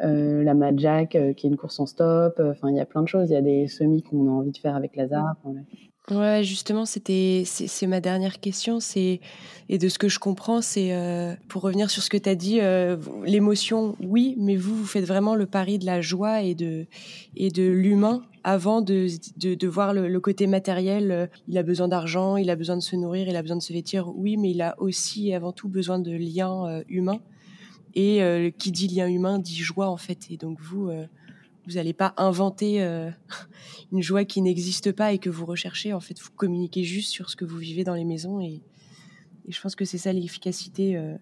Euh, 0.02 0.42
la 0.44 0.54
Mad 0.54 0.78
Jack, 0.78 1.10
qui 1.10 1.46
est 1.46 1.50
une 1.50 1.56
course 1.56 1.78
en 1.78 1.86
stop. 1.86 2.40
Enfin, 2.40 2.70
il 2.70 2.76
y 2.76 2.80
a 2.80 2.86
plein 2.86 3.02
de 3.02 3.08
choses. 3.08 3.30
Il 3.30 3.34
y 3.34 3.36
a 3.36 3.42
des 3.42 3.66
semis 3.66 4.02
qu'on 4.02 4.28
a 4.28 4.30
envie 4.30 4.52
de 4.52 4.58
faire 4.58 4.76
avec 4.76 4.96
Lazare. 4.96 5.36
Ouais, 5.44 5.60
justement, 6.42 6.86
c'était 6.86 7.42
c'est 7.44 7.86
ma 7.86 8.00
dernière 8.00 8.40
question. 8.40 8.80
C'est 8.80 9.20
et 9.68 9.78
de 9.78 9.88
ce 9.88 9.98
que 9.98 10.08
je 10.08 10.20
comprends, 10.20 10.62
c'est 10.62 10.92
euh, 10.92 11.34
pour 11.48 11.62
revenir 11.62 11.90
sur 11.90 12.02
ce 12.02 12.08
que 12.08 12.16
tu 12.16 12.28
as 12.28 12.36
dit, 12.36 12.60
euh, 12.60 12.96
l'émotion, 13.24 13.96
oui, 14.00 14.36
mais 14.38 14.54
vous 14.54 14.76
vous 14.76 14.86
faites 14.86 15.04
vraiment 15.04 15.34
le 15.34 15.46
pari 15.46 15.78
de 15.78 15.86
la 15.86 16.00
joie 16.00 16.42
et 16.42 16.54
de 16.54 16.86
et 17.34 17.50
de 17.50 17.64
l'humain 17.64 18.22
avant 18.44 18.80
de, 18.80 19.08
de, 19.38 19.54
de 19.54 19.66
voir 19.66 19.92
le, 19.92 20.08
le, 20.08 20.20
côté 20.20 20.46
matériel. 20.46 21.10
Euh, 21.10 21.26
il 21.48 21.58
a 21.58 21.64
besoin 21.64 21.88
d'argent, 21.88 22.36
il 22.36 22.48
a 22.50 22.54
besoin 22.54 22.76
de 22.76 22.82
se 22.82 22.94
nourrir, 22.94 23.28
il 23.28 23.34
a 23.34 23.42
besoin 23.42 23.56
de 23.56 23.62
se 23.62 23.72
vêtir, 23.72 24.08
oui, 24.16 24.36
mais 24.36 24.52
il 24.52 24.62
a 24.62 24.76
aussi 24.78 25.30
et 25.30 25.34
avant 25.34 25.50
tout 25.50 25.68
besoin 25.68 25.98
de 25.98 26.12
liens 26.12 26.82
humains. 26.88 27.20
Et 27.98 28.20
qui 28.58 28.72
dit 28.72 28.88
lien 28.88 29.08
humain 29.08 29.38
dit 29.38 29.56
joie 29.56 29.88
en 29.88 29.96
fait. 29.96 30.26
Et 30.30 30.36
donc 30.36 30.60
vous 30.60 30.90
vous 31.66 31.74
n'allez 31.74 31.92
pas 31.92 32.14
inventer 32.16 32.82
euh, 32.82 33.10
une 33.92 34.02
joie 34.02 34.24
qui 34.24 34.42
n'existe 34.42 34.92
pas 34.92 35.12
et 35.12 35.18
que 35.18 35.30
vous 35.30 35.46
recherchez. 35.46 35.92
En 35.92 36.00
fait, 36.00 36.18
vous 36.20 36.30
communiquez 36.36 36.84
juste 36.84 37.10
sur 37.10 37.30
ce 37.30 37.36
que 37.36 37.44
vous 37.44 37.58
vivez 37.58 37.84
dans 37.84 37.94
les 37.94 38.04
maisons. 38.04 38.40
Et, 38.40 38.62
je 39.48 39.60
pense 39.60 39.76
que 39.76 39.84
c'est 39.84 39.98
ça 39.98 40.12
l'efficacité 40.12 40.96
euh, 40.96 41.16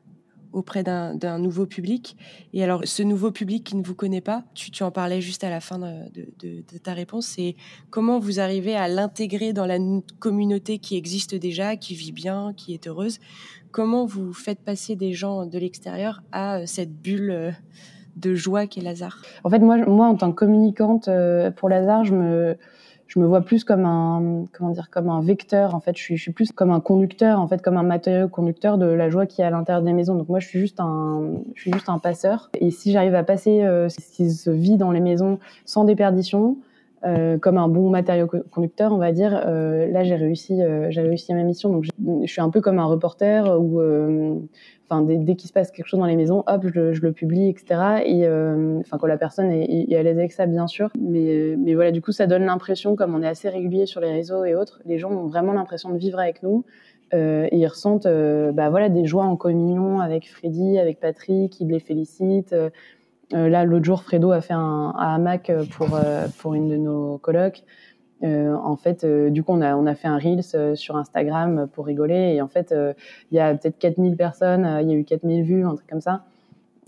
auprès 0.53 0.83
d'un 0.83 1.39
nouveau 1.39 1.67
public. 1.67 2.17
Et 2.55 2.65
alors, 2.65 2.81
ce 2.85 3.03
nouveau 3.03 3.31
public 3.31 3.65
qui 3.65 3.77
ne 3.77 3.83
vous 3.83 3.95
connaît 3.95 4.23
pas, 4.23 4.47
tu, 4.55 4.83
en 4.83 4.91
parlais 4.91 5.21
juste 5.21 5.45
à 5.45 5.51
la 5.51 5.61
fin 5.61 5.79
de, 5.79 6.11
de 6.41 6.79
ta 6.79 6.95
réponse, 6.95 7.27
c'est 7.27 7.55
comment 7.91 8.19
vous 8.19 8.41
arrivez 8.41 8.75
à 8.75 8.89
l'intégrer 8.89 9.53
dans 9.53 9.67
la 9.67 9.79
communauté 10.21 10.79
qui 10.79 10.97
existe 10.97 11.35
déjà, 11.35 11.77
qui 11.77 11.95
vit 11.95 12.13
bien, 12.13 12.55
qui 12.57 12.73
est 12.73 12.87
heureuse? 12.87 13.19
Comment 13.73 14.07
vous 14.07 14.33
faites 14.33 14.61
passer 14.61 14.95
des 14.95 15.13
gens 15.13 15.47
de 15.47 15.59
l'extérieur 15.59 16.23
à 16.31 16.61
euh, 16.61 16.63
cette 16.65 16.95
bulle 16.95 17.57
de 18.17 18.35
joie 18.35 18.67
qu'est 18.67 18.81
Lazare 18.81 19.23
En 19.45 19.51
fait, 19.51 19.59
moi, 19.59 19.77
moi, 19.87 20.07
en 20.07 20.15
tant 20.15 20.31
que 20.31 20.37
communicante 20.37 21.09
euh, 21.09 21.51
pour 21.51 21.69
Lazare, 21.69 22.05
je 22.05 22.15
me, 22.15 22.57
je 23.07 23.19
me 23.19 23.27
vois 23.27 23.43
plus 23.43 23.65
comme 23.65 23.85
un, 23.85 24.45
comment 24.53 24.71
dire, 24.71 24.91
comme 24.91 25.09
un 25.09 25.21
vecteur. 25.21 25.75
En 25.75 25.81
fait, 25.81 25.97
je 25.97 26.03
suis, 26.03 26.17
je 26.17 26.23
suis 26.23 26.33
plus 26.33 26.53
comme 26.53 26.71
un 26.71 26.81
conducteur, 26.81 27.41
en 27.41 27.49
fait, 27.49 27.63
comme 27.63 27.77
un 27.77 27.83
matériau 27.83 28.29
conducteur 28.29 28.79
de 28.79 28.87
la 28.87 29.11
joie 29.11 29.27
qui 29.27 29.43
est 29.43 29.45
à 29.45 29.51
l'intérieur 29.51 29.83
des 29.83 29.93
maisons. 29.93 30.15
Donc 30.15 30.29
moi, 30.29 30.41
je 30.41 30.49
suis 30.49 30.61
juste 30.61 30.81
un, 30.81 31.23
je 31.55 31.61
suis 31.63 31.73
juste 31.73 31.89
un 31.89 31.99
passeur. 31.99 32.51
Et 32.59 32.71
si 32.71 32.93
j'arrive 32.93 33.15
à 33.15 33.25
passer 33.25 33.63
euh, 33.63 33.89
ce 33.89 33.99
qui 34.01 34.31
se 34.31 34.51
vit 34.51 34.77
dans 34.77 34.91
les 34.91 35.01
maisons 35.01 35.39
sans 35.65 35.85
déperdition, 35.85 36.57
euh, 37.05 37.39
comme 37.39 37.59
un 37.59 37.69
bon 37.69 37.91
matériau 37.91 38.29
conducteur, 38.51 38.93
on 38.93 38.97
va 38.97 39.13
dire. 39.13 39.43
Euh, 39.47 39.87
là, 39.91 40.05
j'ai 40.05 40.15
réussi, 40.15 40.63
euh, 40.63 40.91
j'ai 40.91 41.03
réussi 41.03 41.35
ma 41.35 41.43
mission. 41.43 41.71
Donc, 41.71 41.85
je, 41.85 42.31
suis 42.31 42.41
un 42.41 42.51
peu 42.51 42.61
comme 42.61 42.79
un 42.79 42.85
reporter 42.85 43.61
où, 43.61 43.81
euh, 43.81 44.35
enfin, 44.89 45.03
dès, 45.03 45.35
qu'il 45.35 45.49
se 45.49 45.53
passe 45.53 45.71
quelque 45.71 45.87
chose 45.87 46.01
dans 46.01 46.07
les 46.07 46.17
maisons, 46.17 46.45
hop, 46.47 46.63
je, 46.73 47.01
le 47.01 47.13
publie, 47.13 47.49
etc. 47.49 48.03
Et 48.07 48.27
enfin, 48.81 48.99
quand 48.99 49.07
la 49.07 49.19
personne 49.19 49.51
est, 49.51 49.91
est, 49.91 49.97
à 49.97 50.03
l'aise 50.03 50.19
avec 50.19 50.33
ça, 50.33 50.47
bien 50.47 50.67
sûr. 50.67 50.91
Mais, 50.99 51.57
mais 51.59 51.75
voilà, 51.75 51.91
du 51.91 52.01
coup, 52.01 52.13
ça 52.13 52.27
donne 52.27 52.45
l'impression, 52.45 52.97
comme 52.97 53.15
on 53.15 53.23
est 53.23 53.29
assez 53.29 53.49
régulier 53.49 53.87
sur 53.87 54.01
les 54.01 54.11
réseaux 54.11 54.45
et 54.45 54.55
autres, 54.55 54.81
les 54.87 54.99
gens 54.99 55.11
ont 55.11 55.27
vraiment 55.27 55.53
l'impression 55.53 55.91
de 55.91 55.99
vivre 55.99 56.19
avec 56.19 56.43
nous. 56.43 56.65
Euh, 57.13 57.47
et 57.51 57.59
ils 57.59 57.67
ressentent 57.67 58.09
bah, 58.55 58.71
voilà, 58.71 58.89
des 58.89 59.05
joies 59.05 59.25
en 59.25 59.37
communion 59.37 60.01
avec 60.01 60.29
Freddy, 60.29 60.79
avec 60.79 61.01
Patrick, 61.01 61.61
ils 61.61 61.69
les 61.69 61.81
félicitent. 61.81 62.53
Euh, 62.53 62.71
là, 63.35 63.65
l'autre 63.65 63.85
jour, 63.85 64.03
Fredo 64.03 64.31
a 64.33 64.41
fait 64.41 64.55
un, 64.55 64.95
hamac 64.97 65.51
pour, 65.73 65.95
euh, 65.95 66.27
pour 66.39 66.55
une 66.55 66.69
de 66.69 66.77
nos 66.77 67.19
colocs. 67.19 67.63
Euh, 68.23 68.55
en 68.55 68.77
fait, 68.77 69.05
euh, 69.05 69.29
du 69.29 69.43
coup, 69.43 69.53
on 69.53 69.61
a, 69.61 69.77
on 69.77 69.87
a 69.87 69.95
fait 69.95 70.09
un 70.09 70.19
Reels 70.19 70.77
sur 70.77 70.97
Instagram 70.97 71.69
pour 71.73 71.87
rigoler. 71.87 72.35
Et 72.35 72.43
en 72.43 72.49
fait, 72.49 72.75
il 73.31 73.37
y 73.37 73.41
a 73.41 73.55
peut-être 73.55 73.79
4000 73.79 74.17
personnes, 74.17 74.79
il 74.83 74.91
y 74.91 74.93
a 74.93 74.97
eu 74.97 75.05
4000 75.05 75.43
vues, 75.43 75.67
un 75.67 75.75
truc 75.75 75.89
comme 75.89 76.01
ça. 76.01 76.25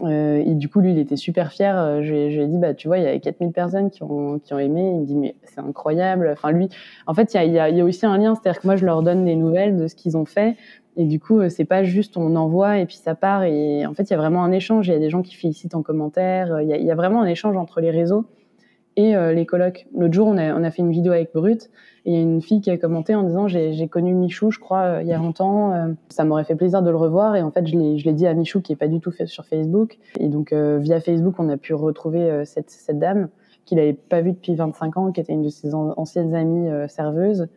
Et 0.04 0.54
du 0.54 0.68
coup, 0.68 0.80
lui, 0.80 0.92
il 0.92 0.98
était 0.98 1.16
super 1.16 1.52
fier. 1.52 2.02
je, 2.02 2.12
lui 2.12 2.40
ai 2.40 2.46
dit, 2.46 2.58
bah, 2.58 2.74
tu 2.74 2.88
vois, 2.88 2.98
il 2.98 3.04
y 3.04 3.06
avait 3.06 3.20
4000 3.20 3.52
personnes 3.52 3.90
qui 3.90 4.02
ont, 4.02 4.38
qui 4.38 4.52
ont 4.52 4.58
aimé. 4.58 4.90
Il 4.94 5.00
me 5.00 5.06
dit, 5.06 5.14
mais 5.14 5.34
c'est 5.44 5.60
incroyable. 5.60 6.28
Enfin, 6.32 6.50
lui, 6.50 6.68
en 7.06 7.14
fait, 7.14 7.32
il 7.32 7.36
y 7.36 7.40
a, 7.40 7.44
y, 7.44 7.58
a, 7.58 7.70
y 7.70 7.80
a 7.80 7.84
aussi 7.84 8.04
un 8.04 8.18
lien. 8.18 8.34
C'est-à-dire 8.34 8.60
que 8.60 8.66
moi, 8.66 8.76
je 8.76 8.84
leur 8.84 9.02
donne 9.02 9.24
des 9.24 9.36
nouvelles 9.36 9.76
de 9.76 9.86
ce 9.86 9.94
qu'ils 9.94 10.16
ont 10.16 10.26
fait. 10.26 10.56
Et 10.96 11.04
du 11.04 11.20
coup, 11.20 11.40
euh, 11.40 11.48
c'est 11.48 11.64
pas 11.64 11.82
juste 11.82 12.16
on 12.16 12.36
envoie 12.36 12.78
et 12.78 12.86
puis 12.86 12.96
ça 12.96 13.14
part. 13.14 13.44
Et 13.44 13.86
en 13.86 13.94
fait, 13.94 14.04
il 14.04 14.10
y 14.10 14.14
a 14.14 14.18
vraiment 14.18 14.44
un 14.44 14.52
échange. 14.52 14.88
Il 14.88 14.92
y 14.92 14.96
a 14.96 14.98
des 14.98 15.10
gens 15.10 15.22
qui 15.22 15.34
félicitent 15.34 15.74
en 15.74 15.82
commentaire. 15.82 16.60
Il 16.60 16.68
y 16.68 16.72
a, 16.72 16.76
il 16.76 16.84
y 16.84 16.90
a 16.90 16.94
vraiment 16.94 17.22
un 17.22 17.26
échange 17.26 17.56
entre 17.56 17.80
les 17.80 17.90
réseaux 17.90 18.26
et 18.96 19.14
euh, 19.14 19.32
les 19.32 19.46
colocs. 19.46 19.86
L'autre 19.96 20.14
jour, 20.14 20.26
on 20.26 20.38
a, 20.38 20.54
on 20.54 20.64
a 20.64 20.70
fait 20.70 20.82
une 20.82 20.90
vidéo 20.90 21.12
avec 21.12 21.32
Brut 21.34 21.70
et 22.04 22.12
il 22.12 22.14
y 22.14 22.16
a 22.16 22.20
une 22.20 22.40
fille 22.40 22.60
qui 22.60 22.70
a 22.70 22.78
commenté 22.78 23.14
en 23.14 23.22
disant 23.22 23.46
j'ai 23.48 23.88
connu 23.88 24.14
Michou, 24.14 24.50
je 24.50 24.58
crois, 24.58 24.82
euh, 24.82 25.02
il 25.02 25.08
y 25.08 25.12
a 25.12 25.18
longtemps. 25.18 25.72
Euh, 25.72 25.88
ça 26.08 26.24
m'aurait 26.24 26.44
fait 26.44 26.54
plaisir 26.54 26.82
de 26.82 26.90
le 26.90 26.96
revoir. 26.96 27.36
Et 27.36 27.42
en 27.42 27.50
fait, 27.50 27.66
je 27.66 27.76
l'ai 27.76 28.12
dit 28.12 28.26
à 28.26 28.34
Michou 28.34 28.60
qui 28.60 28.72
est 28.72 28.76
pas 28.76 28.88
du 28.88 29.00
tout 29.00 29.10
fait 29.10 29.26
sur 29.26 29.44
Facebook. 29.44 29.98
Et 30.18 30.28
donc, 30.28 30.52
via 30.52 31.00
Facebook, 31.00 31.34
on 31.38 31.48
a 31.48 31.56
pu 31.56 31.74
retrouver 31.74 32.44
cette, 32.44 32.70
cette 32.70 32.98
dame 32.98 33.28
qu'il 33.64 33.78
n'avait 33.78 33.94
pas 33.94 34.20
vue 34.20 34.32
depuis 34.32 34.54
25 34.54 34.96
ans, 34.96 35.12
qui 35.12 35.20
était 35.20 35.32
une 35.32 35.42
de 35.42 35.48
ses 35.48 35.74
anciennes 35.74 36.34
amies 36.34 36.70
serveuses 36.88 37.48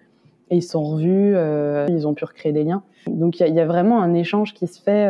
et 0.52 0.58
ils 0.58 0.64
sont 0.64 0.84
revus, 0.84 1.36
ils 1.90 2.08
ont 2.08 2.16
pu 2.16 2.26
recréer 2.26 2.52
des 2.52 2.64
liens. 2.64 2.82
Donc 3.08 3.40
il 3.40 3.48
y, 3.48 3.52
y, 3.52 3.60
a 3.60 3.66
vraiment 3.68 4.02
un 4.02 4.16
échange 4.16 4.56
qui 4.56 4.66
se 4.66 4.82
fait 4.82 5.08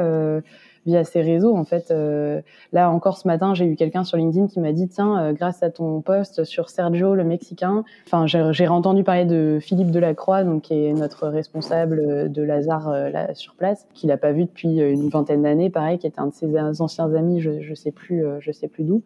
via 0.85 1.03
ces 1.03 1.21
réseaux. 1.21 1.55
En 1.55 1.63
fait, 1.63 1.91
euh, 1.91 2.41
là 2.73 2.89
encore 2.89 3.17
ce 3.17 3.27
matin, 3.27 3.53
j'ai 3.53 3.65
eu 3.65 3.75
quelqu'un 3.75 4.03
sur 4.03 4.17
LinkedIn 4.17 4.47
qui 4.47 4.59
m'a 4.59 4.71
dit 4.71 4.87
tiens, 4.87 5.19
euh, 5.19 5.33
grâce 5.33 5.63
à 5.63 5.69
ton 5.69 6.01
post 6.01 6.43
sur 6.43 6.69
Sergio 6.69 7.15
le 7.15 7.23
Mexicain, 7.23 7.83
enfin 8.05 8.25
j'ai 8.27 8.67
entendu 8.67 9.03
parler 9.03 9.25
de 9.25 9.59
Philippe 9.61 9.91
Delacroix, 9.91 10.43
donc 10.43 10.63
qui 10.63 10.85
est 10.85 10.93
notre 10.93 11.27
responsable 11.27 12.31
de 12.31 12.41
Lazare 12.43 12.89
euh, 12.89 13.09
là 13.09 13.33
sur 13.33 13.55
place, 13.55 13.87
qu'il 13.93 14.09
n'a 14.09 14.17
pas 14.17 14.31
vu 14.31 14.45
depuis 14.45 14.79
une 14.79 15.09
vingtaine 15.09 15.43
d'années, 15.43 15.69
pareil, 15.69 15.97
qui 15.97 16.07
était 16.07 16.19
un 16.19 16.27
de 16.27 16.33
ses 16.33 16.81
anciens 16.81 17.13
amis, 17.13 17.41
je, 17.41 17.61
je 17.61 17.73
sais 17.73 17.91
plus, 17.91 18.23
je 18.39 18.51
sais 18.51 18.67
plus 18.67 18.83
d'où. 18.83 19.03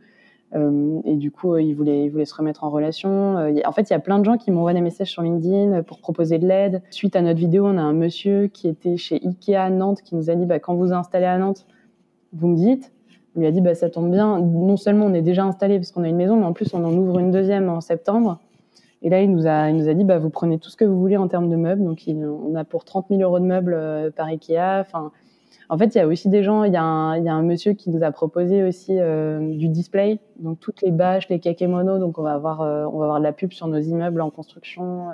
Euh, 0.56 1.00
et 1.06 1.16
du 1.16 1.32
coup, 1.32 1.58
il 1.58 1.74
voulait, 1.74 2.06
il 2.06 2.10
voulait 2.10 2.26
se 2.26 2.36
remettre 2.36 2.64
en 2.64 2.70
relation. 2.70 3.38
Euh, 3.38 3.54
en 3.66 3.72
fait, 3.72 3.90
il 3.90 3.94
y 3.94 3.96
a 3.96 4.00
plein 4.00 4.20
de 4.20 4.26
gens 4.26 4.38
qui 4.38 4.52
m'envoient 4.52 4.74
des 4.74 4.82
messages 4.82 5.10
sur 5.10 5.22
LinkedIn 5.22 5.84
pour 5.84 6.00
proposer 6.00 6.38
de 6.38 6.48
l'aide. 6.48 6.82
Suite 6.92 7.16
à 7.16 7.22
notre 7.22 7.40
vidéo, 7.40 7.66
on 7.66 7.78
a 7.78 7.82
un 7.82 7.94
monsieur 7.94 8.48
qui 8.48 8.68
était 8.68 8.98
chez 8.98 9.20
Ikea 9.24 9.70
Nantes 9.72 10.02
qui 10.02 10.16
nous 10.16 10.30
a 10.30 10.36
dit 10.36 10.46
bah, 10.46 10.60
quand 10.60 10.76
vous 10.76 10.94
installez 10.94 11.26
à 11.26 11.38
Nantes, 11.38 11.66
vous 12.34 12.48
me 12.48 12.56
dites. 12.56 12.92
On 13.36 13.40
lui 13.40 13.48
a 13.48 13.52
dit 13.52 13.62
bah, 13.62 13.74
ça 13.74 13.90
tombe 13.90 14.12
bien. 14.12 14.40
Non 14.40 14.78
seulement 14.78 15.08
on 15.08 15.14
est 15.14 15.24
déjà 15.24 15.44
installé 15.44 15.78
parce 15.78 15.92
qu'on 15.92 16.04
a 16.04 16.10
une 16.10 16.16
maison, 16.16 16.36
mais 16.36 16.46
en 16.46 16.54
plus 16.54 16.74
on 16.74 16.84
en 16.84 16.94
ouvre 16.94 17.20
une 17.20 17.32
deuxième 17.32 17.70
en 17.70 17.82
septembre. 17.82 18.40
Et 19.04 19.10
là, 19.10 19.22
il 19.22 19.32
nous 19.32 19.48
a, 19.48 19.70
il 19.70 19.76
nous 19.76 19.90
a 19.90 19.94
dit 19.94 20.06
bah, 20.06 20.18
vous 20.18 20.30
prenez 20.30 20.60
tout 20.60 20.70
ce 20.70 20.78
que 20.78 20.86
vous 20.86 20.98
voulez 20.98 21.18
en 21.18 21.28
termes 21.28 21.50
de 21.50 21.58
meubles. 21.58 21.84
Donc, 21.84 22.04
on 22.08 22.56
a 22.56 22.64
pour 22.64 22.86
30 22.86 23.08
000 23.10 23.22
euros 23.22 23.40
de 23.40 23.46
meubles 23.46 23.74
euh, 23.74 24.12
par 24.12 24.28
Ikea. 24.28 24.80
Enfin, 24.80 25.12
en 25.70 25.78
fait, 25.78 25.96
il 25.96 25.98
y 25.98 26.02
a 26.02 26.08
aussi 26.08 26.30
des 26.30 26.44
gens, 26.44 26.64
il 26.64 26.74
y, 26.74 26.78
a 26.78 26.84
un, 26.84 27.42
monsieur 27.42 27.74
qui 27.74 27.90
nous 27.90 28.04
a 28.04 28.12
proposé 28.12 28.64
aussi 28.64 29.00
euh, 29.00 29.56
du 29.56 29.70
display, 29.70 30.20
donc 30.40 30.60
toutes 30.60 30.82
les 30.82 30.92
bâches, 30.92 31.30
les 31.30 31.40
kakémonos, 31.40 32.00
donc 32.00 32.18
on 32.20 32.22
va 32.22 32.34
avoir, 32.34 32.62
euh, 32.62 32.86
on 32.86 33.00
va 33.00 33.06
avoir 33.06 33.20
de 33.20 33.24
la 33.24 33.34
pub 33.34 33.52
sur 33.54 33.68
nos 33.68 33.80
immeubles 33.80 34.22
en 34.22 34.30
construction. 34.30 35.08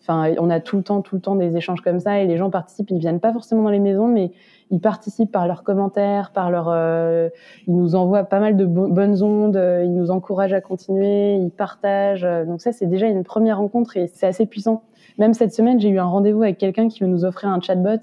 Enfin, 0.00 0.34
on 0.38 0.50
a 0.50 0.60
tout 0.60 0.76
le 0.76 0.82
temps, 0.82 1.00
tout 1.00 1.14
le 1.14 1.20
temps 1.20 1.36
des 1.36 1.56
échanges 1.56 1.80
comme 1.80 2.00
ça 2.00 2.20
et 2.20 2.26
les 2.26 2.36
gens 2.36 2.50
participent. 2.50 2.90
Ils 2.90 2.98
viennent 2.98 3.20
pas 3.20 3.32
forcément 3.32 3.62
dans 3.62 3.70
les 3.70 3.78
maisons, 3.78 4.08
mais 4.08 4.32
ils 4.70 4.80
participent 4.80 5.30
par 5.30 5.46
leurs 5.46 5.62
commentaires, 5.62 6.32
par 6.32 6.50
leur, 6.50 6.68
euh, 6.68 7.28
ils 7.68 7.76
nous 7.76 7.94
envoient 7.94 8.24
pas 8.24 8.40
mal 8.40 8.56
de 8.56 8.64
bonnes 8.66 9.22
ondes, 9.22 9.60
ils 9.84 9.94
nous 9.94 10.10
encouragent 10.10 10.54
à 10.54 10.60
continuer, 10.60 11.36
ils 11.36 11.50
partagent. 11.50 12.26
Donc 12.46 12.60
ça, 12.60 12.72
c'est 12.72 12.86
déjà 12.86 13.06
une 13.06 13.22
première 13.22 13.58
rencontre 13.58 13.96
et 13.96 14.08
c'est 14.08 14.26
assez 14.26 14.46
puissant. 14.46 14.82
Même 15.18 15.34
cette 15.34 15.52
semaine, 15.52 15.78
j'ai 15.78 15.88
eu 15.88 15.98
un 15.98 16.04
rendez-vous 16.04 16.42
avec 16.42 16.58
quelqu'un 16.58 16.88
qui 16.88 17.00
veut 17.00 17.08
nous 17.08 17.24
offrir 17.24 17.50
un 17.50 17.60
chatbot 17.60 18.00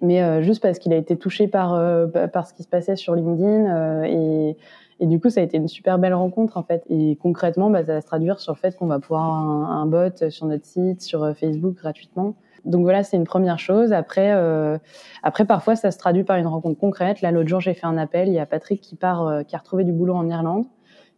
mais 0.00 0.22
euh, 0.22 0.42
juste 0.42 0.62
parce 0.62 0.78
qu'il 0.78 0.92
a 0.92 0.96
été 0.96 1.16
touché 1.16 1.48
par 1.48 1.74
euh, 1.74 2.06
par 2.06 2.46
ce 2.46 2.54
qui 2.54 2.62
se 2.62 2.68
passait 2.68 2.96
sur 2.96 3.14
LinkedIn 3.14 3.66
euh, 3.66 4.02
et 4.04 4.56
et 5.02 5.06
du 5.06 5.18
coup, 5.18 5.30
ça 5.30 5.40
a 5.40 5.42
été 5.42 5.56
une 5.56 5.66
super 5.66 5.98
belle 5.98 6.12
rencontre 6.12 6.58
en 6.58 6.62
fait. 6.62 6.84
Et 6.90 7.16
concrètement, 7.22 7.70
bah, 7.70 7.82
ça 7.86 7.94
va 7.94 8.00
se 8.02 8.06
traduire 8.06 8.38
sur 8.38 8.52
le 8.52 8.58
fait 8.58 8.76
qu'on 8.76 8.86
va 8.86 8.98
pouvoir 8.98 9.24
avoir 9.24 9.70
un, 9.72 9.86
bot 9.86 10.28
sur 10.28 10.44
notre 10.44 10.66
site, 10.66 11.00
sur 11.00 11.34
Facebook 11.34 11.76
gratuitement. 11.76 12.34
Donc 12.66 12.82
voilà, 12.82 13.02
c'est 13.02 13.16
une 13.16 13.24
première 13.24 13.58
chose. 13.58 13.94
Après, 13.94 14.30
euh, 14.34 14.76
après 15.22 15.46
parfois, 15.46 15.74
ça 15.74 15.90
se 15.90 15.96
traduit 15.96 16.22
par 16.22 16.36
une 16.36 16.46
rencontre 16.46 16.78
concrète. 16.78 17.22
Là, 17.22 17.30
l'autre 17.30 17.48
jour, 17.48 17.60
j'ai 17.60 17.72
fait 17.72 17.86
un 17.86 17.96
appel. 17.96 18.28
Il 18.28 18.34
y 18.34 18.38
a 18.38 18.44
Patrick 18.44 18.82
qui 18.82 18.94
part, 18.94 19.42
qui 19.46 19.56
a 19.56 19.58
retrouvé 19.58 19.84
du 19.84 19.92
boulot 19.92 20.16
en 20.16 20.28
Irlande, 20.28 20.66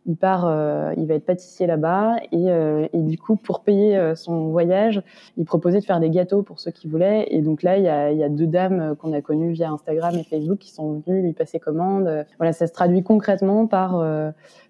il 0.07 0.17
part, 0.17 0.47
euh, 0.47 0.93
il 0.97 1.07
va 1.07 1.15
être 1.15 1.25
pâtissier 1.25 1.67
là-bas 1.67 2.17
et, 2.33 2.51
euh, 2.51 2.88
et, 2.93 3.01
du 3.03 3.19
coup 3.19 3.37
pour 3.37 3.61
payer 3.61 3.97
euh, 3.97 4.15
son 4.15 4.49
voyage, 4.49 5.03
il 5.37 5.45
proposait 5.45 5.81
de 5.81 5.85
faire 5.85 6.01
des 6.01 6.11
gâteaux 6.11 6.43
pour 6.43 6.61
ceux 6.61 6.73
qui 6.73 6.88
voulaient 6.88 7.27
et 7.31 7.41
donc 7.41 7.62
là 7.62 7.79
il 7.79 7.85
y 7.85 7.88
a, 7.88 8.11
il 8.11 8.19
y 8.19 8.25
a 8.25 8.29
deux 8.29 8.47
dames 8.47 8.97
qu'on 8.97 9.12
a 9.12 9.21
connues 9.21 9.53
via 9.53 9.71
Instagram 9.71 10.15
et 10.17 10.25
Facebook 10.25 10.59
qui 10.59 10.71
sont 10.71 11.03
venues 11.07 11.23
lui 11.23 11.33
passer 11.33 11.61
commande. 11.61 12.27
Voilà, 12.38 12.53
ça 12.53 12.67
se 12.67 12.73
traduit 12.73 13.03
concrètement 13.03 13.67
par 13.67 14.05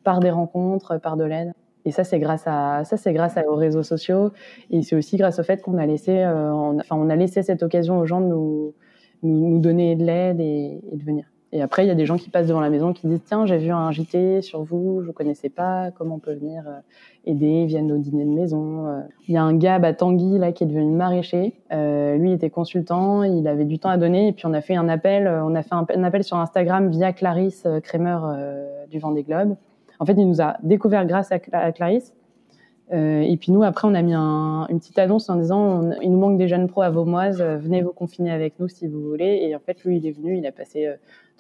par 0.05 0.21
des 0.21 0.31
rencontres, 0.31 0.99
par 1.01 1.17
de 1.17 1.25
l'aide. 1.25 1.53
Et 1.85 1.91
ça, 1.91 2.05
c'est 2.05 2.21
grâce 2.21 2.45
à 2.47 2.85
ça, 2.85 2.97
c'est 2.97 3.13
grâce 3.13 3.37
aux 3.49 3.57
réseaux 3.57 3.83
sociaux 3.83 4.31
et 4.71 4.83
c'est 4.83 4.97
aussi 4.97 5.17
grâce 5.17 5.39
au 5.39 5.43
fait 5.43 5.63
qu'on 5.63 5.79
a 5.79 5.87
laissé, 5.87 6.25
enfin, 6.25 6.97
on 6.97 7.09
a 7.09 7.17
laissé 7.17 7.43
cette 7.43 7.63
occasion 7.63 7.99
aux 7.99 8.07
gens 8.07 8.21
de 8.21 8.27
nous 8.27 8.75
nous, 9.23 9.59
donner 9.61 9.97
de 9.97 10.05
l'aide 10.05 10.41
et 10.41 10.81
de 10.93 11.05
venir. 11.05 11.32
Et 11.55 11.61
après, 11.61 11.85
il 11.85 11.89
y 11.89 11.91
a 11.91 11.95
des 11.95 12.07
gens 12.07 12.17
qui 12.17 12.31
passent 12.31 12.47
devant 12.47 12.61
la 12.63 12.71
maison 12.71 12.95
qui 12.95 13.07
disent 13.07 13.23
Tiens, 13.27 13.45
j'ai 13.45 13.59
vu 13.59 13.71
un 13.71 13.91
JT 13.91 14.41
sur 14.41 14.63
vous, 14.63 15.03
je 15.03 15.09
ne 15.09 15.13
connaissais 15.13 15.51
pas, 15.51 15.91
comment 15.91 16.15
on 16.15 16.19
peut 16.19 16.33
venir 16.33 16.65
euh, 16.67 16.81
aider 17.27 17.47
Ils 17.47 17.67
viennent 17.67 17.93
au 17.93 17.99
dîner 17.99 18.25
de 18.25 18.31
maison. 18.31 18.87
Euh. 18.87 19.01
Il 19.29 19.35
y 19.35 19.37
a 19.37 19.43
un 19.43 19.55
gars 19.55 19.75
à 19.75 19.93
Tanguy 19.93 20.39
là, 20.39 20.53
qui 20.53 20.65
est 20.65 20.67
devenu 20.67 20.91
maraîcher. 20.91 21.53
Euh, 21.73 22.17
lui, 22.17 22.31
il 22.31 22.33
était 22.33 22.49
consultant, 22.49 23.23
il 23.23 23.47
avait 23.47 23.67
du 23.67 23.79
temps 23.79 23.91
à 23.91 23.99
donner. 23.99 24.29
Et 24.29 24.33
puis, 24.33 24.47
on 24.47 24.55
a 24.55 24.63
fait 24.63 24.77
un 24.77 24.89
appel, 24.89 25.29
on 25.29 25.55
a 25.55 25.63
fait 25.63 25.75
un, 25.75 26.05
appel 26.05 26.25
sur 26.25 26.39
Instagram 26.39 26.91
via 26.91 27.13
Clarisse 27.13 27.69
Kramer 27.83 28.19
du 28.91 28.99
Vendée 28.99 29.23
Globe. 29.23 29.57
En 29.99 30.07
fait, 30.07 30.15
il 30.15 30.27
nous 30.27 30.41
a 30.41 30.57
découvert 30.63 31.07
grâce 31.07 31.31
à, 31.33 31.39
Clarisse. 31.39 32.15
Et 32.93 33.37
puis 33.41 33.53
nous, 33.53 33.63
après, 33.63 33.89
on 33.89 33.95
a 33.95 34.03
mis 34.03 34.13
un, 34.15 34.67
une 34.69 34.79
petite 34.79 34.99
annonce 34.99 35.31
en 35.31 35.37
disant 35.37 35.91
il 36.03 36.13
nous 36.13 36.19
manque 36.19 36.37
des 36.37 36.47
jeunes 36.47 36.69
pros 36.69 36.83
à 36.83 36.91
Vaumoise, 36.91 37.41
venez 37.41 37.81
vous 37.83 37.93
confiner 37.93 38.31
avec 38.31 38.59
nous 38.59 38.69
si 38.69 38.87
vous 38.87 39.01
voulez. 39.01 39.41
Et 39.43 39.57
en 39.57 39.61
fait, 39.61 39.83
lui, 39.85 39.97
il 39.97 40.07
est 40.07 40.11
venu, 40.13 40.37
il 40.37 40.47
a 40.47 40.53
passé 40.53 40.89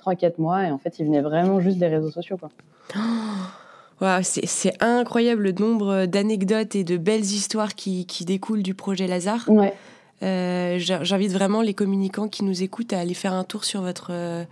3-4 0.02 0.34
mois. 0.38 0.64
Et 0.66 0.70
en 0.70 0.78
fait, 0.78 0.98
il 0.98 1.06
venait 1.06 1.20
vraiment 1.20 1.60
juste 1.60 1.78
des 1.78 1.88
réseaux 1.88 2.10
sociaux. 2.10 2.38
Quoi. 2.38 2.48
c'est 4.22 4.82
incroyable 4.82 5.42
le 5.42 5.52
nombre 5.52 6.06
d'anecdotes 6.06 6.74
et 6.74 6.84
de 6.84 6.96
belles 6.96 7.20
histoires 7.20 7.74
qui, 7.74 8.06
qui, 8.06 8.24
découlent 8.24 8.62
du 8.62 8.74
projet 8.74 9.06
Lazare. 9.06 9.44
Ouais. 9.48 9.74
Euh, 10.22 10.78
j'invite 10.78 11.32
vraiment 11.32 11.62
les 11.62 11.74
communicants 11.74 12.28
qui 12.28 12.44
nous 12.44 12.62
écoutent 12.62 12.92
à 12.92 13.00
aller 13.00 13.14
faire 13.14 13.32
un 13.32 13.44
tour 13.44 13.64
sur 13.64 13.82
votre 13.82 14.08
euh, 14.10 14.44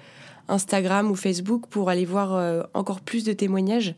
Instagram 0.48 1.10
ou 1.10 1.14
Facebook 1.14 1.66
pour 1.68 1.90
aller 1.90 2.04
voir 2.04 2.34
euh, 2.34 2.62
encore 2.74 3.00
plus 3.00 3.24
de 3.24 3.32
témoignages. 3.32 3.94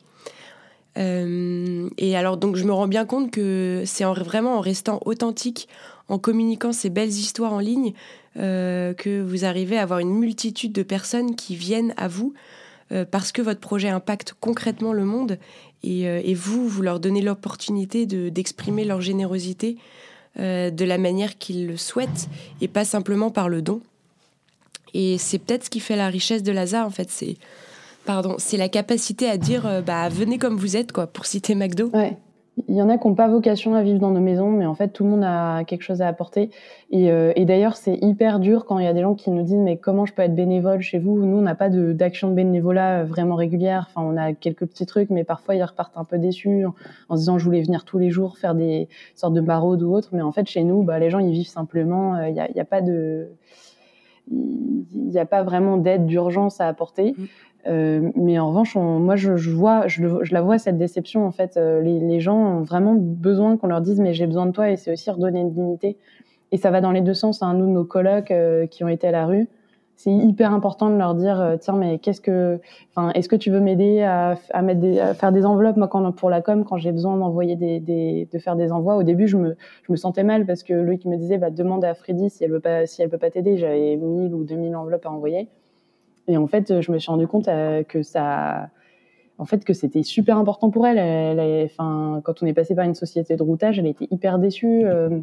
Et 0.96 2.16
alors, 2.16 2.36
donc, 2.36 2.56
je 2.56 2.64
me 2.64 2.72
rends 2.72 2.88
bien 2.88 3.06
compte 3.06 3.30
que 3.30 3.82
c'est 3.86 4.04
vraiment 4.04 4.58
en 4.58 4.60
restant 4.60 5.00
authentique, 5.06 5.68
en 6.08 6.18
communiquant 6.18 6.72
ces 6.72 6.90
belles 6.90 7.08
histoires 7.08 7.54
en 7.54 7.60
ligne, 7.60 7.94
euh, 8.38 8.94
que 8.94 9.20
vous 9.20 9.44
arrivez 9.44 9.76
à 9.76 9.82
avoir 9.82 9.98
une 9.98 10.14
multitude 10.14 10.72
de 10.72 10.82
personnes 10.82 11.36
qui 11.36 11.54
viennent 11.54 11.92
à 11.98 12.08
vous 12.08 12.32
euh, 12.90 13.04
parce 13.04 13.30
que 13.30 13.42
votre 13.42 13.60
projet 13.60 13.90
impacte 13.90 14.34
concrètement 14.40 14.94
le 14.94 15.04
monde 15.04 15.38
et, 15.82 16.08
euh, 16.08 16.22
vous, 16.34 16.66
vous 16.66 16.80
leur 16.80 16.98
donnez 16.98 17.20
l'opportunité 17.20 18.06
d'exprimer 18.06 18.86
leur 18.86 19.02
générosité 19.02 19.76
de 20.38 20.84
la 20.84 20.96
manière 20.96 21.36
qu'ils 21.36 21.66
le 21.66 21.76
souhaitent 21.76 22.30
et 22.62 22.68
pas 22.68 22.86
simplement 22.86 23.30
par 23.30 23.50
le 23.50 23.60
don. 23.60 23.82
Et 24.94 25.18
c'est 25.18 25.38
peut-être 25.38 25.64
ce 25.64 25.70
qui 25.70 25.80
fait 25.80 25.96
la 25.96 26.08
richesse 26.08 26.42
de 26.42 26.52
Lazare 26.52 26.86
en 26.86 26.90
fait, 26.90 27.10
pardon, 28.04 28.34
c'est 28.38 28.56
la 28.56 28.68
capacité 28.68 29.28
à 29.28 29.36
dire 29.36 29.82
bah 29.86 30.08
venez 30.08 30.38
comme 30.38 30.56
vous 30.56 30.76
êtes 30.76 30.92
quoi, 30.92 31.06
pour 31.06 31.26
citer 31.26 31.54
McDo. 31.54 31.90
Ouais. 31.92 32.16
Il 32.68 32.74
y 32.74 32.82
en 32.82 32.90
a 32.90 32.98
qui 32.98 33.08
n'ont 33.08 33.14
pas 33.14 33.28
vocation 33.28 33.74
à 33.74 33.82
vivre 33.82 33.98
dans 33.98 34.10
nos 34.10 34.20
maisons, 34.20 34.50
mais 34.50 34.66
en 34.66 34.74
fait, 34.74 34.88
tout 34.88 35.04
le 35.04 35.10
monde 35.10 35.24
a 35.24 35.64
quelque 35.64 35.82
chose 35.82 36.02
à 36.02 36.08
apporter. 36.08 36.50
Et, 36.90 37.10
euh, 37.10 37.32
et 37.34 37.46
d'ailleurs, 37.46 37.76
c'est 37.76 37.96
hyper 38.02 38.40
dur 38.40 38.66
quand 38.66 38.78
il 38.78 38.84
y 38.84 38.88
a 38.88 38.92
des 38.92 39.00
gens 39.00 39.14
qui 39.14 39.30
nous 39.30 39.42
disent 39.42 39.56
mais 39.56 39.78
comment 39.78 40.04
je 40.04 40.12
peux 40.12 40.20
être 40.20 40.34
bénévole 40.34 40.82
chez 40.82 40.98
vous? 40.98 41.24
Nous, 41.24 41.38
on 41.38 41.40
n'a 41.40 41.54
pas 41.54 41.70
d'action 41.70 42.28
de, 42.28 42.34
bénévolat 42.34 43.00
euh, 43.00 43.04
vraiment 43.04 43.36
régulière. 43.36 43.86
Enfin, 43.88 44.06
on 44.06 44.18
a 44.18 44.34
quelques 44.34 44.66
petits 44.66 44.84
trucs, 44.84 45.08
mais 45.08 45.24
parfois 45.24 45.54
ils 45.54 45.62
repartent 45.62 45.96
un 45.96 46.04
peu 46.04 46.18
déçus 46.18 46.66
en, 47.08 47.16
se 47.16 47.20
disant 47.20 47.38
je 47.38 47.44
voulais 47.46 47.62
venir 47.62 47.86
tous 47.86 47.98
les 47.98 48.10
jours 48.10 48.36
faire 48.36 48.54
des 48.54 48.88
sortes 49.14 49.34
de 49.34 49.40
maraudes 49.40 49.82
ou 49.82 49.94
autres. 49.94 50.10
Mais 50.12 50.22
en 50.22 50.32
fait, 50.32 50.46
chez 50.46 50.62
nous, 50.62 50.82
bah, 50.82 50.98
les 50.98 51.08
gens 51.08 51.20
ils 51.20 51.32
vivent 51.32 51.48
simplement. 51.48 52.16
Euh, 52.16 52.28
il 52.28 52.34
n'y 52.34 52.60
a, 52.60 52.64
pas 52.66 52.82
de 52.82 53.30
il 54.30 55.08
n'y 55.08 55.18
a 55.18 55.26
pas 55.26 55.42
vraiment 55.42 55.76
d'aide 55.76 56.06
d'urgence 56.06 56.60
à 56.60 56.68
apporter. 56.68 57.14
Mmh. 57.16 57.24
Euh, 57.68 58.10
mais 58.16 58.38
en 58.38 58.48
revanche, 58.48 58.74
moi, 58.76 59.14
je, 59.16 59.36
je 59.36 59.50
vois, 59.50 59.86
je, 59.86 60.02
je, 60.22 60.34
la 60.34 60.42
vois 60.42 60.58
cette 60.58 60.78
déception. 60.78 61.24
En 61.26 61.30
fait, 61.30 61.56
euh, 61.56 61.80
les, 61.80 62.00
les, 62.00 62.20
gens 62.20 62.36
ont 62.36 62.62
vraiment 62.62 62.94
besoin 62.94 63.56
qu'on 63.56 63.68
leur 63.68 63.80
dise, 63.80 64.00
mais 64.00 64.14
j'ai 64.14 64.26
besoin 64.26 64.46
de 64.46 64.52
toi, 64.52 64.70
et 64.70 64.76
c'est 64.76 64.92
aussi 64.92 65.10
redonner 65.10 65.40
une 65.40 65.52
dignité. 65.52 65.96
Et 66.50 66.56
ça 66.56 66.70
va 66.70 66.80
dans 66.80 66.90
les 66.90 67.00
deux 67.00 67.14
sens. 67.14 67.42
Hein. 67.42 67.54
Nous, 67.54 67.66
nos 67.66 67.84
colocs 67.84 68.30
euh, 68.30 68.66
qui 68.66 68.82
ont 68.84 68.88
été 68.88 69.06
à 69.06 69.12
la 69.12 69.26
rue, 69.26 69.48
c'est 69.96 70.10
hyper 70.10 70.52
important 70.52 70.90
de 70.90 70.96
leur 70.96 71.14
dire, 71.14 71.56
tiens, 71.60 71.76
mais 71.76 71.98
qu'est-ce 71.98 72.20
que, 72.20 72.60
enfin, 72.90 73.10
est-ce 73.12 73.28
que 73.28 73.36
tu 73.36 73.50
veux 73.50 73.60
m'aider 73.60 74.02
à, 74.02 74.36
à, 74.50 74.62
mettre 74.62 75.00
à 75.00 75.14
faire 75.14 75.30
des 75.30 75.46
enveloppes 75.46 75.76
moi 75.76 75.86
quand 75.86 76.10
pour 76.12 76.28
la 76.28 76.42
com 76.42 76.64
quand 76.64 76.76
j'ai 76.76 76.90
besoin 76.90 77.16
d'envoyer 77.16 77.56
des, 77.56 78.28
de 78.32 78.38
faire 78.38 78.56
des 78.56 78.72
envois? 78.72 78.96
Au 78.96 79.04
début, 79.04 79.28
je 79.28 79.36
me, 79.36 79.56
je 79.86 79.92
me 79.92 79.96
sentais 79.96 80.24
mal 80.24 80.44
parce 80.44 80.62
que 80.62 80.94
qui 80.96 81.08
me 81.08 81.16
disait, 81.16 81.38
bah, 81.38 81.50
demande 81.50 81.84
à 81.84 81.94
Freddy 81.94 82.30
si 82.30 82.44
elle 82.44 82.50
veut 82.50 82.60
pas, 82.60 82.86
si 82.86 83.02
elle 83.02 83.10
peut 83.10 83.18
pas 83.18 83.30
t'aider. 83.30 83.56
J'avais 83.56 83.96
1000 83.96 84.34
ou 84.34 84.44
2000 84.44 84.74
enveloppes 84.76 85.06
à 85.06 85.10
envoyer. 85.10 85.48
Et 86.28 86.36
en 86.36 86.46
fait, 86.46 86.80
je 86.80 86.92
me 86.92 86.98
suis 86.98 87.10
rendu 87.10 87.26
compte 87.26 87.48
euh, 87.48 87.82
que 87.82 88.02
ça, 88.02 88.68
en 89.38 89.44
fait, 89.44 89.64
que 89.64 89.72
c'était 89.72 90.02
super 90.02 90.38
important 90.38 90.70
pour 90.70 90.86
elle. 90.86 90.98
elle, 90.98 91.64
enfin, 91.64 92.20
quand 92.24 92.42
on 92.42 92.46
est 92.46 92.52
passé 92.52 92.74
par 92.74 92.84
une 92.84 92.94
société 92.94 93.36
de 93.36 93.42
routage, 93.42 93.78
elle 93.78 93.86
était 93.86 94.06
hyper 94.10 94.38
déçue. 94.38 94.84
Euh, 94.84 95.20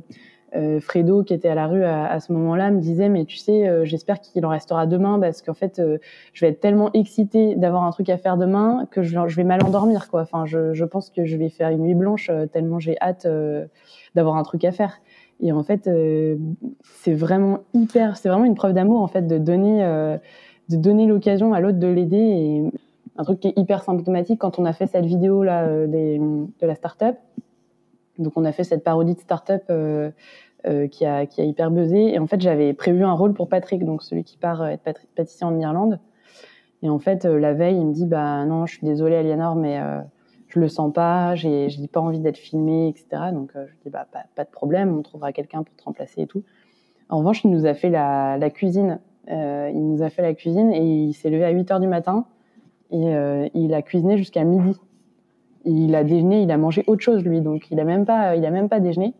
euh, 0.55 0.79
Fredo, 0.79 1.23
qui 1.23 1.33
était 1.33 1.49
à 1.49 1.55
la 1.55 1.67
rue 1.67 1.83
à, 1.83 2.19
ce 2.19 2.31
moment-là, 2.33 2.71
me 2.71 2.79
disait 2.79 3.09
mais 3.09 3.25
tu 3.25 3.37
sais, 3.37 3.85
j'espère 3.85 4.19
qu'il 4.19 4.45
en 4.45 4.49
restera 4.49 4.85
demain 4.85 5.19
parce 5.19 5.41
qu'en 5.41 5.53
fait, 5.53 5.81
je 6.33 6.45
vais 6.45 6.51
être 6.51 6.59
tellement 6.59 6.91
excitée 6.93 7.55
d'avoir 7.55 7.83
un 7.83 7.91
truc 7.91 8.09
à 8.09 8.17
faire 8.17 8.37
demain 8.37 8.87
que 8.91 9.03
je, 9.03 9.35
vais 9.35 9.43
mal 9.43 9.63
endormir 9.63 10.09
quoi. 10.09 10.21
Enfin, 10.21 10.45
je, 10.45 10.73
je, 10.73 10.85
pense 10.85 11.09
que 11.09 11.25
je 11.25 11.37
vais 11.37 11.49
faire 11.49 11.69
une 11.69 11.83
nuit 11.83 11.95
blanche 11.95 12.31
tellement 12.51 12.79
j'ai 12.79 12.97
hâte 12.99 13.27
d'avoir 14.15 14.37
un 14.37 14.43
truc 14.43 14.63
à 14.65 14.71
faire. 14.71 14.99
Et 15.41 15.51
en 15.51 15.63
fait, 15.63 15.89
c'est 16.83 17.13
vraiment 17.13 17.59
hyper, 17.73 18.17
c'est 18.17 18.29
vraiment 18.29 18.45
une 18.45 18.55
preuve 18.55 18.73
d'amour 18.73 19.01
en 19.01 19.07
fait 19.07 19.27
de 19.27 19.37
donner 19.37 19.83
de 20.69 20.77
donner 20.77 21.07
l'occasion 21.07 21.53
à 21.53 21.59
l'autre 21.59 21.79
de 21.79 21.87
l'aider. 21.87 22.17
Et 22.17 22.63
un 23.17 23.23
truc 23.23 23.41
qui 23.41 23.49
est 23.49 23.57
hyper 23.57 23.83
symptomatique 23.83 24.39
quand 24.39 24.59
on 24.59 24.65
a 24.65 24.73
fait 24.73 24.87
cette 24.87 25.05
vidéo 25.05 25.43
là 25.43 25.63
euh, 25.63 25.87
des, 25.87 26.17
de 26.17 26.67
la 26.67 26.75
start-up. 26.75 27.17
Donc 28.19 28.33
on 28.35 28.45
a 28.45 28.51
fait 28.51 28.63
cette 28.63 28.83
parodie 28.83 29.15
de 29.15 29.19
start-up 29.19 29.63
euh, 29.69 30.11
euh, 30.67 30.87
qui, 30.87 31.05
a, 31.05 31.23
hyper 31.23 31.71
buzzé. 31.71 32.13
Et 32.13 32.19
en 32.19 32.27
fait, 32.27 32.41
j'avais 32.41 32.73
prévu 32.73 33.03
un 33.03 33.13
rôle 33.13 33.33
pour 33.33 33.49
Patrick, 33.49 33.83
donc 33.83 34.03
celui 34.03 34.23
qui 34.23 34.37
part 34.37 34.65
être 34.67 35.01
pâtissier 35.15 35.45
en 35.45 35.57
Irlande. 35.57 35.99
Et 36.81 36.89
en 36.89 36.99
fait, 36.99 37.25
la 37.25 37.53
veille, 37.53 37.77
il 37.77 37.87
me 37.87 37.93
dit 37.93 38.05
bah 38.05 38.45
non, 38.45 38.65
je 38.65 38.75
suis 38.75 38.85
désolée, 38.85 39.15
Aliénor, 39.15 39.55
mais 39.55 39.81
je 40.47 40.59
le 40.59 40.67
sens 40.69 40.93
pas, 40.93 41.35
j'ai 41.35 41.69
pas 41.91 41.99
envie 41.99 42.19
d'être 42.19 42.37
filmé, 42.37 42.87
etc. 42.87 43.31
Donc 43.33 43.51
je 43.53 43.73
dis 43.83 43.89
bah 43.89 44.07
pas, 44.11 44.43
de 44.43 44.49
problème, 44.49 44.97
on 44.97 45.01
trouvera 45.01 45.33
quelqu'un 45.33 45.63
pour 45.63 45.75
te 45.75 45.83
remplacer 45.83 46.21
et 46.21 46.27
tout. 46.27 46.43
En 47.09 47.17
revanche, 47.17 47.43
il 47.43 47.51
nous 47.51 47.65
a 47.65 47.73
fait 47.73 47.89
la, 47.89 48.37
la 48.37 48.49
cuisine 48.49 48.99
euh, 49.29 49.69
il 49.73 49.87
nous 49.87 50.01
a 50.01 50.09
fait 50.09 50.21
la 50.21 50.33
cuisine 50.33 50.71
et 50.71 50.83
il 50.83 51.13
s'est 51.13 51.29
levé 51.29 51.43
à 51.43 51.51
8 51.51 51.71
heures 51.71 51.79
du 51.79 51.87
matin 51.87 52.25
et 52.89 53.15
euh, 53.15 53.47
il 53.53 53.73
a 53.73 53.81
cuisiné 53.81 54.17
jusqu'à 54.17 54.43
midi. 54.43 54.75
Il 55.65 55.95
a 55.95 56.03
déjeuné, 56.03 56.41
il 56.41 56.51
a 56.51 56.57
mangé 56.57 56.83
autre 56.87 57.01
chose 57.01 57.23
lui, 57.23 57.41
donc 57.41 57.69
il 57.71 57.79
a 57.79 57.83
même 57.83 58.05
pas, 58.05 58.35
il 58.35 58.45
a 58.45 58.51
même 58.51 58.69
pas 58.69 58.79
déjeuné 58.79 59.13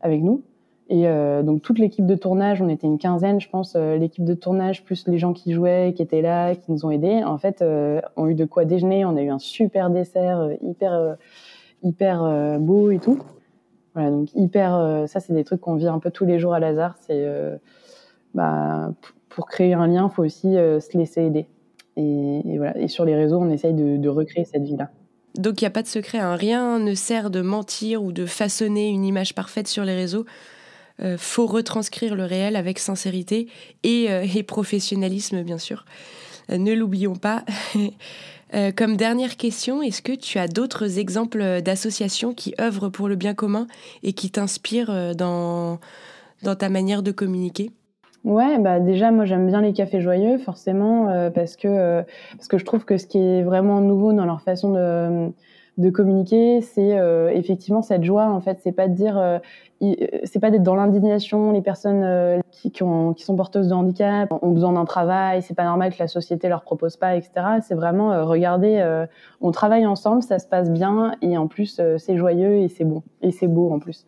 avec 0.00 0.22
nous. 0.22 0.42
Et 0.90 1.08
euh, 1.08 1.42
donc 1.42 1.62
toute 1.62 1.78
l'équipe 1.78 2.04
de 2.04 2.14
tournage, 2.14 2.60
on 2.60 2.68
était 2.68 2.86
une 2.86 2.98
quinzaine, 2.98 3.40
je 3.40 3.48
pense, 3.48 3.74
l'équipe 3.74 4.24
de 4.24 4.34
tournage 4.34 4.84
plus 4.84 5.06
les 5.08 5.18
gens 5.18 5.32
qui 5.32 5.52
jouaient, 5.52 5.94
qui 5.96 6.02
étaient 6.02 6.20
là, 6.20 6.54
qui 6.54 6.72
nous 6.72 6.84
ont 6.84 6.90
aidés. 6.90 7.22
En 7.24 7.38
fait, 7.38 7.62
euh, 7.62 8.00
ont 8.16 8.28
eu 8.28 8.34
de 8.34 8.44
quoi 8.44 8.64
déjeuner. 8.64 9.04
On 9.04 9.16
a 9.16 9.22
eu 9.22 9.30
un 9.30 9.38
super 9.38 9.90
dessert, 9.90 10.50
hyper 10.62 11.16
hyper 11.82 12.58
beau 12.60 12.90
et 12.90 12.98
tout. 12.98 13.18
Voilà, 13.94 14.10
donc 14.10 14.34
hyper. 14.34 15.04
ça, 15.06 15.20
c'est 15.20 15.32
des 15.32 15.44
trucs 15.44 15.60
qu'on 15.60 15.76
vit 15.76 15.86
un 15.86 16.00
peu 16.00 16.10
tous 16.10 16.24
les 16.24 16.38
jours 16.38 16.54
à 16.54 16.60
Lazare. 16.60 16.96
C'est 17.00 17.24
bah, 18.34 18.92
pour 19.28 19.46
créer 19.46 19.74
un 19.74 19.86
lien, 19.86 20.08
faut 20.08 20.24
aussi 20.24 20.56
euh, 20.56 20.80
se 20.80 20.96
laisser 20.96 21.22
aider. 21.22 21.46
Et, 21.96 22.56
voilà. 22.56 22.76
et 22.78 22.88
sur 22.88 23.04
les 23.04 23.14
réseaux, 23.14 23.38
on 23.40 23.50
essaye 23.50 23.72
de, 23.72 24.08
recréer 24.08 24.44
cette 24.44 24.64
vie-là. 24.64 24.90
Donc 25.34 25.60
il 25.60 25.64
n'y 25.64 25.68
a 25.68 25.70
pas 25.70 25.82
de 25.82 25.88
secret, 25.88 26.18
hein. 26.18 26.36
rien 26.36 26.78
ne 26.78 26.94
sert 26.94 27.30
de 27.30 27.40
mentir 27.40 28.02
ou 28.02 28.12
de 28.12 28.24
façonner 28.24 28.88
une 28.88 29.04
image 29.04 29.34
parfaite 29.34 29.66
sur 29.66 29.84
les 29.84 29.94
réseaux. 29.94 30.26
Euh, 31.02 31.18
faut 31.18 31.46
retranscrire 31.46 32.14
le 32.14 32.24
réel 32.24 32.54
avec 32.54 32.78
sincérité 32.78 33.48
et, 33.82 34.10
euh, 34.10 34.42
professionnalisme, 34.46 35.42
bien 35.42 35.58
sûr. 35.58 35.84
ne 36.48 36.72
l'oublions 36.72 37.16
pas. 37.16 37.44
comme 38.76 38.96
dernière 38.96 39.36
question, 39.36 39.82
est-ce 39.82 40.00
que 40.00 40.12
tu 40.12 40.38
as 40.38 40.46
d'autres 40.46 41.00
exemples 41.00 41.60
d'associations 41.62 42.32
qui 42.32 42.54
œuvrent 42.60 42.88
pour 42.88 43.08
le 43.08 43.16
bien 43.16 43.34
commun 43.34 43.66
et 44.04 44.12
qui 44.12 44.30
t'inspirent 44.30 45.16
dans 45.16 45.80
ta 46.40 46.68
manière 46.68 47.02
de 47.02 47.10
communiquer? 47.10 47.72
Ouais, 48.24 48.58
bah 48.58 48.80
déjà 48.80 49.10
moi 49.10 49.26
j'aime 49.26 49.46
bien 49.46 49.60
les 49.60 49.74
cafés 49.74 50.00
joyeux 50.00 50.38
forcément 50.38 51.10
euh, 51.10 51.28
parce 51.28 51.56
que 51.56 51.68
euh, 51.68 52.02
parce 52.32 52.48
que 52.48 52.56
je 52.56 52.64
trouve 52.64 52.86
que 52.86 52.96
ce 52.96 53.06
qui 53.06 53.18
est 53.18 53.42
vraiment 53.42 53.82
nouveau 53.82 54.14
dans 54.14 54.24
leur 54.24 54.40
façon 54.40 54.72
de 54.72 55.30
de 55.76 55.90
communiquer, 55.90 56.60
c'est 56.60 56.96
euh, 56.96 57.30
effectivement 57.30 57.82
cette 57.82 58.04
joie. 58.04 58.30
En 58.30 58.40
fait, 58.40 58.60
c'est 58.62 58.72
pas 58.72 58.86
de 58.86 58.94
dire, 58.94 59.18
euh, 59.18 59.38
c'est 60.22 60.38
pas 60.38 60.52
d'être 60.52 60.62
dans 60.62 60.76
l'indignation. 60.76 61.50
Les 61.50 61.62
personnes 61.62 62.40
qui, 62.52 62.70
qui, 62.70 62.84
ont, 62.84 63.12
qui, 63.12 63.24
sont 63.24 63.34
porteuses 63.34 63.68
de 63.68 63.74
handicap 63.74 64.32
ont 64.40 64.52
besoin 64.52 64.72
d'un 64.72 64.84
travail. 64.84 65.42
C'est 65.42 65.54
pas 65.54 65.64
normal 65.64 65.92
que 65.92 65.98
la 65.98 66.06
société 66.06 66.48
leur 66.48 66.62
propose 66.62 66.96
pas, 66.96 67.16
etc. 67.16 67.58
C'est 67.60 67.74
vraiment 67.74 68.24
regarder. 68.24 69.04
on 69.40 69.50
travaille 69.50 69.84
ensemble, 69.84 70.22
ça 70.22 70.38
se 70.38 70.46
passe 70.46 70.70
bien, 70.70 71.16
et 71.22 71.36
en 71.36 71.48
plus 71.48 71.80
c'est 71.98 72.16
joyeux 72.16 72.58
et 72.58 72.68
c'est 72.68 72.84
bon 72.84 73.02
et 73.20 73.32
c'est 73.32 73.48
beau 73.48 73.72
en 73.72 73.80
plus. 73.80 74.06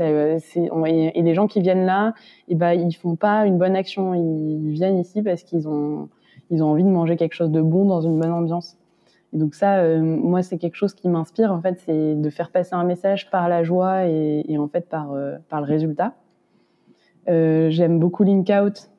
Et, 0.00 1.22
les 1.22 1.34
gens 1.34 1.46
qui 1.46 1.60
viennent 1.60 1.86
là, 1.86 2.14
et 2.48 2.54
ben 2.54 2.72
ils 2.72 2.94
font 2.94 3.16
pas 3.16 3.46
une 3.46 3.58
bonne 3.58 3.76
action. 3.76 4.14
Ils 4.14 4.70
viennent 4.70 4.98
ici 4.98 5.22
parce 5.22 5.42
qu'ils 5.42 5.68
ont 5.68 6.08
envie 6.50 6.84
de 6.84 6.88
manger 6.88 7.16
quelque 7.16 7.34
chose 7.34 7.50
de 7.50 7.60
bon 7.60 7.84
dans 7.86 8.00
une 8.00 8.18
bonne 8.18 8.32
ambiance. 8.32 8.76
Et 9.34 9.38
donc 9.38 9.54
ça, 9.54 9.78
euh, 9.78 10.00
moi, 10.00 10.42
c'est 10.42 10.58
quelque 10.58 10.76
chose 10.76 10.94
qui 10.94 11.08
m'inspire, 11.08 11.52
en 11.52 11.60
fait, 11.60 11.80
c'est 11.84 12.14
de 12.14 12.30
faire 12.30 12.50
passer 12.50 12.74
un 12.74 12.84
message 12.84 13.30
par 13.30 13.48
la 13.48 13.64
joie 13.64 14.06
et, 14.06 14.56
en 14.56 14.68
fait 14.68 14.88
par, 14.88 15.12
euh, 15.12 15.36
le 15.52 15.64
résultat. 15.64 16.14
Euh, 17.28 17.68
j'aime 17.70 17.98
beaucoup 17.98 18.22
Linkout. 18.22 18.90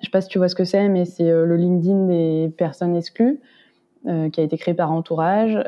Je 0.00 0.06
sais 0.06 0.10
pas 0.10 0.22
si 0.22 0.28
tu 0.28 0.38
vois 0.38 0.48
ce 0.48 0.54
que 0.54 0.64
c'est, 0.64 0.88
mais 0.88 1.04
c'est 1.04 1.30
le 1.30 1.56
LinkedIn 1.56 2.06
des 2.06 2.52
personnes 2.56 2.96
exclues, 2.96 3.40
qui 4.04 4.40
a 4.40 4.42
été 4.42 4.58
créé 4.58 4.74
par 4.74 4.92
Entourage. 4.92 5.58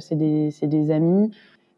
c'est 0.00 0.16
des, 0.16 0.90
amis. 0.90 1.30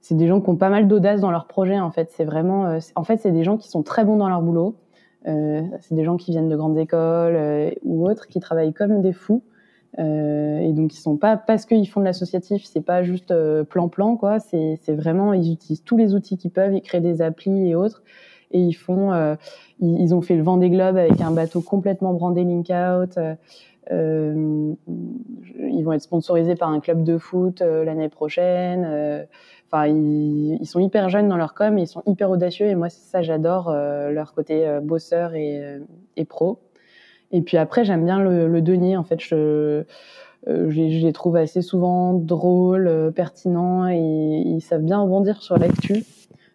C'est 0.09 0.15
des 0.15 0.29
gens 0.29 0.41
qui 0.41 0.51
ont 0.51 0.57
pas 0.57 0.71
mal 0.71 0.87
d'audace 0.87 1.21
dans 1.21 1.31
leur 1.31 1.47
projet, 1.47 1.81
en 1.81 1.91
fait. 1.91 2.11
C'est 2.13 2.25
vraiment, 2.25 2.79
en 2.95 3.05
fait, 3.05 3.17
c'est 3.19 3.33
des 3.33 3.45
gens 3.45 3.57
qui 3.57 3.69
sont 3.69 3.83
très 3.83 4.05
bons 4.05 4.17
dans 4.17 4.29
leur 4.29 4.41
boulot. 4.41 4.77
c'est 5.25 5.95
des 5.95 6.05
gens 6.05 6.17
qui 6.17 6.31
viennent 6.31 6.49
de 6.49 6.57
grandes 6.57 6.79
écoles 6.79 7.75
ou 7.83 8.09
autres, 8.09 8.29
qui 8.29 8.39
travaillent 8.39 8.73
comme 8.73 9.03
des 9.03 9.13
fous 9.13 9.43
euh, 9.99 10.59
et 10.59 10.73
donc 10.73 10.93
ils 10.95 11.01
sont 11.01 11.17
pas 11.17 11.37
parce 11.37 11.65
qu'ils 11.65 11.89
font 11.89 12.01
de 12.01 12.05
l'associatif, 12.05 12.65
c'est 12.65 12.83
pas 12.83 13.03
juste 13.03 13.31
euh, 13.31 13.65
plan-plan 13.65 14.17
quoi. 14.17 14.39
C'est 14.41 14.79
vraiment 14.89 15.33
ils 15.33 15.53
utilisent 15.53 15.85
tous 15.85 15.97
les 15.97 16.15
outils 16.15 16.37
qu'ils 16.37 16.51
peuvent, 16.51 16.75
ils 16.75 16.83
créent 16.83 17.01
des 17.01 17.23
applis 17.23 17.71
et 17.71 17.75
autres. 17.75 18.03
Et 18.53 18.61
ils 18.61 18.75
font, 18.75 19.13
euh, 19.13 19.35
ils, 19.81 20.15
ont 20.15 20.23
fait 20.23 20.37
le 20.37 20.43
vent 20.43 20.57
des 20.57 20.71
globes 20.71 20.97
avec 20.97 21.21
un 21.21 21.33
bateau 21.33 21.61
complètement 21.61 22.15
brandé 22.15 22.45
Link 22.45 22.71
Out. 22.71 23.19
Euh, 23.91 24.75
ils 25.59 25.83
vont 25.83 25.93
être 25.93 26.03
sponsorisés 26.03 26.55
par 26.55 26.69
un 26.69 26.79
club 26.79 27.03
de 27.03 27.19
foot 27.19 27.61
l'année 27.61 28.09
prochaine. 28.09 29.27
Enfin, 29.67 29.87
ils, 29.89 30.67
sont 30.67 30.81
hyper 30.81 31.09
jeunes 31.09 31.29
dans 31.29 31.37
leur 31.37 31.55
com, 31.55 31.77
et 31.79 31.83
ils 31.83 31.87
sont 31.89 32.03
hyper 32.07 32.31
audacieux. 32.31 32.67
Et 32.67 32.75
moi, 32.75 32.89
ça, 32.89 33.23
j'adore 33.23 33.73
leur 33.73 34.33
côté 34.33 34.79
bosseur 34.83 35.35
et, 35.35 35.81
et 36.17 36.25
pro. 36.25 36.59
Et 37.33 37.43
puis 37.43 37.57
après, 37.57 37.85
j'aime 37.85 38.05
bien 38.05 38.21
le, 38.21 38.61
denier. 38.63 38.97
En 38.97 39.05
fait, 39.05 39.21
je, 39.21 39.85
euh, 40.49 40.71
les 40.71 41.13
trouve 41.13 41.37
assez 41.37 41.63
souvent 41.63 42.15
drôles, 42.15 42.89
euh, 42.89 43.11
pertinents 43.11 43.89
et 43.89 43.99
ils 43.99 44.61
savent 44.61 44.83
bien 44.83 45.01
rebondir 45.01 45.43
sur 45.43 45.59
l'actu. 45.59 46.05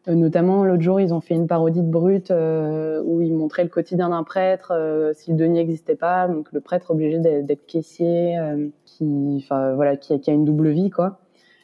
Euh, 0.07 0.15
notamment, 0.15 0.63
l'autre 0.63 0.81
jour, 0.81 0.99
ils 0.99 1.13
ont 1.13 1.21
fait 1.21 1.35
une 1.35 1.47
parodie 1.47 1.81
de 1.81 1.89
Brut 1.89 2.31
où 2.31 3.21
ils 3.21 3.33
montraient 3.33 3.63
le 3.63 3.69
quotidien 3.69 4.09
d'un 4.09 4.23
prêtre 4.23 5.11
si 5.13 5.31
le 5.31 5.37
denier 5.37 5.59
n'existait 5.59 5.95
pas. 5.95 6.27
Donc, 6.27 6.51
le 6.51 6.61
prêtre 6.61 6.91
obligé 6.91 7.19
d'être 7.19 7.65
caissier, 7.67 8.37
qui, 8.85 9.45
voilà, 9.49 9.97
qui, 9.97 10.13
a 10.13 10.33
une 10.33 10.45
double 10.45 10.69
vie, 10.69 10.89
quoi. 10.89 11.19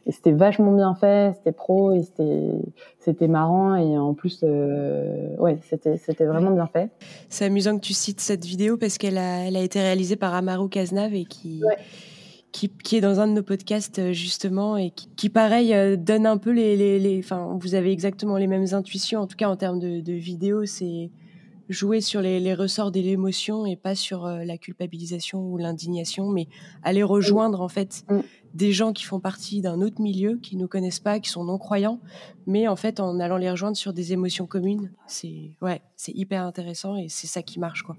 Et 0.08 0.14
c'était 0.14 0.32
vachement 0.32 0.72
bien 0.72 0.96
fait, 0.96 1.34
c'était 1.38 1.52
pro 1.52 1.92
et 1.92 2.02
c'était 2.02 2.52
c'était 3.00 3.28
marrant 3.28 3.76
et 3.76 3.98
en 3.98 4.14
plus 4.14 4.40
euh, 4.44 5.36
ouais 5.38 5.60
c'était 5.70 5.98
c'était 5.98 6.26
vraiment 6.26 6.52
bien 6.52 6.68
fait. 6.68 6.90
C'est 7.28 7.44
amusant 7.44 7.76
que 7.76 7.82
tu 7.84 7.94
cites 7.94 8.22
cette 8.22 8.46
vidéo 8.46 8.78
parce 8.78 8.98
qu'elle 8.98 9.18
a 9.18 9.46
elle 9.46 9.58
a 9.58 9.62
été 9.62 9.82
réalisée 9.82 10.16
par 10.16 10.34
Amaru 10.34 10.70
Kaznav 10.70 11.14
et 11.14 11.26
qui 11.26 11.62
qui, 12.54 12.70
qui, 12.70 12.96
est 12.96 13.02
dans 13.02 13.20
un 13.20 13.28
de 13.28 13.34
nos 13.34 13.44
podcasts 13.44 14.00
euh, 14.00 14.14
justement 14.14 14.78
et 14.78 14.90
qui, 14.90 15.10
qui 15.16 15.30
pareil 15.30 15.74
euh, 15.74 15.98
donne 15.98 16.26
un 16.26 16.38
peu 16.38 16.52
les, 16.52 16.78
les, 16.78 16.98
les, 16.98 17.20
enfin 17.20 17.56
vous 17.60 17.76
avez 17.76 17.92
exactement 17.92 18.38
les 18.38 18.48
mêmes 18.48 18.74
intuitions. 18.74 19.20
En 19.20 19.28
tout 19.28 19.36
cas 19.36 19.50
en 19.50 19.58
termes 19.58 19.80
de, 19.80 20.00
de 20.00 20.14
vidéo 20.14 20.66
c'est 20.66 21.12
jouer 21.68 22.00
sur 22.00 22.22
les, 22.22 22.40
les 22.40 22.54
ressorts 22.54 22.94
de 22.94 23.02
l'émotion 23.02 23.66
et 23.66 23.76
pas 23.76 23.94
sur 23.94 24.26
la 24.26 24.58
culpabilisation 24.58 25.42
ou 25.42 25.58
l'indignation 25.58 26.30
mais 26.32 26.48
aller 26.82 27.04
rejoindre 27.04 27.60
en 27.60 27.68
fait 27.68 28.06
mm 28.10 28.22
des 28.58 28.72
gens 28.72 28.92
qui 28.92 29.04
font 29.04 29.20
partie 29.20 29.62
d'un 29.62 29.82
autre 29.82 30.02
milieu, 30.02 30.38
qui 30.38 30.56
ne 30.56 30.62
nous 30.62 30.68
connaissent 30.68 31.00
pas, 31.00 31.20
qui 31.20 31.30
sont 31.30 31.44
non-croyants, 31.44 32.00
mais 32.48 32.68
en 32.68 32.76
fait, 32.76 33.00
en 33.00 33.20
allant 33.20 33.38
les 33.38 33.52
rejoindre 33.52 33.78
sur 33.78 33.94
des 33.94 34.14
émotions 34.14 34.48
communes, 34.48 34.90
c'est 35.06 35.52
ouais, 35.62 35.82
hyper 36.08 36.42
intéressant 36.42 36.96
et 36.96 37.08
c'est 37.08 37.28
ça 37.28 37.44
qui 37.44 37.60
marche, 37.60 37.84
quoi. 37.84 37.96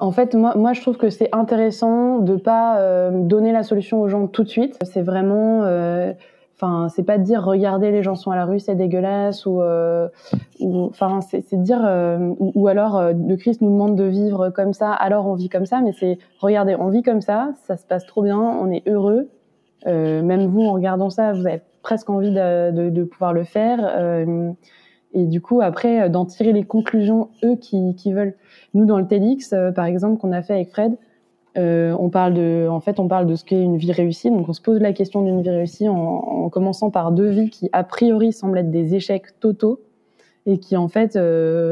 En 0.00 0.12
fait, 0.12 0.34
moi, 0.34 0.72
je 0.74 0.80
trouve 0.80 0.96
que 0.96 1.10
c'est 1.10 1.28
intéressant 1.32 2.20
de 2.20 2.36
pas 2.36 2.78
euh, 2.78 3.10
donner 3.10 3.50
la 3.50 3.64
solution 3.64 4.00
aux 4.00 4.08
gens 4.08 4.28
tout 4.28 4.44
de 4.44 4.48
suite. 4.48 4.78
C'est 4.84 5.02
vraiment, 5.02 5.64
euh, 5.64 6.12
enfin, 6.54 6.88
c'est 6.88 7.02
pas 7.02 7.18
de 7.18 7.24
dire 7.24 7.42
regardez 7.42 7.90
les 7.90 8.04
gens 8.04 8.14
sont 8.14 8.30
à 8.30 8.36
la 8.36 8.44
rue, 8.44 8.60
c'est 8.60 8.76
dégueulasse 8.76 9.44
ou, 9.44 9.60
euh, 9.60 10.08
enfin, 10.60 11.18
c'est 11.20 11.60
dire 11.60 11.80
ou, 12.38 12.68
alors 12.68 13.02
le 13.12 13.34
Christ 13.34 13.60
nous 13.60 13.72
demande 13.72 13.96
de 13.96 14.04
vivre 14.04 14.50
comme 14.50 14.72
ça, 14.72 14.92
alors 14.92 15.26
on 15.26 15.34
vit 15.34 15.48
comme 15.48 15.66
ça, 15.66 15.80
mais 15.80 15.92
c'est 15.92 16.18
regardez, 16.38 16.76
on 16.78 16.90
vit 16.90 17.02
comme 17.02 17.20
ça, 17.20 17.50
ça 17.66 17.76
se 17.76 17.84
passe 17.84 18.06
trop 18.06 18.22
bien, 18.22 18.38
on 18.38 18.70
est 18.70 18.86
heureux, 18.86 19.28
même 19.86 20.46
vous, 20.46 20.62
en 20.62 20.72
regardant 20.72 21.10
ça, 21.10 21.32
vous 21.32 21.46
avez 21.46 21.60
presque 21.82 22.10
envie 22.10 22.32
de, 22.32 23.04
pouvoir 23.04 23.32
le 23.32 23.44
faire. 23.44 23.78
Euh, 23.82 24.52
et 25.14 25.26
du 25.26 25.40
coup, 25.40 25.60
après, 25.60 26.02
euh, 26.02 26.08
d'en 26.08 26.24
tirer 26.24 26.52
les 26.52 26.64
conclusions, 26.64 27.30
eux, 27.44 27.56
qui, 27.56 28.12
veulent. 28.12 28.34
Nous, 28.74 28.84
dans 28.84 28.98
le 28.98 29.06
TEDx, 29.06 29.52
euh, 29.52 29.72
par 29.72 29.86
exemple, 29.86 30.20
qu'on 30.20 30.32
a 30.32 30.42
fait 30.42 30.54
avec 30.54 30.70
Fred, 30.70 30.96
euh, 31.56 31.96
on 31.98 32.10
parle 32.10 32.34
de, 32.34 32.68
en 32.68 32.80
fait, 32.80 33.00
on 33.00 33.08
parle 33.08 33.26
de 33.26 33.34
ce 33.34 33.44
qu'est 33.44 33.62
une 33.62 33.78
vie 33.78 33.92
réussie. 33.92 34.30
Donc, 34.30 34.48
on 34.48 34.52
se 34.52 34.60
pose 34.60 34.80
la 34.80 34.92
question 34.92 35.22
d'une 35.22 35.40
vie 35.42 35.50
réussie 35.50 35.88
en, 35.88 35.96
en, 35.96 36.48
commençant 36.50 36.90
par 36.90 37.10
deux 37.10 37.28
vies 37.28 37.50
qui, 37.50 37.68
a 37.72 37.84
priori, 37.84 38.32
semblent 38.32 38.58
être 38.58 38.70
des 38.70 38.94
échecs 38.94 39.40
totaux. 39.40 39.80
Et 40.46 40.58
qui, 40.58 40.78
en 40.78 40.88
fait, 40.88 41.18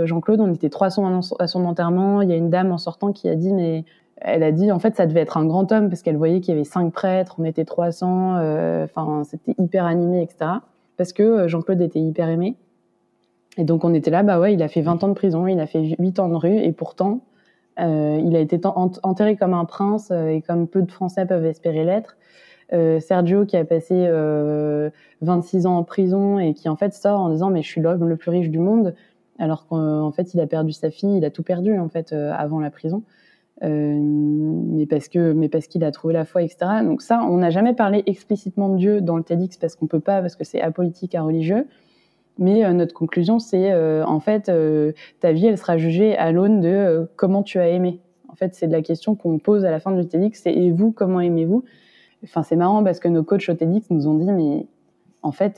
Jean-Claude, 0.04 0.38
on 0.40 0.52
était 0.52 0.68
300 0.68 1.20
à 1.38 1.46
son 1.46 1.64
enterrement. 1.64 2.20
Il 2.20 2.28
y 2.28 2.32
a 2.34 2.36
une 2.36 2.50
dame 2.50 2.72
en 2.72 2.78
sortant 2.78 3.10
qui 3.10 3.26
a 3.26 3.34
dit, 3.34 3.54
mais 3.54 3.86
elle 4.20 4.42
a 4.42 4.52
dit 4.52 4.72
en 4.72 4.78
fait 4.78 4.96
ça 4.96 5.06
devait 5.06 5.20
être 5.20 5.36
un 5.36 5.44
grand 5.44 5.70
homme 5.72 5.88
parce 5.88 6.02
qu'elle 6.02 6.16
voyait 6.16 6.40
qu'il 6.40 6.54
y 6.54 6.56
avait 6.56 6.64
cinq 6.64 6.92
prêtres, 6.92 7.36
on 7.38 7.44
était 7.44 7.64
300, 7.64 8.36
euh, 8.36 8.84
enfin 8.84 9.22
c'était 9.24 9.54
hyper 9.58 9.84
animé, 9.84 10.22
etc. 10.22 10.50
Parce 10.96 11.12
que 11.12 11.22
euh, 11.22 11.48
Jean-Claude 11.48 11.80
était 11.82 12.00
hyper 12.00 12.28
aimé. 12.28 12.56
Et 13.58 13.64
donc 13.64 13.84
on 13.84 13.94
était 13.94 14.10
là, 14.10 14.22
bah 14.22 14.38
ouais, 14.38 14.54
il 14.54 14.62
a 14.62 14.68
fait 14.68 14.82
20 14.82 15.04
ans 15.04 15.08
de 15.08 15.14
prison, 15.14 15.46
il 15.46 15.60
a 15.60 15.66
fait 15.66 15.96
8 15.98 16.18
ans 16.18 16.28
de 16.28 16.34
rue, 16.34 16.58
et 16.58 16.72
pourtant 16.72 17.20
euh, 17.78 18.20
il 18.24 18.34
a 18.36 18.40
été 18.40 18.58
enterré 18.64 19.36
comme 19.36 19.54
un 19.54 19.64
prince 19.66 20.10
et 20.10 20.42
comme 20.46 20.66
peu 20.66 20.82
de 20.82 20.90
Français 20.90 21.26
peuvent 21.26 21.44
espérer 21.44 21.84
l'être. 21.84 22.16
Sergio 23.00 23.46
qui 23.46 23.56
a 23.56 23.64
passé 23.64 24.10
26 25.20 25.66
ans 25.66 25.76
en 25.76 25.84
prison 25.84 26.40
et 26.40 26.52
qui 26.52 26.68
en 26.68 26.74
fait 26.74 26.92
sort 26.92 27.20
en 27.20 27.30
disant 27.30 27.48
mais 27.48 27.62
je 27.62 27.68
suis 27.68 27.80
l'homme 27.80 28.08
le 28.08 28.16
plus 28.16 28.30
riche 28.30 28.48
du 28.48 28.58
monde 28.58 28.92
alors 29.38 29.68
qu'en 29.68 30.10
fait 30.10 30.34
il 30.34 30.40
a 30.40 30.48
perdu 30.48 30.72
sa 30.72 30.90
fille, 30.90 31.18
il 31.18 31.24
a 31.24 31.30
tout 31.30 31.44
perdu 31.44 31.78
en 31.78 31.88
fait 31.88 32.12
avant 32.12 32.58
la 32.58 32.70
prison. 32.70 33.04
Euh, 33.62 33.98
mais 34.00 34.86
parce 34.86 35.08
que, 35.08 35.32
mais 35.32 35.48
parce 35.48 35.66
qu'il 35.66 35.82
a 35.84 35.90
trouvé 35.90 36.12
la 36.12 36.24
foi, 36.24 36.42
etc. 36.42 36.58
Donc 36.84 37.00
ça, 37.00 37.22
on 37.24 37.38
n'a 37.38 37.50
jamais 37.50 37.72
parlé 37.72 38.02
explicitement 38.06 38.68
de 38.68 38.76
Dieu 38.76 39.00
dans 39.00 39.16
le 39.16 39.22
TEDx 39.22 39.56
parce 39.56 39.76
qu'on 39.76 39.86
peut 39.86 40.00
pas, 40.00 40.20
parce 40.20 40.36
que 40.36 40.44
c'est 40.44 40.60
apolitique, 40.60 41.14
à 41.14 41.22
religieux. 41.22 41.66
Mais 42.38 42.64
euh, 42.64 42.72
notre 42.72 42.92
conclusion, 42.92 43.38
c'est 43.38 43.72
euh, 43.72 44.04
en 44.04 44.20
fait, 44.20 44.50
ta 45.20 45.32
vie, 45.32 45.46
elle 45.46 45.58
sera 45.58 45.78
jugée 45.78 46.16
à 46.16 46.32
l'aune 46.32 46.60
de 46.60 47.08
comment 47.16 47.42
tu 47.42 47.58
as 47.58 47.68
aimé. 47.68 48.00
En 48.28 48.34
fait, 48.34 48.54
c'est 48.54 48.66
de 48.66 48.72
la 48.72 48.82
question 48.82 49.14
qu'on 49.14 49.38
pose 49.38 49.64
à 49.64 49.70
la 49.70 49.80
fin 49.80 49.92
du 49.92 50.06
TEDx, 50.06 50.40
c'est 50.42 50.52
et 50.52 50.70
vous, 50.70 50.92
comment 50.92 51.20
aimez-vous? 51.20 51.64
Enfin, 52.24 52.42
c'est 52.42 52.56
marrant 52.56 52.84
parce 52.84 53.00
que 53.00 53.08
nos 53.08 53.22
coachs 53.22 53.48
au 53.48 53.54
TEDx 53.54 53.88
nous 53.90 54.08
ont 54.08 54.14
dit, 54.14 54.30
mais 54.30 54.66
en 55.22 55.32
fait, 55.32 55.54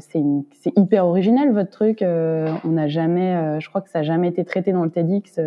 c'est 0.00 0.72
hyper 0.76 1.06
original 1.06 1.52
votre 1.52 1.70
truc. 1.70 2.02
on 2.02 2.68
n'a 2.68 2.88
jamais, 2.88 3.58
je 3.58 3.68
crois 3.70 3.80
que 3.80 3.88
ça 3.88 4.00
n'a 4.00 4.02
jamais 4.02 4.28
été 4.28 4.44
traité 4.44 4.72
dans 4.72 4.84
le 4.84 4.90
TEDx. 4.90 5.40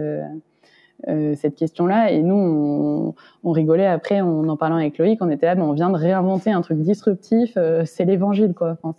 Euh, 1.10 1.36
cette 1.36 1.56
question-là. 1.56 2.12
Et 2.12 2.22
nous, 2.22 2.36
on, 2.36 3.14
on, 3.44 3.52
rigolait 3.52 3.88
après, 3.88 4.22
en 4.22 4.48
en 4.48 4.56
parlant 4.56 4.78
avec 4.78 4.98
Loïc, 4.98 5.22
on 5.22 5.30
était 5.30 5.46
là, 5.48 5.56
mais 5.56 5.62
on 5.62 5.74
vient 5.74 5.90
de 5.90 5.98
réinventer 5.98 6.52
un 6.52 6.62
truc 6.62 6.80
disruptif. 6.80 7.54
Euh, 7.58 7.84
c'est 7.86 8.06
l'évangile, 8.06 8.54
quoi. 8.54 8.78
Enfin, 8.82 8.96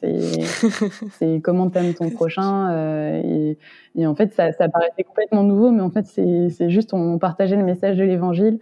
c'est 1.18 1.40
comment 1.42 1.70
t'aimes 1.70 1.94
ton 1.94 2.10
prochain. 2.10 2.70
Euh, 2.72 3.22
et, 3.24 3.58
et, 3.96 4.06
en 4.06 4.14
fait, 4.14 4.34
ça, 4.34 4.52
ça, 4.52 4.68
paraissait 4.68 5.02
complètement 5.02 5.44
nouveau, 5.44 5.70
mais 5.70 5.80
en 5.80 5.90
fait, 5.90 6.04
c'est 6.04 6.68
juste 6.68 6.92
on 6.92 7.18
partageait 7.18 7.56
le 7.56 7.64
message 7.64 7.96
de 7.96 8.04
l'évangile. 8.04 8.58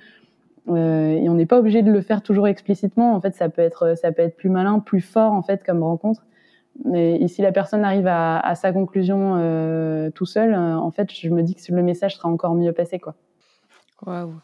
et 0.68 1.28
on 1.28 1.34
n'est 1.34 1.46
pas 1.46 1.58
obligé 1.58 1.82
de 1.82 1.90
le 1.90 2.00
faire 2.00 2.22
toujours 2.22 2.46
explicitement. 2.46 3.12
En 3.14 3.20
fait, 3.20 3.34
ça 3.34 3.48
peut 3.48 3.62
être 3.62 3.96
ça 3.96 4.12
peut 4.12 4.22
être 4.22 4.36
plus 4.36 4.50
malin, 4.50 4.78
plus 4.78 5.00
fort 5.00 5.32
en 5.32 5.42
fait 5.42 5.64
comme 5.64 5.82
rencontre. 5.82 6.24
Mais 6.84 7.26
si 7.28 7.42
la 7.42 7.52
personne 7.52 7.84
arrive 7.84 8.06
à, 8.06 8.38
à 8.38 8.54
sa 8.54 8.72
conclusion 8.72 10.10
tout 10.14 10.26
seul, 10.26 10.54
en 10.54 10.90
fait, 10.92 11.12
je 11.12 11.28
me 11.28 11.42
dis 11.42 11.56
que 11.56 11.72
le 11.72 11.82
message 11.82 12.16
sera 12.16 12.28
encore 12.28 12.54
mieux 12.54 12.72
passé, 12.72 13.00
quoi. 13.00 13.14
Waouh. 14.06 14.40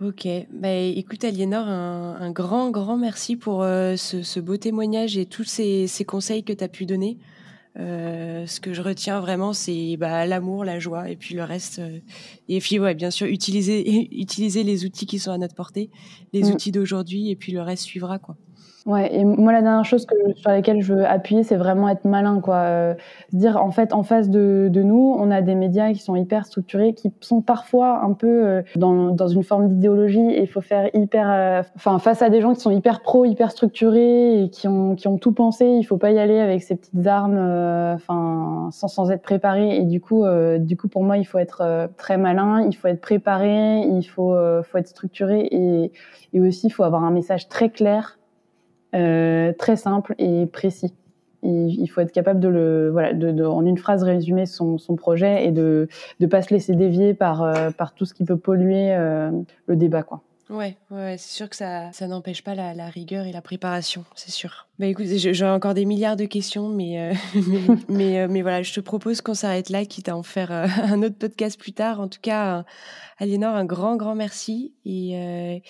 Ok, 0.00 0.26
bah, 0.50 0.74
écoute 0.74 1.22
Aliénor, 1.22 1.68
un, 1.68 2.30
grand, 2.32 2.70
grand 2.70 2.96
merci 2.96 3.36
pour 3.36 3.62
euh, 3.62 3.94
ce, 3.96 4.40
beau 4.40 4.56
témoignage 4.56 5.16
et 5.16 5.26
tous 5.26 5.44
ces, 5.44 5.86
conseils 6.04 6.42
que 6.42 6.52
tu 6.52 6.64
as 6.64 6.68
pu 6.68 6.86
donner. 6.86 7.18
Euh, 7.78 8.44
ce 8.46 8.60
que 8.60 8.74
je 8.74 8.82
retiens 8.82 9.20
vraiment, 9.20 9.52
c'est 9.52 9.96
bah, 9.96 10.26
l'amour, 10.26 10.64
la 10.64 10.80
joie 10.80 11.08
et 11.08 11.14
puis 11.16 11.36
le 11.36 11.44
reste. 11.44 11.78
Euh, 11.78 12.00
et 12.48 12.58
puis, 12.58 12.80
ouais, 12.80 12.94
bien 12.94 13.10
sûr, 13.10 13.28
utiliser, 13.28 14.08
utiliser 14.20 14.64
les 14.64 14.84
outils 14.84 15.06
qui 15.06 15.20
sont 15.20 15.30
à 15.30 15.38
notre 15.38 15.54
portée, 15.54 15.88
les 16.32 16.42
mm. 16.42 16.52
outils 16.52 16.72
d'aujourd'hui 16.72 17.30
et 17.30 17.36
puis 17.36 17.52
le 17.52 17.62
reste 17.62 17.84
suivra. 17.84 18.18
quoi. 18.18 18.36
Ouais, 18.84 19.14
et 19.14 19.24
moi 19.24 19.52
la 19.52 19.62
dernière 19.62 19.84
chose 19.84 20.06
que, 20.06 20.14
sur 20.34 20.50
laquelle 20.50 20.80
je 20.80 20.92
veux 20.94 21.06
appuyer, 21.06 21.44
c'est 21.44 21.56
vraiment 21.56 21.88
être 21.88 22.04
malin, 22.04 22.40
quoi. 22.40 22.56
Euh, 22.56 22.94
dire 23.32 23.56
en 23.62 23.70
fait, 23.70 23.92
en 23.92 24.02
face 24.02 24.28
de, 24.28 24.68
de, 24.72 24.82
nous, 24.82 25.14
on 25.16 25.30
a 25.30 25.40
des 25.40 25.54
médias 25.54 25.92
qui 25.92 26.00
sont 26.00 26.16
hyper 26.16 26.46
structurés, 26.46 26.92
qui 26.92 27.12
sont 27.20 27.42
parfois 27.42 28.02
un 28.02 28.12
peu 28.12 28.26
euh, 28.26 28.62
dans, 28.74 29.10
dans 29.10 29.28
une 29.28 29.44
forme 29.44 29.68
d'idéologie, 29.68 30.18
et 30.32 30.42
il 30.42 30.48
faut 30.48 30.60
faire 30.60 30.90
hyper, 30.94 31.30
euh, 31.30 31.62
enfin 31.76 32.00
face 32.00 32.22
à 32.22 32.28
des 32.28 32.40
gens 32.40 32.54
qui 32.54 32.60
sont 32.60 32.72
hyper 32.72 33.02
pro, 33.02 33.24
hyper 33.24 33.52
structurés 33.52 34.42
et 34.42 34.50
qui 34.50 34.66
ont 34.66 34.96
qui 34.96 35.06
ont 35.06 35.16
tout 35.16 35.32
pensé, 35.32 35.64
il 35.64 35.84
faut 35.84 35.98
pas 35.98 36.10
y 36.10 36.18
aller 36.18 36.40
avec 36.40 36.62
ces 36.62 36.74
petites 36.74 37.06
armes, 37.06 37.38
enfin 37.94 38.68
sans 38.72 38.88
sans 38.88 39.12
être 39.12 39.22
préparé. 39.22 39.76
Et 39.76 39.84
du 39.84 40.00
coup, 40.00 40.24
du 40.58 40.76
coup 40.76 40.88
pour 40.88 41.04
moi, 41.04 41.18
il 41.18 41.24
faut 41.24 41.38
être 41.38 41.88
très 41.98 42.16
malin, 42.16 42.66
il 42.66 42.74
faut 42.74 42.88
être 42.88 43.00
préparé, 43.00 43.78
il 43.82 44.02
faut 44.02 44.34
faut 44.64 44.78
être 44.78 44.88
structuré 44.88 45.46
et 45.52 45.92
et 46.32 46.40
aussi 46.40 46.66
il 46.66 46.70
faut 46.70 46.82
avoir 46.84 47.04
un 47.04 47.10
message 47.12 47.48
très 47.48 47.68
clair 47.70 48.18
euh, 48.94 49.52
très 49.52 49.76
simple 49.76 50.14
et 50.18 50.46
précis. 50.46 50.94
il 51.42 51.86
faut 51.88 52.00
être 52.00 52.12
capable 52.12 52.40
de 52.40 52.48
le, 52.48 52.90
voilà, 52.90 53.14
de, 53.14 53.30
de, 53.30 53.44
en 53.44 53.64
une 53.64 53.78
phrase 53.78 54.02
résumer 54.02 54.46
son, 54.46 54.78
son 54.78 54.96
projet 54.96 55.46
et 55.46 55.50
de 55.50 55.88
ne 56.20 56.26
pas 56.26 56.42
se 56.42 56.52
laisser 56.52 56.74
dévier 56.74 57.14
par, 57.14 57.42
euh, 57.42 57.70
par 57.70 57.94
tout 57.94 58.04
ce 58.04 58.14
qui 58.14 58.24
peut 58.24 58.36
polluer 58.36 58.94
euh, 58.94 59.30
le 59.66 59.76
débat, 59.76 60.02
quoi. 60.02 60.22
Ouais, 60.52 60.76
ouais 60.90 61.16
c'est 61.18 61.34
sûr 61.34 61.48
que 61.48 61.56
ça, 61.56 61.90
ça 61.92 62.06
n'empêche 62.06 62.44
pas 62.44 62.54
la, 62.54 62.74
la, 62.74 62.86
rigueur 62.86 63.26
et 63.26 63.32
la 63.32 63.42
préparation, 63.42 64.04
c'est 64.14 64.30
sûr. 64.30 64.68
Bah 64.78 64.86
écoute, 64.86 65.06
j'aurais 65.06 65.50
encore 65.50 65.74
des 65.74 65.84
milliards 65.84 66.16
de 66.16 66.26
questions, 66.26 66.68
mais, 66.68 67.14
mais, 67.34 67.76
mais, 67.88 68.28
mais, 68.28 68.42
voilà, 68.42 68.62
je 68.62 68.72
te 68.72 68.80
propose 68.80 69.22
qu'on 69.22 69.34
s'arrête 69.34 69.70
là, 69.70 69.84
quitte 69.84 70.08
à 70.08 70.16
en 70.16 70.22
faire 70.22 70.52
un 70.52 71.02
autre 71.02 71.16
podcast 71.18 71.58
plus 71.58 71.72
tard. 71.72 72.00
En 72.00 72.08
tout 72.08 72.20
cas, 72.20 72.64
Aliénor, 73.18 73.54
un 73.54 73.64
grand, 73.64 73.96
grand 73.96 74.14
merci 74.14 74.74
et, 74.84 75.62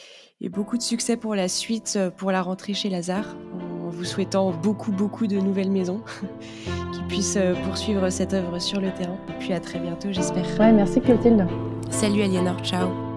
et 0.43 0.49
beaucoup 0.49 0.77
de 0.77 0.83
succès 0.83 1.17
pour 1.17 1.37
la 1.37 1.49
suite, 1.49 1.95
euh, 1.97 2.11
pour 2.11 2.33
la 2.33 2.43
rentrée 2.43 2.75
chez 2.75 2.91
Lazare, 2.91 3.37
en 3.81 3.91
vous 3.91 4.05
souhaitant 4.05 4.51
beaucoup, 4.51 4.91
beaucoup 4.91 5.29
de 5.29 5.37
nouvelles 5.37 5.71
maisons 5.71 6.03
qui 6.93 7.03
puissent 7.09 7.39
euh, 7.41 7.55
poursuivre 7.65 8.11
cette 8.11 8.35
œuvre 8.35 8.59
sur 8.59 8.81
le 8.81 8.93
terrain. 8.93 9.17
Et 9.29 9.39
puis 9.39 9.53
à 9.53 9.61
très 9.61 9.79
bientôt, 9.79 10.09
j'espère. 10.11 10.45
Ouais, 10.59 10.73
merci 10.73 11.01
Clotilde. 11.01 11.47
Salut 11.91 12.23
Aliénor, 12.23 12.61
ciao. 12.65 13.12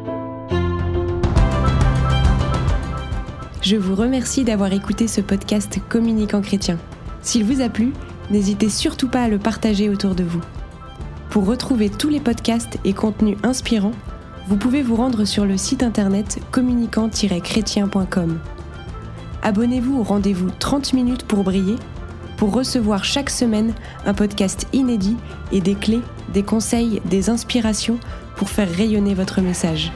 Je 3.65 3.77
vous 3.77 3.95
remercie 3.95 4.43
d'avoir 4.43 4.71
écouté 4.73 5.07
ce 5.07 5.21
podcast 5.21 5.79
Communicant 5.89 6.41
chrétien. 6.41 6.77
S'il 7.23 7.43
vous 7.43 7.61
a 7.61 7.69
plu, 7.69 7.93
n'hésitez 8.29 8.69
surtout 8.69 9.07
pas 9.07 9.23
à 9.23 9.27
le 9.27 9.39
partager 9.39 9.89
autour 9.89 10.13
de 10.13 10.23
vous. 10.23 10.41
Pour 11.31 11.47
retrouver 11.47 11.89
tous 11.89 12.09
les 12.09 12.19
podcasts 12.19 12.77
et 12.85 12.93
contenus 12.93 13.39
inspirants, 13.41 13.95
vous 14.47 14.57
pouvez 14.57 14.83
vous 14.83 14.95
rendre 14.95 15.25
sur 15.25 15.45
le 15.45 15.57
site 15.57 15.81
internet 15.81 16.37
communicant-chrétien.com. 16.51 18.39
Abonnez-vous 19.41 19.97
au 19.97 20.03
rendez-vous 20.03 20.51
30 20.59 20.93
minutes 20.93 21.23
pour 21.23 21.43
briller 21.43 21.77
pour 22.37 22.53
recevoir 22.53 23.03
chaque 23.03 23.31
semaine 23.31 23.73
un 24.05 24.13
podcast 24.13 24.67
inédit 24.73 25.17
et 25.51 25.61
des 25.61 25.73
clés, 25.73 26.03
des 26.31 26.43
conseils, 26.43 27.01
des 27.05 27.31
inspirations 27.31 27.97
pour 28.35 28.51
faire 28.51 28.69
rayonner 28.69 29.15
votre 29.15 29.41
message. 29.41 29.91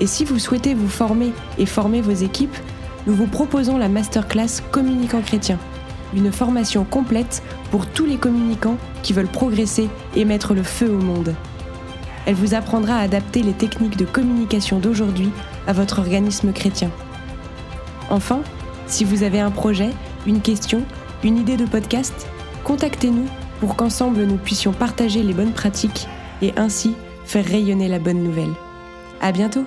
Et 0.00 0.06
si 0.06 0.24
vous 0.24 0.38
souhaitez 0.38 0.74
vous 0.74 0.88
former 0.88 1.32
et 1.58 1.66
former 1.66 2.00
vos 2.00 2.12
équipes, 2.12 2.56
nous 3.06 3.14
vous 3.14 3.26
proposons 3.26 3.78
la 3.78 3.88
masterclass 3.88 4.62
Communicant 4.70 5.22
chrétien, 5.22 5.58
une 6.14 6.32
formation 6.32 6.84
complète 6.84 7.42
pour 7.70 7.86
tous 7.86 8.06
les 8.06 8.16
communicants 8.16 8.76
qui 9.02 9.12
veulent 9.12 9.26
progresser 9.26 9.88
et 10.14 10.24
mettre 10.24 10.54
le 10.54 10.62
feu 10.62 10.90
au 10.90 11.00
monde. 11.00 11.34
Elle 12.26 12.34
vous 12.34 12.54
apprendra 12.54 12.96
à 12.96 13.02
adapter 13.02 13.42
les 13.42 13.52
techniques 13.52 13.96
de 13.96 14.04
communication 14.04 14.78
d'aujourd'hui 14.78 15.30
à 15.66 15.72
votre 15.72 15.98
organisme 15.98 16.52
chrétien. 16.52 16.90
Enfin, 18.10 18.40
si 18.86 19.04
vous 19.04 19.22
avez 19.22 19.40
un 19.40 19.50
projet, 19.50 19.90
une 20.26 20.40
question, 20.40 20.82
une 21.24 21.38
idée 21.38 21.56
de 21.56 21.66
podcast, 21.66 22.26
contactez-nous 22.64 23.26
pour 23.60 23.76
qu'ensemble 23.76 24.24
nous 24.24 24.36
puissions 24.36 24.72
partager 24.72 25.22
les 25.22 25.34
bonnes 25.34 25.52
pratiques 25.52 26.06
et 26.42 26.52
ainsi 26.56 26.94
faire 27.24 27.44
rayonner 27.44 27.88
la 27.88 27.98
bonne 27.98 28.22
nouvelle. 28.22 28.52
À 29.20 29.32
bientôt! 29.32 29.64